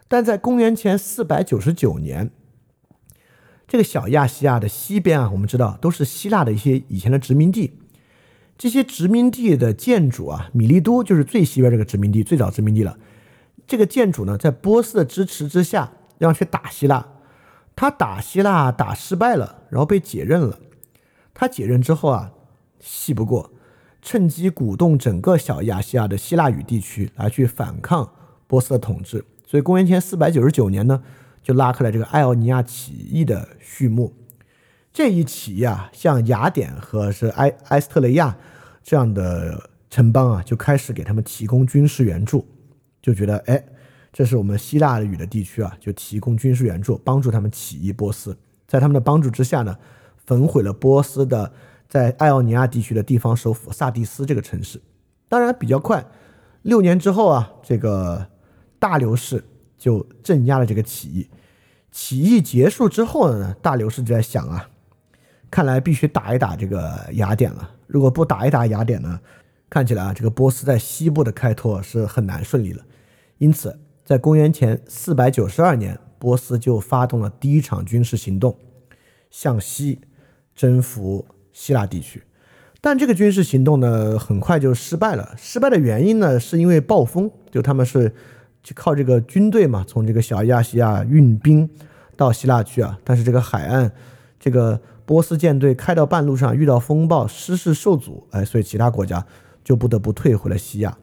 [0.09, 2.31] 但在公元前四百九十九年。
[3.69, 7.78] 这个小亚细亚的西边啊，我们知道都是希腊的一些以前的殖民地。
[8.59, 12.98] 这些殖民地的建筑啊，米利都就是最西边这个殖民地，最早殖民地了。
[13.69, 17.07] 这个建筑呢，在波斯的支持之下，要去打希腊。
[17.77, 20.59] 他打希腊打失败了，然后被解任了。
[21.32, 22.32] 他解任之后啊，
[22.81, 23.52] 气不过，
[24.03, 28.13] 趁机鼓动整个小亚细亚的希腊语地区来去反抗
[28.47, 29.25] 波斯的统治。
[29.47, 31.03] 所以公元前四百九十九年呢。
[31.43, 34.13] 就拉开了这个艾奥尼亚起义的序幕。
[34.93, 38.37] 这一起义啊，像雅典和是埃埃斯特雷亚
[38.85, 42.47] 这样的城邦啊，就开始给他们提供军事援助。
[43.01, 43.65] 就觉得哎，
[44.13, 48.37] 这是我们希腊语的地区啊，就提供军事援助，帮助他们起义波斯。
[48.69, 49.79] 在他们的帮助之下呢，
[50.27, 51.51] 焚毁了波斯的
[51.91, 54.81] 在爱奥尼亚地区的地方首府萨蒂斯这个城市。
[55.29, 56.03] 当然比较快，
[56.62, 58.29] 六年之后啊，这个
[58.79, 59.45] 大流士
[59.77, 61.29] 就镇压了这个起义。
[61.91, 64.71] 起义结束之后呢，大流士就在想啊，
[65.51, 67.73] 看来必须打一打这个雅典了。
[67.89, 69.21] 如果不打一打雅典呢，
[69.69, 72.83] 看起来啊，这个波斯在西部的开拓是很难顺利了。
[73.39, 75.99] 因此，在公元前四百九十二年。
[76.21, 78.55] 波斯就发动了第一场军事行动，
[79.31, 80.03] 向西
[80.55, 81.25] 征服
[81.61, 82.23] 希腊地区，
[82.81, 85.35] 但这个军事行动呢，很快就失败了。
[85.37, 88.11] 失败的原因呢，是因为暴风，就他们是
[88.62, 91.69] 就靠这个军队嘛，从这个小亚细亚运兵
[92.16, 93.93] 到希腊去啊，但是这个海岸，
[94.39, 99.23] 这个波斯舰队开到半路上遇到风暴，失势受阻，哎，所以其他国家
[99.62, 100.97] 就不得不退回了西亚。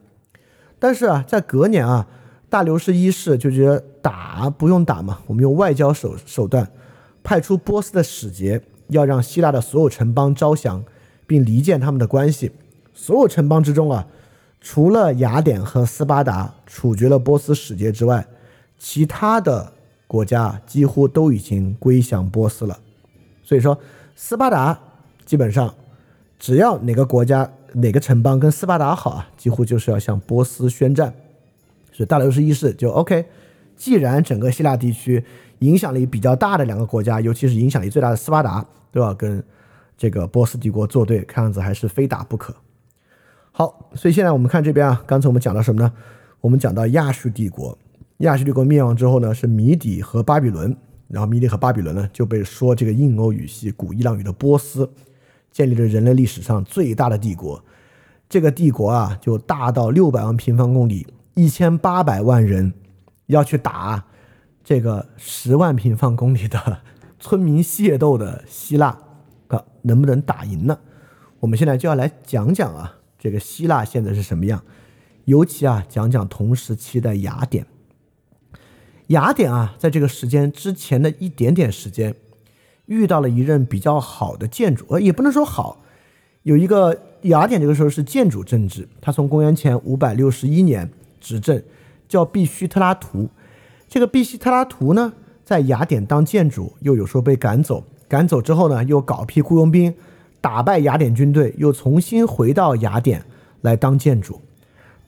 [0.80, 2.08] 但是啊，在隔年啊。
[2.50, 6.66] 大流士一世就觉得打不用打嘛，我们用外交手手段，
[7.22, 8.58] 派出波斯的使节，
[8.88, 10.84] 要让希腊的所有城邦招降，
[11.26, 12.52] 并离间他们的关系。
[12.92, 14.06] 所有城邦之中啊，
[14.60, 18.26] 除了雅典和斯巴达处决了波斯使节之外，
[18.78, 19.72] 其他的
[20.06, 22.78] 国家几乎都已经归降波斯了。
[23.44, 23.78] 所以说，
[24.16, 24.78] 斯巴达
[25.24, 25.74] 基本上
[26.38, 31.14] 只要哪个国家哪个城邦跟斯巴达好啊，几乎就是要向波斯宣战。
[31.92, 33.26] 所以大流士一世就 OK，
[33.76, 35.24] 既然整个希腊地区
[35.60, 39.42] 影响力比较大的两个国家，尤其是影响力最大的斯巴达都要跟
[39.96, 42.54] 这个波斯帝国作对，看样子还是非打不可。
[43.50, 45.92] 好，所以现在我们看这边啊，刚才我们讲到什么呢？
[46.40, 47.76] 我们讲到亚述帝国，
[48.18, 50.76] 亚述帝国灭亡之后呢，是米底和巴比伦，
[51.08, 54.88] 然后米底和巴比伦呢就被说这个印欧语系古伊朗语的波斯，
[55.50, 57.62] 建立了人类历史上最大的帝国。
[58.28, 61.06] 这个帝国啊，就大到六百万平方公里。
[61.34, 62.72] 一千八百万人
[63.26, 64.04] 要去打
[64.62, 66.78] 这个十万平方公里的
[67.18, 68.98] 村民械斗的希腊，
[69.48, 70.78] 啊，能不能打赢呢？
[71.40, 74.62] 我们现在就要来讲讲啊，这个希腊现在是什么样，
[75.24, 77.66] 尤其啊，讲讲同时期的雅典。
[79.08, 82.14] 雅典啊，在这个时间之前的一点点时间，
[82.86, 85.82] 遇到了一任比较好的建筑，呃，也不能说好，
[86.42, 90.90] 有一个雅典这个时候是建主政治，他从公元前五百六十一年。
[91.20, 91.60] 执政
[92.08, 93.28] 叫毕须特拉图，
[93.88, 95.12] 这个毕须特拉图呢，
[95.48, 99.94] 在雅典当建主，又有时候被赶走，赶走之后呢，又搞批雇佣兵，
[100.42, 103.24] 打败雅典军队，又重新回到雅典
[103.62, 104.42] 来当建主。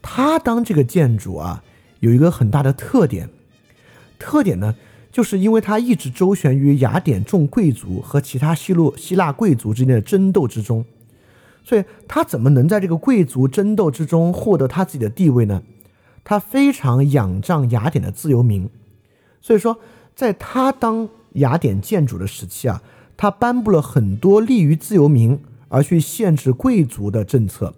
[0.01, 1.63] 他当这个建主啊，
[1.99, 3.29] 有一个很大的特点，
[4.19, 4.75] 特点呢，
[5.13, 10.83] 就是因为他一直周旋于雅典众贵族和其他希洛希腊贵族之间的争斗之中，
[11.63, 15.63] 所以他怎么能在这个贵族争斗之中获得他自己的地位呢？
[16.25, 18.71] 他非常仰仗雅典的自由民，
[19.43, 19.79] 所以说，
[20.21, 22.83] 在他当雅典建主的时期啊，
[23.17, 25.41] 他颁布了很多利于自由民
[25.71, 27.73] 而去限制贵族的政策。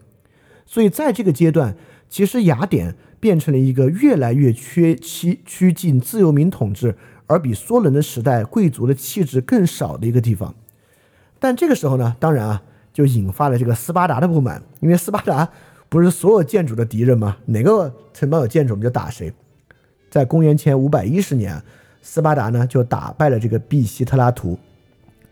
[0.67, 1.77] 所以在这个阶段，
[2.11, 6.97] 其实雅典变成了一个越来越缺趋趋近自由民统治，
[7.29, 10.53] 而比梭伦的时代贵族的气质更少的一个地方。
[11.39, 12.63] 但这个时候呢，当然啊，
[12.93, 15.49] 就引发了这个斯巴达的不满，因为斯巴达。
[15.89, 17.37] 不是所有建筑的敌人吗？
[17.47, 19.33] 哪个城邦有建筑，我们就打谁。
[20.11, 21.63] 在公元前五百一十年，
[22.03, 24.59] 斯巴达呢就打败了这个毕希特拉图。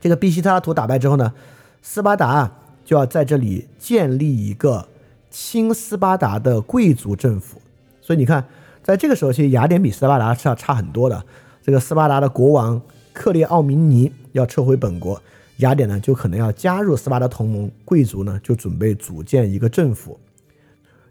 [0.01, 1.35] 这个毕希特拉图打败之后呢，
[1.83, 2.51] 斯巴达
[2.85, 4.89] 就要在这里建立一个
[5.31, 7.61] 亲斯巴达的贵族政府。
[8.01, 8.47] 所以你看，
[8.83, 11.23] 在这个时候，其实雅典比斯巴达是要差很多的。
[11.63, 12.81] 这个斯巴达的国王
[13.13, 15.21] 克列奥明尼要撤回本国，
[15.59, 20.19] 雅典呢就可能要加入斯巴达同盟，贵族呢就准备组建一个政府。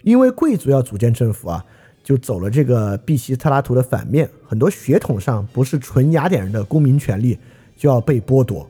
[0.01, 1.63] 因为贵族要组建政府啊，
[2.09, 7.37] 就走了这个毕希特拉图的反面，很多血统上不是纯雅典人的公民权利
[7.77, 8.67] 就要被剥夺。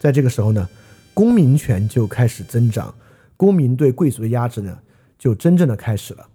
[0.00, 0.68] 在这个时候呢，
[1.14, 2.92] 公民权就开始增长，
[3.36, 4.76] 公民对贵族的压制呢
[5.16, 6.26] 就真正的开始了。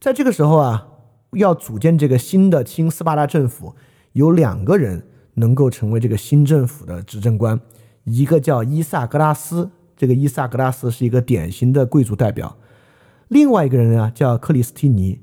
[0.00, 0.88] 在这个时候啊，
[1.34, 3.76] 要组建这个新的新斯巴达政府，
[4.14, 7.60] 有两个人能够成为这个新政府的执政官，
[8.02, 12.56] 一个叫伊萨格拉斯，这个伊萨格拉斯是一个典型的贵族代表。
[13.28, 15.20] 另外一个人呢，叫克里斯蒂尼。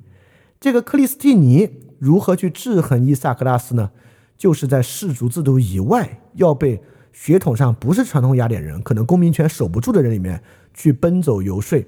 [0.66, 1.70] 这个克里斯蒂尼
[2.00, 3.92] 如何去制衡伊萨克拉斯呢？
[4.36, 6.82] 就是在氏族制度以外，要被
[7.14, 10.42] 血统上不是传统雅典人，可能公民权守不住的人里面
[10.74, 11.86] 去奔走游说，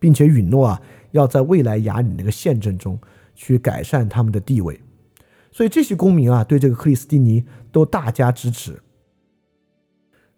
[0.00, 0.82] 并且允诺啊，
[1.12, 2.98] 要在未来雅典那个宪政中
[3.36, 4.80] 去改善他们的地位。
[5.52, 8.82] 所以这些公民啊，对这个克里斯蒂尼都大加支持。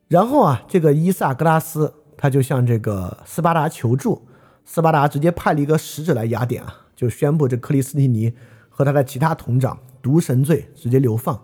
[0.08, 4.28] 然后啊，这个伊萨格拉斯他就向这个斯巴达求助。
[4.66, 8.32] 斯巴达直接派了一个使者来雅典啊，就宣布这克里斯蒂尼
[8.68, 11.40] 和他的其他同长渎神罪，直接流放。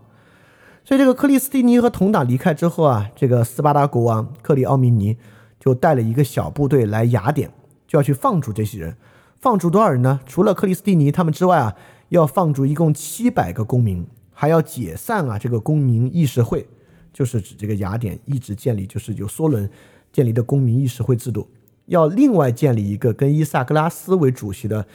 [0.82, 5.16] 所以这个克里斯蒂尼和同党离开之后啊，这个斯巴达国王克里奥米尼
[5.60, 7.52] 就带了一个小部队来雅典，
[7.86, 8.96] 就要去放逐这些人。
[9.36, 10.18] 放逐多少人呢？
[10.26, 11.76] 除了克里斯蒂尼他们之外啊，
[12.08, 16.66] 要放逐一共七百个公民，还要解散啊这个公民议事会，
[17.12, 19.70] 就是指这个雅典一直建立，就是由梭伦
[20.12, 21.48] 建立的公民议事会制度。
[21.86, 24.86] 要另外建立一个跟伊萨格拉斯为主席的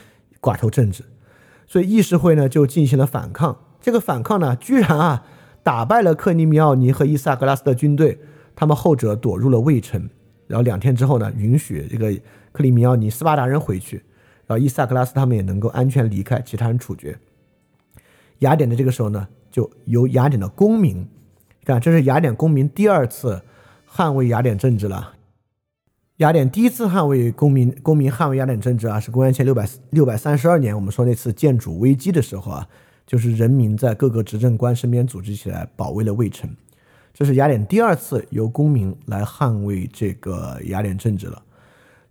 [0.41, 1.03] 寡头政治，
[1.68, 3.57] 所以议事会呢就进行了反抗。
[3.82, 5.24] 这个反抗呢，居然啊
[5.64, 8.20] 打败了克里米奥尼和伊萨格拉斯的军队，
[8.56, 10.10] 他们后者躲入了卫城。
[10.48, 12.11] 然后两天之后呢，允许这个
[12.52, 13.98] 克里米奥尼斯巴达人回去，
[14.48, 17.18] 然后伊萨格拉斯他们也能够安全离开，其他人处决。
[18.40, 21.07] 雅典的这个时候呢，就由雅典的公民，
[21.64, 23.44] 看这是雅典公民第二次
[23.88, 25.14] 捍卫雅典政治了。
[26.20, 30.76] 雅典第一次捍卫公民，公民捍卫雅典政治啊，是公元前六百六百三十二年。
[30.76, 32.68] 我们说那次建主危机的时候啊，
[33.08, 36.50] 就是人民在各个执政官身边组织起来保卫了卫城。
[37.14, 41.41] 这是雅典第二次由公民来捍卫这个雅典政治了。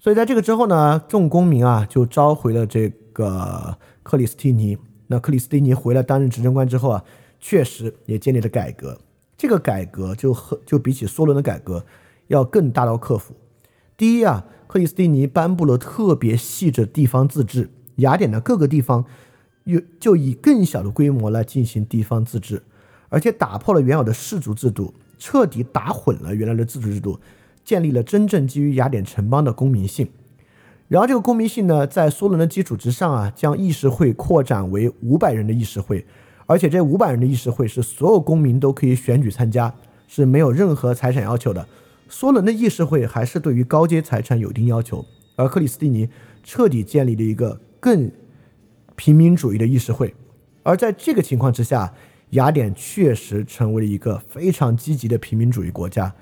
[0.01, 4.78] 所以在这个之后呢，众公民啊就召回了这个克里斯蒂尼。
[5.09, 7.05] 那克里斯蒂尼回来担任执政官之后啊，
[7.39, 8.98] 确实也建立了改革。
[9.36, 11.85] 这个改革就和就比起梭伦的改革
[12.28, 13.35] 要更大刀阔斧。
[13.98, 19.04] 第一啊，克里斯蒂尼颁布了特别细致地方自治，雅典的各个地方
[19.64, 22.62] 又就以更小的规模来进行地方自治，
[23.08, 27.18] 而且打破了原有的氏族制度，彻底打混了原来的自治制度，
[27.64, 30.08] 建立了真正基于雅典城邦的公民性。
[30.86, 36.06] 然后这个公民性呢，在梭伦的基础之上啊，将议事会扩展为五百人的议事会，
[36.46, 39.74] 而且这五百人的议事会是所有公民都可以选举参加，
[40.06, 41.66] 是没有任何财产要求的。
[42.10, 45.05] 梭伦的议事会还是对于高阶财产有一定要求，
[45.36, 46.09] 而克里斯蒂尼
[46.43, 48.10] 彻底建立了一个更
[48.97, 50.14] 平民主义的议事会，
[50.62, 51.93] 而在这个情况之下，
[52.30, 56.14] 雅典确实成为了一个非常积极的平民主义国家，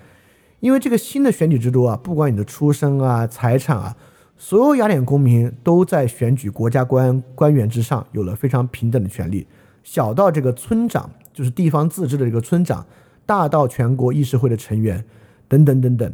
[0.59, 3.97] 因为这个新的选举制度啊，不管你的出身啊、财产啊，
[4.37, 9.47] 所有雅典公民都在选举国家官官员之上有了非常平等的权利，
[9.85, 12.85] 小到这个村长，就是地方自治的这个村长，
[13.25, 15.05] 大到全国议事会的成员。
[15.49, 16.13] 等等等等，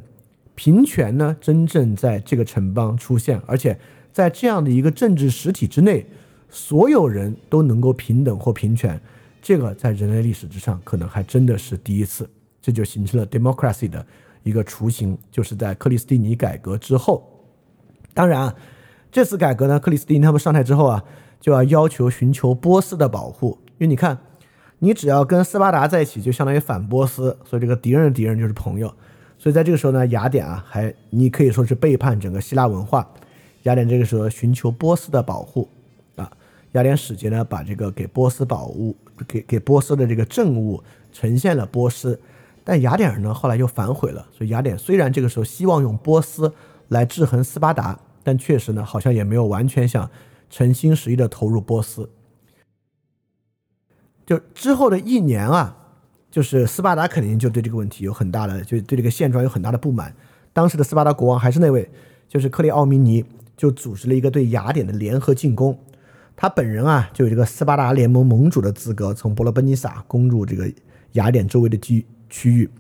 [0.54, 3.78] 平权呢，真正在这个城邦出现，而且
[4.12, 6.06] 在这样的一个政治实体之内，
[6.50, 9.00] 所有人都能够平等或平权，
[9.40, 12.28] 这个在人类历史之上可能还真的是第一次，
[12.60, 14.04] 这就形成了 democracy 的
[14.42, 17.26] 一个雏形，就是在克里斯蒂尼改革之后。
[18.12, 18.54] 当然啊，
[19.10, 21.02] 这次改革呢，克里斯蒂尼他们上台之后啊，
[21.40, 24.18] 就要要求寻求波斯的保护，因为你看，
[24.80, 28.94] 你只要跟斯巴达在一起，就相当于反波斯，所以这个敌人的敌人就是朋友。
[29.42, 33.04] 所以在这个时候呢，雅典啊，还你可以说是背叛整个希腊文化。
[33.64, 35.68] 雅典这个时候寻求波斯的保护
[36.14, 36.30] 啊，
[36.72, 38.94] 雅典使节呢把这个给波斯宝物，
[39.26, 40.80] 给给波斯的这个政务
[41.12, 42.20] 呈现了波斯，
[42.62, 44.24] 但雅典人呢后来又反悔了。
[44.32, 46.54] 所以雅典虽然这个时候希望用波斯
[46.86, 50.08] 来制衡斯巴达，但确实呢好像也没有完全想
[50.50, 52.08] 诚心实意的投入波斯。
[54.24, 55.78] 就之后的一年啊。
[56.32, 60.14] 就是斯巴达肯定就对这个问题有很大的，就对这个现状有很大的不满。
[60.54, 61.90] 当时的斯巴达国王还是那位，
[62.26, 63.22] 就是克里奥米尼，
[63.54, 65.78] 就组织了一个对雅典的联合进攻。
[66.34, 70.72] 他本人啊，就有这个斯巴达联盟盟主的资格，从伯罗奔尼撒攻入这个
[71.12, 72.70] 雅典周围的区区域。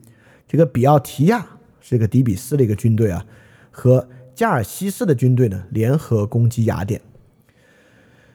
[0.48, 1.46] 这个比奥提亚
[1.82, 3.26] 是一个底比斯的一个军队啊，
[3.70, 7.02] 和加尔西斯的军队呢联合攻击雅典。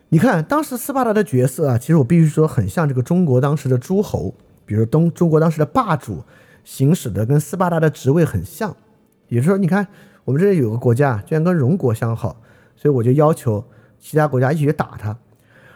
[0.09, 4.35] 你看，当时斯巴达的角色啊，其实我必须说很像这个中国当时的诸侯。
[4.67, 6.21] 比如东中国当时的霸主
[6.63, 8.75] 行使的跟斯巴达的职位很像，
[9.29, 9.87] 也就是说，你看
[10.25, 12.41] 我们这里有个国家居然跟荣国相好，
[12.75, 13.65] 所以我就要求
[13.97, 15.17] 其他国家一起去打他，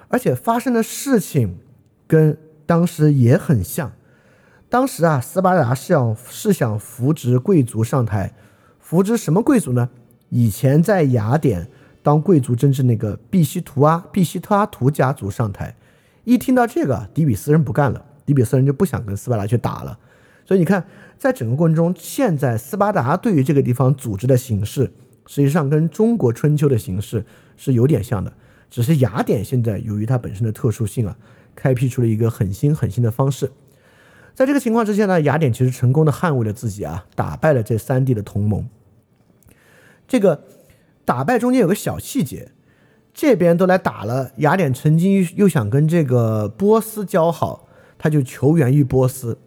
[0.09, 1.57] 而且发生的事情
[2.05, 3.93] 跟当时也很像。
[4.67, 8.33] 当时啊，斯巴达是想是想扶植贵族上台，
[8.79, 9.89] 扶植什么贵族呢？
[10.29, 11.69] 以前在雅典
[12.01, 15.75] 当贵族政治那个毕西图阿毕西特阿图家族上台，
[16.23, 18.05] 一听到这个，底比斯人不干了。
[18.31, 19.99] 底比斯人就不想跟斯巴达去打了，
[20.45, 20.85] 所以你看，
[21.17, 24.91] 在整个过程中，现在斯巴达对于这个地方组织的形式，
[25.27, 27.25] 实际上跟中国春秋的形式
[27.57, 28.31] 是有点像的，
[28.69, 31.17] 只是雅典现在由于它本身的特殊性啊，
[31.55, 33.51] 开辟出了一个很新很新的方式。
[34.33, 38.67] 在这个情况之下呢，雅典其实成功的捍卫了自己啊，打败了这三地的同盟。
[40.07, 40.43] 这个
[41.05, 42.51] 打败中间有个小细节，
[43.13, 47.67] 这边都来打了，雅典曾经又想跟这个波斯交好。
[48.03, 49.37] 他就求援于波斯，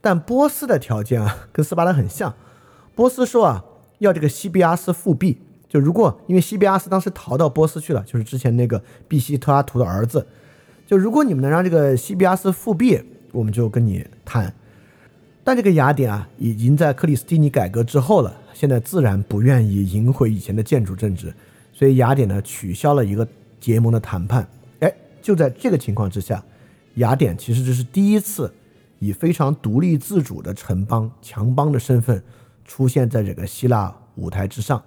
[0.00, 2.32] 但波斯的条件啊 跟斯巴达很像。
[2.94, 3.64] 波斯说啊
[3.98, 5.38] 要这个西比阿斯复辟，
[5.68, 10.24] 就如果因为西比阿斯当时逃到波斯去了，就是之前那个毕西特拉图的儿子，
[10.86, 13.02] 就如果你们能让这个西比阿斯复辟，
[13.32, 14.54] 我们就跟你谈。
[15.42, 21.34] 但这个雅典啊，已经在克里斯蒂尼改革之后了，现在自然不愿意赢回以前的建主政治，
[21.72, 23.26] 所以雅典呢取消了一个
[23.58, 24.48] 结盟的谈判。
[24.78, 26.42] 哎，就在这个情况之下，
[26.96, 28.52] 雅典其实这是第一次
[28.98, 32.22] 以非常独立自主的城邦、强邦的身份
[32.64, 34.82] 出现在这个希腊舞台之上。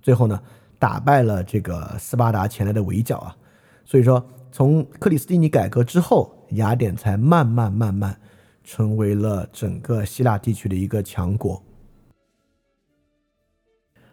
[0.00, 0.40] 最后呢，
[0.78, 3.36] 打败了这个斯巴达前来的围剿啊，
[3.84, 8.20] 所以说从克里斯蒂尼改革之后，雅典才慢慢慢慢
[8.62, 11.62] 成为了整个希腊地区的一个强国。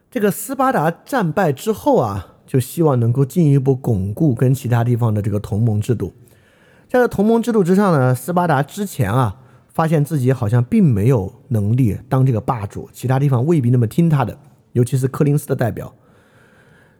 [0.09, 6.13] 这个斯巴达战败之后啊，就希望能够进一步巩固跟其他地方的这个同盟制度。
[6.91, 9.37] 在这同盟制度之上呢，斯巴达之前啊，
[9.73, 14.37] 发现自己好像并没有能力当这个霸主，其他地方未必那么听他的。
[14.73, 15.95] 尤其是柯林斯的代表，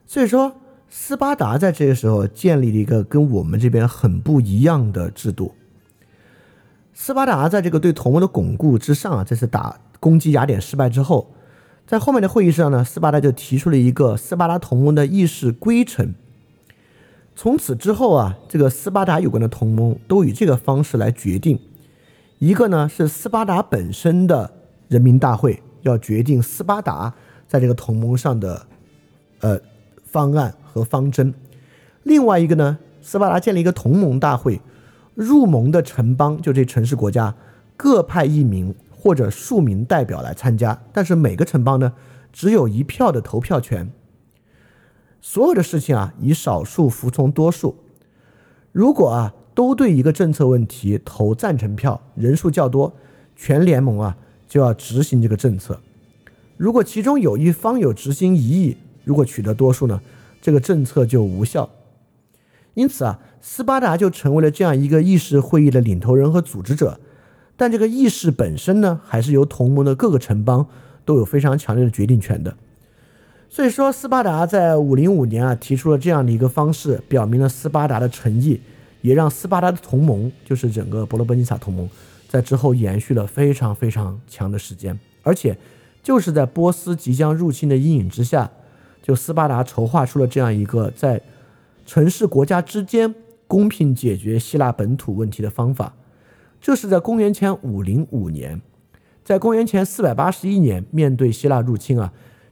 [0.06, 0.56] 所以说
[0.88, 5.54] 斯巴达在这个时候建立了一个跟我们这边很不一样的制度。
[6.94, 11.34] 斯巴达在这个对同盟的巩固之上啊，这次打攻击雅典失败之后，
[11.86, 16.16] 在后面的会议上呢，斯巴达就提出了一个斯巴达同盟的议事规程。
[17.42, 21.60] 从此之后啊，这个斯巴达有关的同盟都以这个方式来决定。
[22.38, 24.54] 一个呢是斯巴达本身的
[24.88, 27.12] 人民大会要决定斯巴达。
[27.48, 28.68] 在这个同盟上的，
[29.40, 29.60] 呃，
[30.04, 31.34] 方案和方针。
[32.04, 34.62] 另外一个呢，斯巴达建立一个同盟大会，
[35.16, 37.34] 入盟的城邦就这城市国家
[37.76, 41.92] 各派一名或者数名代表来参加，但是每个城邦呢
[42.32, 43.92] 只有一票的投票权。
[45.22, 47.76] 所有的事情啊，以少数服从多数。
[48.72, 52.94] 如果啊都对一个政策问题投赞成票，人数较多，
[53.36, 54.18] 全联盟啊
[54.48, 55.80] 就要执行这个政策。
[56.58, 60.02] 如果其中有一方有执行异议，如果取得多数呢，
[60.42, 61.70] 这个政策就无效。
[62.74, 67.00] 因此啊，斯巴达就成为了这样一个议事会议的领头人和组织者。
[67.58, 70.66] 但这个议事本身呢，还是由同盟的各个城邦
[71.06, 72.56] 都有非常强烈的决定权的。
[73.52, 78.60] 所以说，斯巴达在五零五年啊提出了这样的一个方式，表明了斯巴达的诚意，
[79.02, 81.88] 也让斯巴达的同盟，就是整个伯罗奔尼撒同盟，
[82.28, 85.56] 在之后延续了非常非常强的时间，而且。
[86.04, 88.50] 就是在波斯即将入侵的阴影之下，
[89.04, 91.22] 就斯巴达筹划出了这样一个在
[91.86, 93.14] 城市国家之间
[93.48, 95.94] 公平解决希腊本土问题的方法。
[96.60, 98.60] 这是在公元前五零五年，
[99.24, 102.12] 在公元前四百八十一年，面对希腊入侵啊，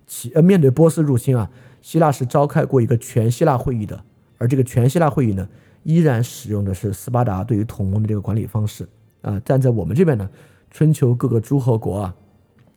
[0.10, 1.50] 其呃面对波斯入侵啊，
[1.82, 4.04] 希腊是召开过一个全希腊会议的。
[4.38, 5.48] 而这个全希腊会议呢，
[5.84, 8.86] 依然使用的是斯巴达对于同盟的这个管理方式
[9.22, 9.40] 啊。
[9.46, 10.30] 站在我们这边呢，
[10.70, 12.14] 春秋各个诸侯国啊。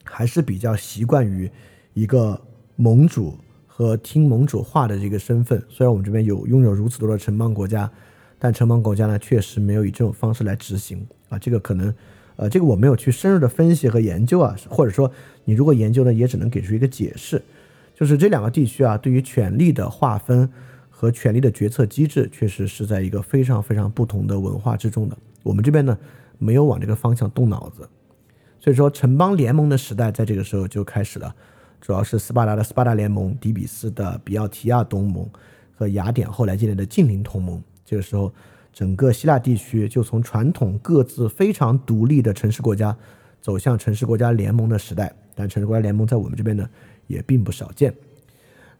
[0.04, 1.48] 还是比较习惯于
[1.94, 2.38] 一个
[2.74, 3.38] 盟主
[3.68, 5.62] 和听盟主话的这个身份。
[5.68, 7.88] 虽然我们这边有拥有如此多的城邦国家，
[8.36, 11.38] 但城邦国家呢，确实没有以这种方式来执行啊。
[11.38, 11.94] 这个可能，
[12.34, 15.08] 呃，这个我没有去深入的分析和研究啊，或者说
[15.44, 17.42] 你如果研究呢，也只能给出一个解释，
[17.94, 20.48] 就是这两个地区啊，对于权力的划分
[20.88, 25.16] 和权力的决策机制，确实是在一个非常非常不同的文化之中的。
[25.42, 25.98] 我们这边呢，
[26.38, 27.88] 没有往这个方向动脑子。
[28.60, 31.34] 所以说，城邦联盟的时代在这个时候就开始了，
[31.80, 35.28] 主要是斯巴达的斯巴达联盟、底比斯的比奥提亚同盟
[35.74, 37.60] 和雅典后来建立的近邻同盟。
[37.84, 38.32] 这个时候，
[38.72, 42.96] 整个希腊地区就从传统各自非常独立的城市国家，
[43.40, 45.12] 走向城市国家联盟的时代。
[45.48, 46.68] 城市国家联盟在我们这边呢，
[47.06, 47.94] 也并不少见。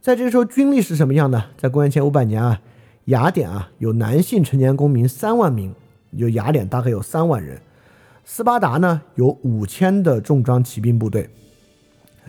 [0.01, 1.45] 在这个时候，军力是什么样呢？
[1.57, 2.61] 在公元前五百年啊，
[3.05, 5.75] 雅典啊有男性成年公民三万名，
[6.19, 7.61] 就雅典大概有三万人。
[8.25, 11.29] 斯巴达呢有五千的重装骑兵部队，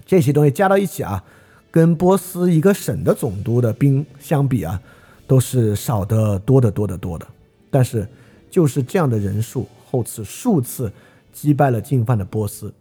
[0.06, 1.24] 这些东西加到一起啊，
[1.72, 4.80] 跟波斯一个省的总督的兵相比啊，
[5.26, 7.28] 都是少得多得多得多的。
[7.72, 8.08] 但是
[8.52, 10.92] 就是这样的人数，后次数次
[11.32, 12.72] 击败了进犯的波斯。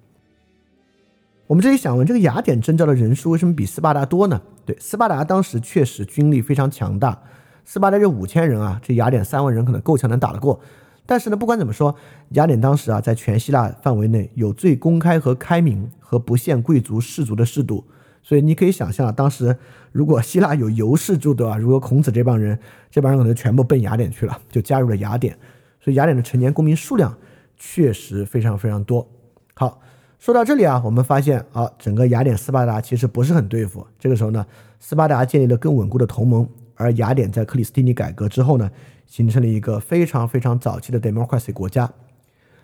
[1.52, 4.40] 我们这里想问，这个雅典征召的人数为什么比斯巴达多呢？
[4.64, 7.22] 对，斯巴达当时确实军力非常强大，
[7.62, 10.58] 斯巴达这五千人啊，这雅典三万人可能够呛能打得过。
[11.04, 11.94] 但是呢，不管怎么说，
[12.30, 17.84] 雅典当时啊，在全希腊范围内有最公开和开明和不限贵族士族的制度，
[18.22, 19.54] 所以你可以想象，当时
[19.92, 22.58] 如果希腊有游士住的啊，如果孔子这帮人，
[22.90, 25.36] 这帮人可能全部奔雅典去了，就加入了雅典。
[25.82, 27.14] 所以雅典的成年公民数量
[27.58, 29.06] 确实非常非常多。
[29.52, 29.82] 好，
[30.22, 33.84] 说到这里啊，我们发现啊，整个雅典斯巴达其实不是很对付。
[33.98, 34.46] 这个时候呢，
[34.78, 38.70] 斯巴达建立了更稳固的同盟，而雅典在克里斯蒂尼改革之后呢。
[39.04, 41.92] 形成了一个非常非常早期的 democracy 国家，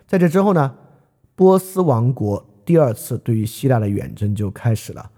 [0.07, 0.73] 在这之后呢，
[1.35, 5.11] 波斯王国第二次对于希腊的远征就开始了。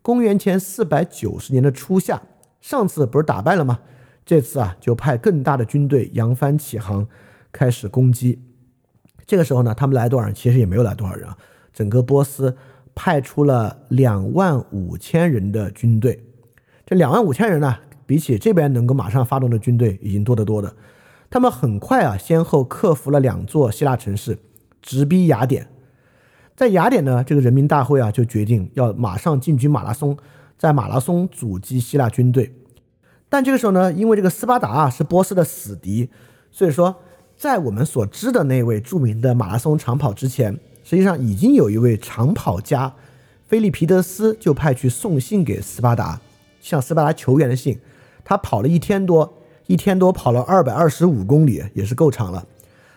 [0.00, 2.22] 公元前四百九十年的初夏，
[2.60, 3.80] 上次不是打败了吗？
[4.24, 7.06] 这次啊，就派更大的军队扬帆起航，
[7.52, 8.40] 开始攻击。
[9.26, 10.34] 这个时候呢，他们来多少人？
[10.34, 11.36] 其实也没有来多少人啊。
[11.78, 12.56] 整个波斯
[12.92, 16.24] 派出了两万五千人的军队。
[16.84, 20.74] 这两万五千人呢，比起这边能够马上发动的军队，已经多得多的。
[21.30, 24.36] 他们很快啊，先后克服了两座希腊城市，
[24.82, 25.68] 直逼雅典。
[26.56, 30.18] 在雅典呢，这个人民大会啊，就决定要马上进军马拉松，
[30.56, 32.52] 在马拉松阻击希腊军队。
[33.28, 36.10] 但这个时候呢，因为这个斯巴达啊是波斯的死敌，
[36.50, 36.96] 所以说。
[37.36, 42.94] 在我们所知的那位著名的马拉松长跑之前，实际上已经有一位长跑家，
[43.46, 46.18] 菲利皮德斯就派去送信给斯巴达，
[46.62, 47.78] 向斯巴达求援的信。
[48.24, 49.34] 他跑了一天多，
[49.66, 52.46] 一天多跑了二百二十五公里，也是够长了。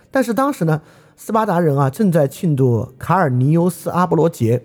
[0.09, 0.81] 但是当时呢，
[1.17, 4.63] 斯巴达人啊正在庆祝卡尔尼尤斯阿波罗节，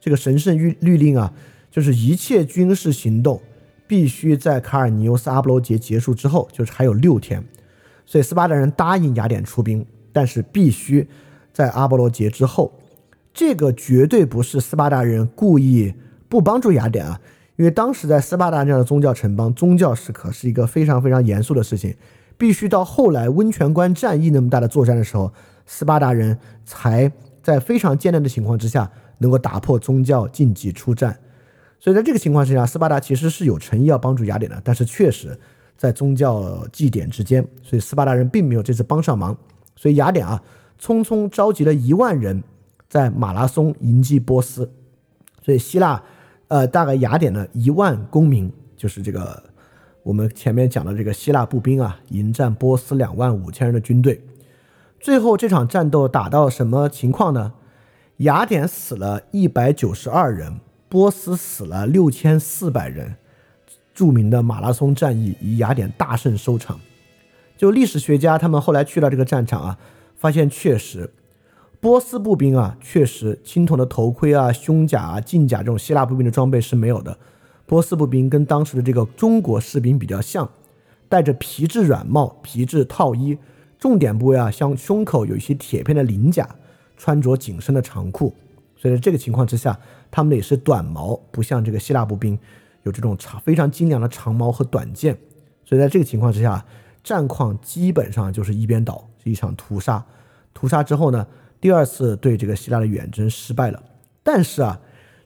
[0.00, 1.34] 这个神圣律律令啊，
[1.72, 3.42] 就是一切军事行动
[3.88, 7.44] 必须在卡尔尼尤斯阿波罗节结束之后，就是还有六天。
[8.06, 11.08] 所以斯巴达人答应雅典出兵，但是必须
[11.58, 12.72] 在阿波罗节之后。
[13.34, 15.92] 这个绝对不是斯巴达人故意
[16.28, 17.20] 不帮助雅典啊，
[17.56, 21.92] 因为当时在斯巴达这样的宗教城邦，宗教是可是一个非常非常严肃的事情，
[22.36, 25.32] 必须到后来温泉关战役那么大的作战的时候，
[25.66, 27.10] 斯巴达人才
[27.42, 31.18] 在非常艰难的情况之下能够打破宗教禁忌出战。
[31.80, 35.36] 所以在这个情况之下，斯巴达其实是有诚意要帮助雅典的，但是确实。
[35.76, 39.36] 在宗教祭典之间，所以斯巴达人并没有这次帮上忙，
[39.76, 40.42] 所以雅典啊，
[40.80, 42.42] 匆匆召集了一万人
[42.88, 44.70] 在马拉松迎击波斯，
[45.42, 46.02] 所以希腊，
[46.48, 49.42] 呃，大概雅典的一万公民，就是这个
[50.02, 54.20] 我们前面讲的这个希腊步兵啊，迎战波斯两万五千人的军队，
[55.00, 57.52] 最后这场战斗打到什么情况呢？
[58.18, 63.16] 雅典死了一百九十二人，波斯死了六千四百人。
[63.94, 66.80] 著名的马拉松战役以雅典大胜收场。
[67.56, 69.78] 就历史学家他们后来去了这个战场啊，
[70.18, 71.10] 发现确实，
[71.80, 77.16] 波斯步兵啊，确实青铜的头盔啊、胸甲啊、镜甲这种希腊步兵的装备是没有的。
[77.64, 80.50] 波斯步兵跟当时的这个中国士兵比较像，
[81.08, 83.38] 戴着皮质软帽、皮质套衣，
[83.78, 86.48] 重点部位啊，像胸口有一些铁片的鳞甲，
[86.96, 88.34] 穿着紧身的长裤。
[88.76, 89.78] 所以在这个情况之下，
[90.10, 92.38] 他们的也是短矛，不像这个希腊步兵。
[92.84, 95.18] 有这种长非常精良的长矛和短剑，
[95.64, 96.64] 所以在这个情况之下，
[97.04, 100.04] 战况基本上就是一边倒，一场屠杀。
[100.54, 101.26] 屠杀之后呢，
[101.60, 103.82] 第二次对这个希腊的远征失败了。
[104.22, 104.80] 但是啊，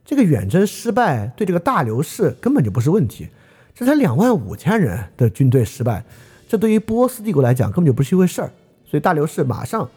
[0.04, 3.28] 这个远征失败对这个大流士根本就不是问题，
[3.74, 6.04] 这才两万五千人的军队失败，
[6.48, 8.52] 这对于波斯帝国来讲根本就不是一回事儿。
[8.84, 9.88] 所以大流士马上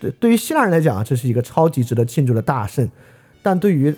[0.00, 2.88] 对对于希腊人来讲，这是一个超级值得庆祝的大胜，
[3.42, 3.94] 但对于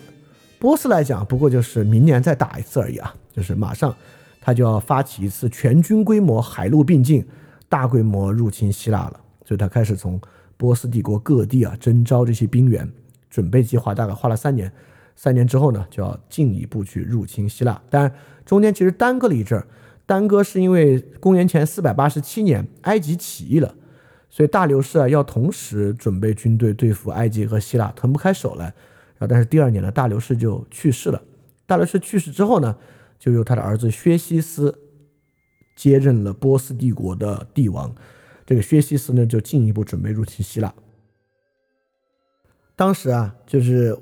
[0.59, 3.95] 波斯来讲，不过就是明年再打一次而已啊，就是马上
[4.41, 7.25] 他就要发起一次全军规模海陆并进、
[7.69, 9.19] 大规模入侵希腊了。
[9.51, 10.17] 所以他开始从
[10.55, 12.89] 波斯帝国各地啊征召这些兵员，
[13.29, 14.71] 准备计划大概花了三年。
[15.13, 17.81] 三年之后呢，就要进一步去入侵希腊。
[17.89, 18.15] 当然，
[18.45, 19.67] 中间其实耽搁了一阵儿，
[20.05, 23.75] 耽搁是因为公元前四百八十七年埃及起义了，
[24.29, 28.73] 所以大流士啊要同时准备军队对付埃及和希腊，腾不开手来。
[29.19, 29.27] 啊！
[29.27, 31.21] 但是第二年呢，大流士就去世了。
[31.67, 32.73] 大流士去世之后呢，
[33.19, 34.79] 就由他的儿子薛西斯
[35.75, 37.93] 接任了波斯帝国的帝王。
[38.51, 40.73] 这个薛西斯呢，就进一步准备入侵希腊。
[42.75, 43.97] 当时啊，就是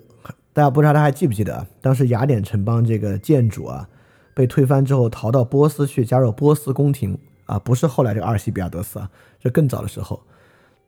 [0.53, 3.87] 大家不知道他还记不记得，当时雅典城邦这个建主啊
[4.33, 7.15] 被推翻之后，逃到波斯去加入波斯宫廷
[7.45, 10.19] 啊，不是后来这个阿尔西比亚德斯啊，这更早的时候，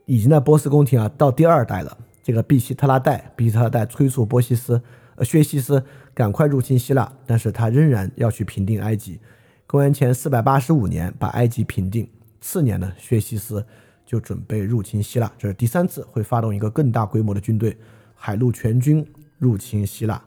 [0.07, 1.95] 已经在波斯宫廷啊到第二代了。
[2.23, 4.81] 这个毕希特拉代，毕希特拉代催促波西斯，
[5.17, 5.85] 呃，薛西斯
[6.15, 9.19] 赶快入侵希腊，但是他仍然要去平定埃及。
[9.67, 12.09] 公元前四百八十五年，把埃及平定。
[12.41, 13.65] 次年呢，薛西斯
[14.05, 17.77] 就准备入侵希腊，这是第三次会发动一个更大规模的军队，
[18.13, 19.05] 海陆全军
[19.37, 20.21] 入侵希腊。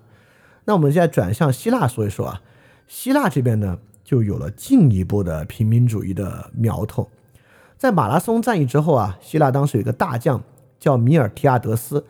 [0.65, 2.41] 那我们现在转向希腊说一说啊，
[2.87, 7.11] 希腊这边呢，就有了进一步的平民主义的苗头。
[7.77, 10.43] 在马拉松战役之后啊，希腊当时有一个大将。
[10.81, 12.05] 叫米尔提亚德斯，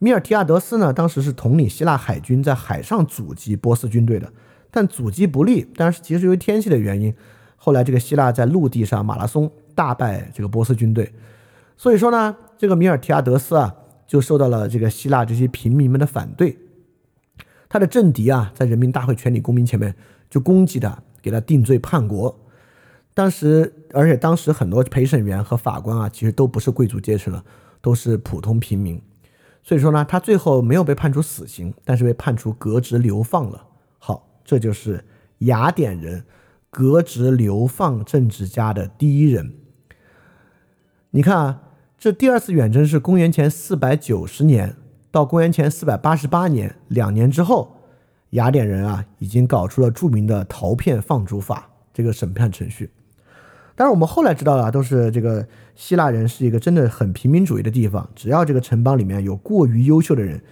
[0.00, 4.32] 米尔提亚德斯呢，当时是统领希腊海军在海上阻击波斯军队的，
[4.72, 7.14] 但阻击不利，但是其实由于天气的原因，
[7.58, 11.12] 后来这个希腊在陆地上马拉松大败这个波斯军队，
[11.76, 13.74] 所以说呢，这个米尔提亚德斯啊，
[14.06, 16.56] 就受到了这个希腊这些平民们的反对，
[17.68, 19.94] 他的政敌啊，在人民大会全体公民前面
[20.30, 22.40] 就攻击他，给他定罪叛国。
[23.12, 27.44] 当时，而且当时很多陪审员和法官啊，其实都不是贵族阶层了。
[27.80, 29.00] 都是普通平民，
[29.62, 33.64] 所以说呢，他最后没有被判处死刑，但是被判处革职流放了。
[34.00, 35.02] 好，这就是
[35.38, 36.24] 雅典人
[36.70, 39.54] 革职流放政治家的第一人。
[41.10, 41.62] 你看啊，
[41.98, 44.76] 这第二次远征是公元前四百九十年
[45.10, 47.76] 到公元前四百八十八年，两年之后，
[48.30, 52.90] 雅典人啊已经搞出了著名的陶片放逐法这个审判程序。
[53.74, 60.42] 当然，我们后来知道了，都是这个希腊人是一个真的很平民主义的地方，只要这个城邦里面有过于优秀的人，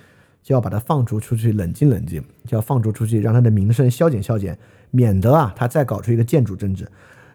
[0.47, 4.57] 就要把他放逐出去冷静冷静，就要放逐出去，让他的名声消减消减，
[4.93, 6.89] 免得啊他再搞出一个建主政治。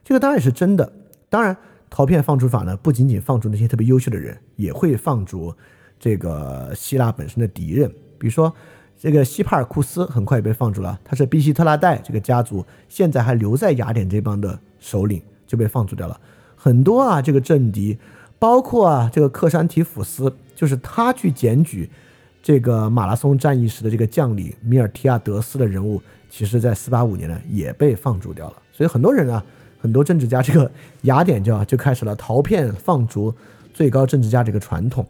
[0.06, 0.94] 这个当然也是真的。
[1.28, 1.58] 当然。
[1.94, 5.54] 陶片放逐法呢，不仅仅放逐那些特别优秀的人，也会放逐
[6.00, 7.92] 这个希腊本身的敌人。
[8.18, 8.56] 比如说，
[8.98, 16.18] 这个希帕尔库斯很快也被放逐了，他是毕希特拉代这个家族现在还留在雅典这帮的首领就被放逐掉了。
[16.56, 18.00] 很多啊，这个政敌，
[18.40, 21.90] 包括啊这个克山提甫斯，就是他去检举
[22.42, 28.62] 这个马拉松战役时的这个将领米尔提亚德斯的人物，其实在四八五年呢也被放逐掉了。
[28.72, 29.44] 所以很多人啊。
[29.84, 33.34] 很多政治家，这个雅典就就开始了陶片放逐
[33.74, 35.04] 最高政治家这个传统。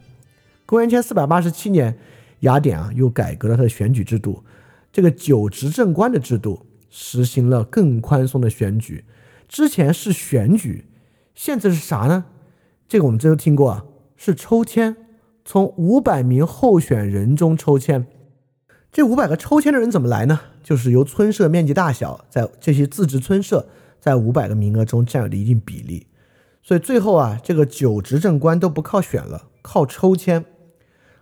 [0.64, 1.94] 公元前四百八十七年，
[2.40, 4.42] 雅典啊又改革了他的选举制度，
[4.90, 9.04] 这个九执政官的制度实行了更宽松的选举。
[9.46, 10.86] 之前是选举，
[11.34, 12.24] 现在是啥呢？
[12.88, 13.84] 这个我们这都听过啊，
[14.16, 14.96] 是抽签，
[15.52, 18.06] 从五百名候选人中抽签。
[18.90, 20.40] 这五百个抽签的人怎么来呢？
[20.62, 23.66] 就是由村社面积大小，在这些自治村社。
[24.00, 26.06] 在五百个名额中占有的一定比例，
[26.62, 30.42] 所以最后啊，这个九执政官都不靠选了，靠抽签。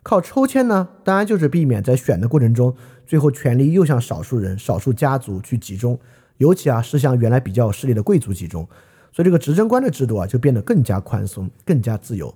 [0.04, 2.72] 靠抽签呢，当然就是避免在选的过程中，
[3.04, 5.98] 最后权力又向少数人、少数家族去集中，
[6.36, 8.64] 尤其啊是向原来比较有势力的贵族集中。
[9.12, 12.32] 所以这个执政官的制度啊，就变得更加宽松、更加自由。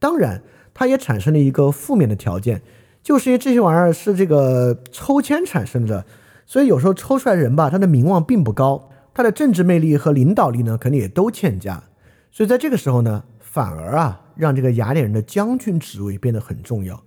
[0.00, 0.42] 当然，
[0.74, 2.60] 它也产生了一个负面的条件，
[3.02, 6.04] 就是因为这些玩意儿是这个抽签产生的，
[6.44, 8.90] 所以有时候抽出来的人吧，他的名望并不高。
[9.16, 11.84] 他的政治魅力和领导力呢，肯定也都欠佳，
[12.32, 17.00] 所以在这个时候呢，反而啊，让这个雅典人的将军职位变得很重要，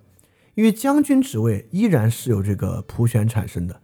[0.54, 3.78] 因为将军职位依然是由这个普选产生的，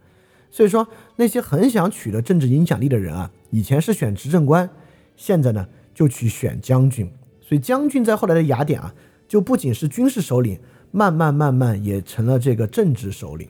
[0.49, 0.87] 所以说
[1.17, 4.67] 那些很想取得政治影响力的人啊，以前是选执政官，
[5.15, 7.07] 现在呢就去选将军，
[7.41, 8.95] 所以将军在后来的雅典啊，
[9.27, 10.59] 就不仅是军事首领，
[10.91, 13.49] 慢慢慢慢也成了这个政治首领，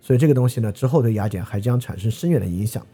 [0.00, 2.86] 所以这个东西呢，之后对雅典还将产生深远的影响。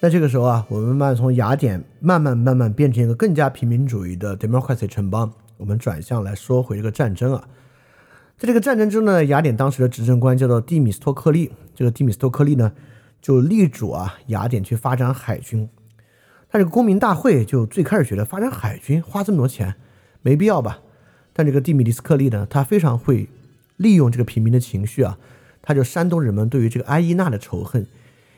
[0.00, 5.32] 在这个时候啊，我们慢慢从雅典慢慢慢慢变成一个更加平民主义的 democracy 城邦。
[5.56, 7.48] 我们转向来说回这个战争啊，
[8.36, 11.52] 在这个战争中呢，雅典当时的执政官叫做蒂米斯托克利。
[11.74, 12.72] 这个蒂米斯托克利呢，
[13.22, 15.68] 就力主啊雅典去发展海军。
[16.54, 19.74] 他这个公民大会就最开始觉得发展海军花这么多钱
[20.22, 20.78] 没必要吧。
[21.32, 23.28] 但这个蒂米迪斯克利呢，他非常会
[23.76, 25.18] 利用这个平民的情绪啊，
[25.60, 27.82] 他就煽动人们对于这个埃伊纳的仇恨。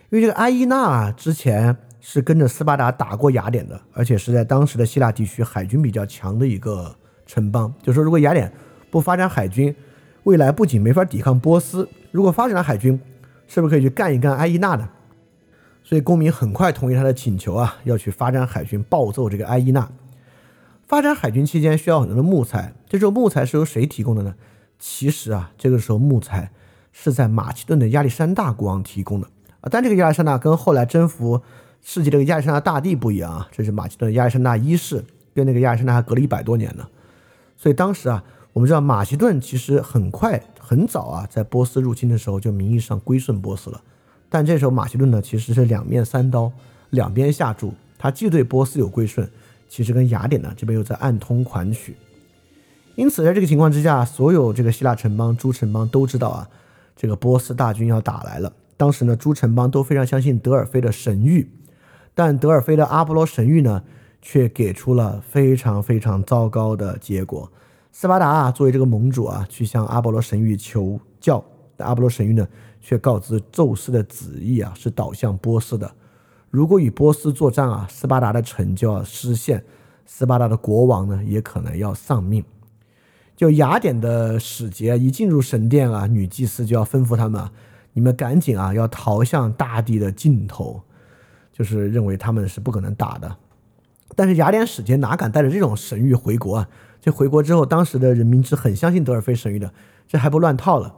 [0.09, 7.71] 因为这个埃伊纳啊，之前是跟着斯巴达打过雅典的，而且是在当时的希腊地区海军比较强的一个城邦。
[7.83, 8.51] 就说如果雅典
[8.91, 9.77] 不发展海军，
[10.23, 12.99] 未来不仅没法抵抗波斯，如果发展了海军，
[13.47, 14.89] 是不是可以去干一干埃伊纳呢？
[15.89, 19.89] 所以公民很快同意他的请求啊，要去发展海军，暴揍这个埃伊纳。
[20.85, 24.35] 发展海军期间需要很多的木材，这时候木材是由谁提供的呢？
[24.81, 26.51] 其实啊，这个时候木材
[26.91, 29.29] 是在马其顿的亚历山大国王提供的
[29.61, 29.69] 啊。
[29.71, 31.41] 但这个亚历山大跟后来征服
[31.81, 35.05] 世界这个亚历山大大帝不一样啊，这是马其顿的亚历山大一世，
[35.37, 36.89] 跟那个亚历山大还隔了一百多年呢。
[37.57, 43.81] 所以当时啊，我们知道马其顿其实很快很早啊，在波斯入侵的时候就名义上归顺波斯了。
[44.29, 46.51] 但这时候马其顿呢，其实是两面三刀，
[46.91, 49.29] 两边下注，他既对波斯有归顺，
[49.69, 51.97] 其实跟雅典呢这边又在暗通款曲。
[52.97, 56.49] 因此在这个情况之下，所有这个希腊城邦诸城邦都知道啊，
[56.97, 58.53] 这个波斯大军要打来了。
[58.77, 61.47] 当时呢，诸城邦都非常相信德尔菲的神谕，
[62.15, 63.83] 但德尔菲的阿波罗神谕呢，
[64.21, 67.51] 却给出了非常非常糟糕的结果。
[67.93, 71.43] 斯巴达啊，作为这个盟主啊，去向阿波罗神谕求教，
[71.77, 72.47] 但阿波罗神谕呢，
[72.81, 75.91] 却告知宙斯的旨意啊，是导向波斯的。
[76.51, 79.65] 如果与波斯作战啊，斯巴达的城就要失陷，
[80.05, 82.45] 斯巴达的国王呢，也可能要丧命。
[83.37, 87.41] 就雅典的使节一进入神殿啊，女祭司就要吩咐他们。
[87.41, 87.53] 啊
[87.93, 90.83] 你们赶紧啊，要逃向大地的尽头，
[91.51, 93.37] 就是认为他们是不可能打的。
[94.15, 96.69] 但是雅典使节哪敢带着这种神谕回国啊？
[97.01, 99.73] 这回国之后，当时的人民是很相信德尔菲神谕的，
[100.07, 100.95] 这还不乱套了。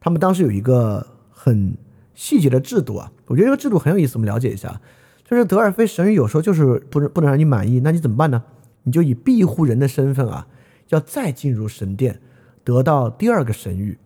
[0.00, 1.76] 他们当时有一个很
[2.14, 4.80] 细节的制度啊，我觉得这个制度很有意思，我们了解一下。
[5.24, 8.42] 就是德尔菲神谕有时候就是不能不能让你满意，那你怎么办呢？
[8.82, 10.48] 你就以庇护人的身份啊，
[10.88, 12.20] 要再进入神殿，
[12.64, 13.96] 得到第二个神谕。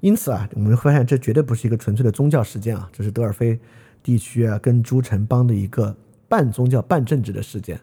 [0.00, 3.60] 因此啊，我们会发现这绝对不是一个纯粹的宗教事件啊，这是德尔菲
[4.02, 5.94] 地区啊跟诸城邦的一个
[6.26, 7.78] 半宗教半政治的事件。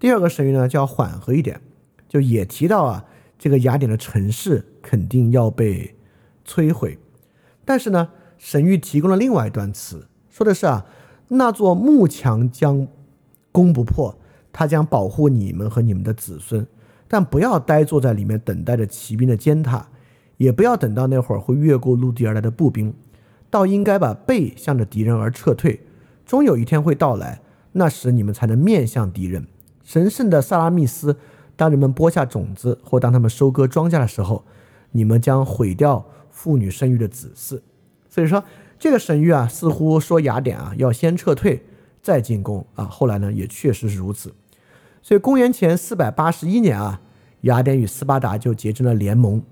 [0.00, 1.60] 第二个神谕呢，就要缓和一点，
[2.08, 3.04] 就也提到啊，
[3.38, 5.93] 这个雅典的城市肯定要被
[6.46, 6.98] 摧毁，
[7.64, 10.86] 但是呢，神谕提供了另外一段词，说的是啊，
[11.28, 12.86] 那座木墙将
[13.50, 14.18] 攻不破，
[14.52, 16.66] 它将保护你们和你们的子孙，
[17.08, 19.88] 但不要呆坐在里面等待着骑兵的践踏。
[20.36, 22.92] 也不要等到那会儿会越过陆地而来的步兵，
[23.50, 25.86] 倒应该把背向着敌人而撤退。
[26.26, 27.40] 终有一天会到来，
[27.70, 29.46] 那时你们才能面向敌人。
[29.84, 31.16] 神圣的萨拉密斯，
[31.54, 34.44] 当人们播下种子或当他们收割庄稼的时候，
[34.90, 36.04] 你们将毁掉
[36.44, 37.58] 妇女生育的子嗣。
[38.10, 38.44] 所以说，
[38.78, 41.64] 这个神谕啊，似乎说雅典啊要先撤退
[42.02, 42.84] 再进攻啊。
[42.84, 44.30] 后来呢，也确实是如此。
[45.00, 47.00] 所以公元前四百八十一年啊，
[47.40, 49.42] 雅典与斯巴达就结成了联盟。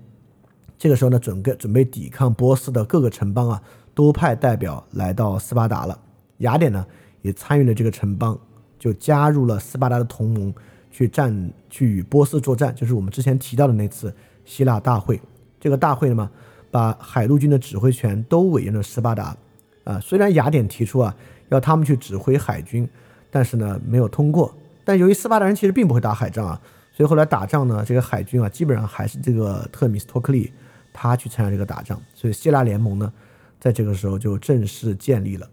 [0.77, 3.61] 这个时候呢，准备准备抵抗波斯的各个城邦啊，
[3.95, 5.99] 都派代表来到斯巴达了。
[6.37, 6.85] 雅典呢，
[7.23, 8.39] 也参与了这个城邦，
[8.77, 10.53] 就加入了斯巴达的同盟，
[10.91, 12.73] 去战去与波斯作战。
[12.75, 14.13] 就是我们之前提到的那次
[14.45, 15.19] 希腊大会。
[15.59, 16.29] 这个大会呢嘛，
[16.73, 19.37] 把海陆军的指挥权都委任了斯巴达。
[19.83, 21.15] 啊，虽然雅典提出啊，
[21.49, 22.89] 要他们去指挥海军，
[23.29, 24.51] 但是呢，没有通过。
[24.83, 26.59] 但由于斯巴达人其实并不会打海仗啊，
[26.91, 30.51] 所以后来打仗呢，这个海军啊，基本上还是这个特米斯托克利。
[30.95, 33.11] 他去参加这个打仗，所以希腊联盟呢，
[33.59, 35.49] 在这个时候就正式建立了。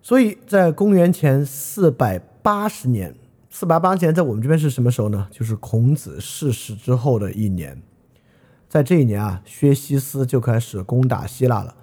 [0.00, 3.14] 所以在公元前四百八十年，
[3.50, 5.28] 四百八十年在我们这边是什么时候呢？
[5.30, 7.80] 就是孔子逝世之后的一年。
[8.72, 11.74] 在这一年啊，薛西斯就开始攻打希腊了。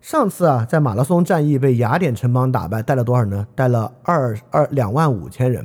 [0.00, 3.46] 上次啊，在马拉松战役被雅典城邦打败，带了多少呢？
[3.54, 5.64] 带了二二两万五千人。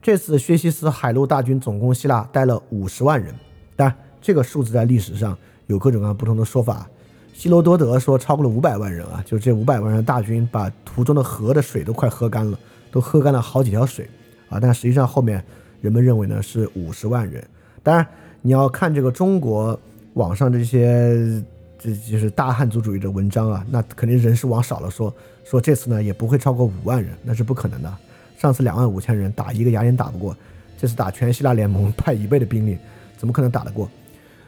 [0.00, 3.34] 这次薛西斯海陆大军总攻希腊，带了五十万人。
[3.76, 3.94] 当然。
[4.22, 5.36] 这个数字在历史上
[5.66, 6.88] 有各种各样不同的说法。
[7.34, 12.58] 希罗多德说超过了五百万人啊，就这五百万人大军把途中的河的水都快喝干了，
[12.90, 14.08] 都喝干了好几条水
[14.48, 14.58] 啊。
[14.58, 15.44] 但实际上后面
[15.82, 17.46] 人们认为呢是五十万人。
[17.82, 18.04] 当然
[18.40, 19.78] 你要看这个中国
[20.16, 21.42] 网上这些
[21.78, 25.14] 这就是大汉族主义的文章啊，那肯定人是往少了说，
[25.44, 27.96] 说这次呢也不会超过五万人，那是不可能的。
[28.38, 30.34] 上次两万五千人打一个雅典打不过，
[30.78, 32.78] 这次打全希腊联盟派一倍的兵力，
[33.18, 33.90] 怎么可能打得过？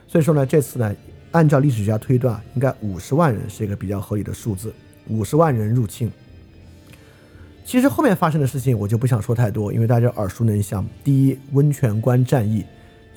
[0.06, 0.94] 所以说呢，这次呢，
[1.32, 4.72] 按照历史学家推断，应该五十万人是一个比较合理的数字。
[5.08, 6.10] 五十万人入侵，
[7.64, 10.86] 其实后面发生的事情我就不想说太多，因为大家耳熟能详。
[11.04, 12.64] 第一，温泉关战役，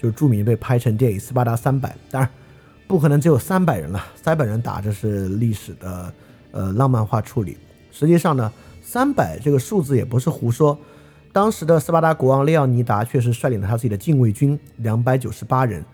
[0.02, 1.90] 就著名被拍成电影《斯巴达三百》。
[2.10, 2.30] 当然，
[2.88, 6.14] 不可能只有三百人了，三百人打这是历史的
[6.52, 7.58] 呃浪漫化处理。
[7.92, 8.52] 实际上呢，
[8.82, 10.76] 三百这个数字也不是胡说。
[11.32, 15.86] 当时的斯巴达国王列奥尼达确实率领了他自己的禁卫军两百九十八人。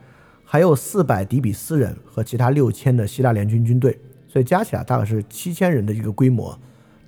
[0.49, 6.57] 还有四百底比斯人和其他六千的希腊联军军队，所以加起来大概是七千人的一个规模，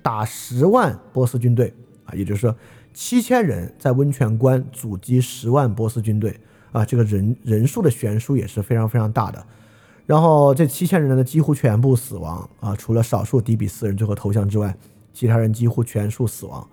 [0.02, 1.72] 打十万波斯军队
[2.04, 2.54] 啊，也就是说
[2.92, 6.38] 七千人在温泉关阻击十万波斯军队
[6.72, 9.44] 啊，这个人人数的悬殊也是非常非常大的。
[10.06, 14.76] 然后这七千人呢几乎全部死亡啊，除了少数底比斯人最后投降之外，
[15.12, 16.66] 其他人几乎全数死亡。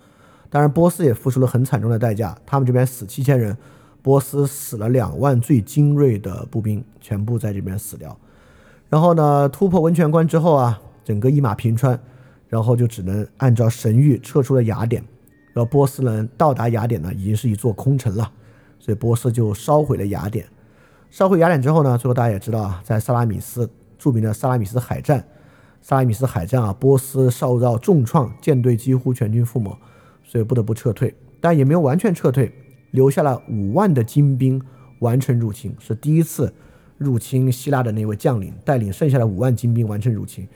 [0.49, 3.55] 当然波斯也付出了很惨重的代价，他们这边死七千人。
[4.03, 8.17] 波斯死了两万最精锐的步兵，全部在这边死掉。
[8.87, 11.99] 然后呢，突破温泉关之后啊，整个一马平川，
[12.47, 15.03] 然后就只能按照神谕撤出了雅典。
[15.51, 18.31] 然后波斯人到达雅典呢，已经是一座空城了，
[18.79, 20.45] 所以波斯就烧毁了雅典。
[21.09, 25.25] 烧毁雅典之后呢，最后大家也知道啊，在萨拉米斯著名的萨拉米斯海战，
[25.81, 29.77] 萨拉米斯海战啊，波斯受到重创，舰队几乎全军覆没，
[30.23, 32.51] 所以不得不撤退，但也没有完全撤退。
[32.91, 34.61] 留下了五万的精兵
[34.99, 36.53] 完成入侵，是第一次
[36.97, 40.47] 入侵希腊的那位将领带领剩下的五万精兵完成入侵。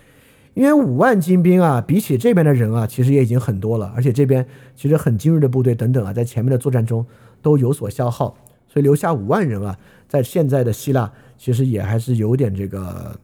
[0.53, 4.45] 因为五万精兵啊，比起这边的人啊，其实也已经很多了，而且这边
[4.76, 7.06] 其实很精锐的部队等等啊，在前面的作战中
[7.41, 8.35] 都有所消耗，
[8.68, 9.77] 所以留下五万人啊，
[10.07, 13.19] 在现在的希腊其实也还是有点这个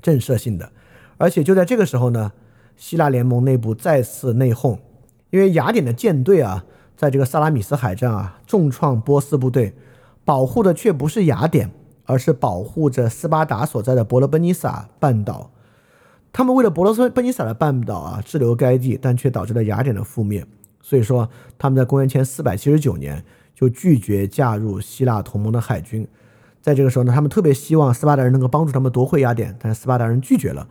[0.00, 0.70] 震慑性的。
[1.16, 2.32] 而且就在这个时候呢，
[2.76, 4.78] 希腊联盟内部再次内讧，
[5.30, 6.64] 因为雅典的舰队啊。
[6.98, 9.72] 在这个萨拉米斯海战啊，重创波斯部队，
[10.24, 11.70] 保护的却不是雅典，
[12.06, 15.52] 而是保护着斯巴达所在的伯罗奔尼撒半岛。
[16.32, 20.44] 他们为了伯罗奔尼撒的半岛啊，滞留该地，但却导致了雅典的覆灭。
[20.82, 23.24] 所以说，他们在公元前四百七十九年
[23.58, 26.06] 就拒绝加入希腊同盟的海军。
[26.62, 30.68] 在这个时候呢，他们特别希望斯巴达人能够帮助他们夺回雅典，但是斯巴达人拒绝了。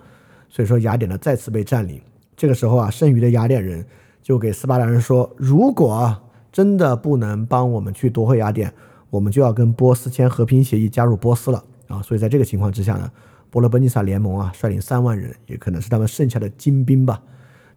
[0.48, 2.00] 所以说，雅典呢再次被占领。
[2.38, 3.86] 这个时候啊，剩余的雅典人。
[4.24, 6.18] 就给斯巴达人说，如果
[6.52, 8.74] 真的不能帮我们去夺回雅典，
[9.10, 11.64] 我们就要跟波斯签和平协议，加入波斯了。
[11.88, 12.02] 啊。
[12.02, 13.10] 所以在这个情况之下呢，
[13.50, 17.22] 伯罗奔尼撒联盟啊率领三万人，也可能是他们剩下的精兵吧，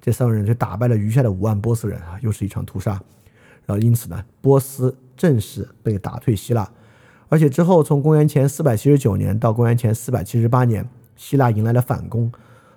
[0.00, 3.00] 这三万人就打败了余下的五万波斯人啊，又是一场屠杀。
[3.70, 6.68] 然后因此呢，波斯正式被打退希腊。
[7.28, 10.84] 而且之后，从公元前四百七十九年到公元前四百七十八年，
[11.14, 12.32] 希腊迎来了反攻，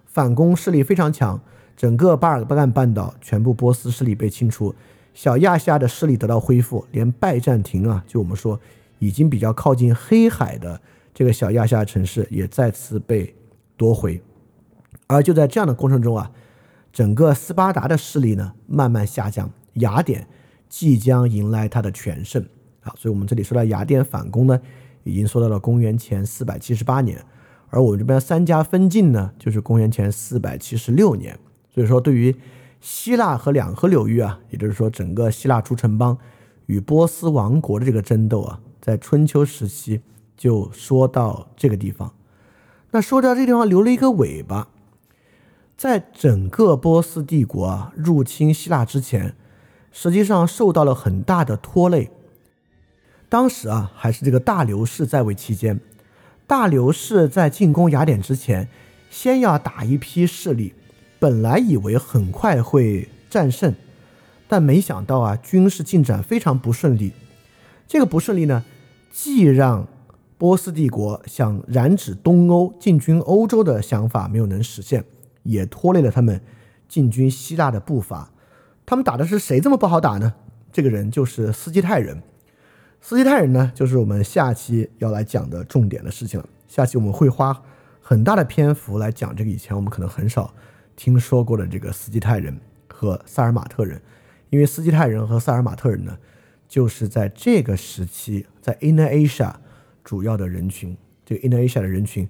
[0.06, 1.42] 反攻势力非常强，
[1.76, 4.76] 整个巴尔干半岛全部波斯势力被清除，
[5.16, 8.60] 小亚细亚的势力得到恢复，连拜占庭啊，就我们说
[9.00, 10.80] 已经比较靠近黑海的
[11.16, 13.34] 这个小亚细亚城市也再次被
[13.76, 14.22] 夺回。
[15.08, 16.32] 而就在这样的过程中啊，
[16.92, 20.28] 整个斯巴达的势力呢慢慢下降，雅典
[20.76, 22.44] 即将迎来它的全盛。
[22.82, 24.60] 啊，所以我们这里说到雅典反攻呢，
[25.04, 27.24] 已经说到了公元前四百七十八年，
[27.70, 31.38] 而我们这边三家分晋呢，就是公元前四百七十六年。
[31.72, 32.36] 所以说，对于
[32.82, 36.18] 希腊和两河流域啊，也就是说整个希腊诸城邦
[36.66, 40.02] 与波斯王国的这个争斗啊，在春秋时期
[40.36, 42.12] 就说到这个地方。
[42.90, 44.70] 那说到这地方留了一个尾巴，
[45.78, 49.36] 在整个波斯帝国啊入侵希腊之前，
[49.94, 52.10] 实际上受到了很大的拖累。
[53.30, 55.80] 当时啊，还是这个大流士在位期间，
[56.46, 58.68] 大流士在进攻雅典之前，
[59.10, 60.74] 先要打一批势力，
[61.20, 63.74] 本来以为很快会战胜，
[64.48, 67.14] 但没想到啊，军事进展非常不顺利。
[67.88, 68.64] 这个不顺利呢，
[69.12, 69.88] 既让
[70.38, 75.06] 波斯帝国想染指东欧、进军欧洲的想法没有能实现，
[75.44, 76.42] 也拖累了他们
[76.90, 78.33] 进军希腊的步伐。
[78.86, 80.34] 他们打的是谁这么不好打呢？
[80.72, 82.22] 这个人就是斯基泰人。
[83.02, 86.48] 斯基泰人呢，就是我们下期要来讲的重点的事情了。
[86.68, 87.64] 下期我们会花
[88.02, 90.54] 很大的篇幅来讲这个以前我们可能很少
[90.96, 94.02] 听说过的这个斯基泰人和萨尔马特人，
[94.50, 96.18] 因为斯基泰人和萨尔马特人呢，
[96.68, 99.54] 就是在这个时期在 Inner Asia
[100.04, 100.98] 主要的人群。
[101.26, 102.28] 这个 Inner Asia 的人群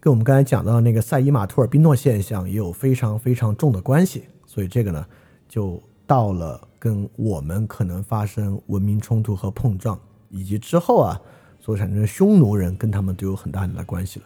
[0.00, 5.06] 跟我们刚才讲到的那个塞伊马托尔宾诺现象也有非常非常重的关系，所以这个呢，
[5.50, 6.66] 就到了。
[6.80, 10.00] 跟我们可能发生文明冲突和碰撞，
[10.30, 11.20] 以及之后啊
[11.60, 14.24] 所产生的匈奴人跟他们都有很大很大关系了。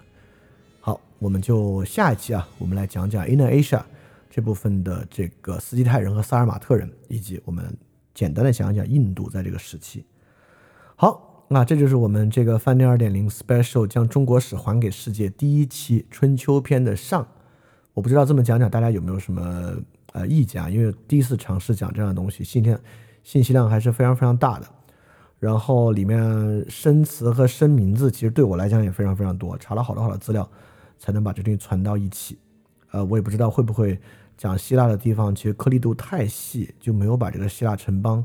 [0.80, 3.82] 好，我们就下一期啊，我们来讲讲 Inner Asia
[4.30, 7.76] 这部分的这个斯基泰人和萨尔马特人，以及我们
[8.14, 10.05] 简单的讲一讲印度在这个时期。
[10.94, 17.26] 好，那这就是我们这个饭店二点零 Special 将中国史还给世界第一期春秋篇的上。
[17.94, 19.74] 我不知道这么讲讲大家有没有什么。
[20.15, 22.77] 呃，意见啊，因为第一次尝试讲这样的东西，信息
[23.24, 24.66] 信息量还是非常非常大的。
[25.41, 30.49] 然后里面生词和生名字，其实对我来讲也非常非常多，查了好多好多资料
[31.01, 32.39] 才能把这东西传到一起。
[32.93, 33.99] 呃，我也不知道会不会
[34.39, 38.24] 讲希腊的地方，其实颗粒度太细，就没有把这个希腊城邦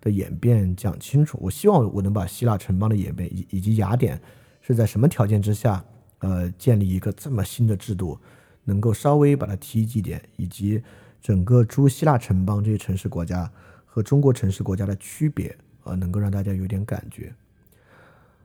[0.00, 1.38] 的演变讲清楚。
[1.42, 4.18] 我希望我能把希腊城邦的演变以以及雅典
[4.62, 5.84] 是在什么条件之下，
[6.20, 8.18] 呃，建立一个这么新的制度，
[8.64, 10.82] 能够稍微把它提几点，以及。
[11.26, 13.50] 整个诸希腊城邦这些城市国家
[13.84, 17.34] 和中国城市国家的区别啊，能够让大家有点感觉。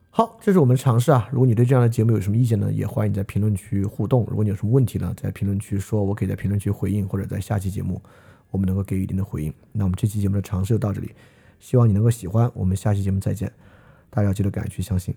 [0.10, 1.30] 好，这是我们尝试啊。
[1.32, 4.26] 如果你对这样的节目有什么意见呢，也欢迎你在评论区互动。
[4.28, 8.02] 如果你有什么问题呢，在评论区说，我可以在评论区回应，或者在下期节目
[8.50, 9.54] 我们能够给予一定的回应。
[9.72, 11.14] 那我们这期节目的尝试就到这里，
[11.60, 12.50] 希望你能够喜欢。
[12.56, 13.54] 我们下期节目再见，
[14.10, 15.14] 大家要记得敢于去相信。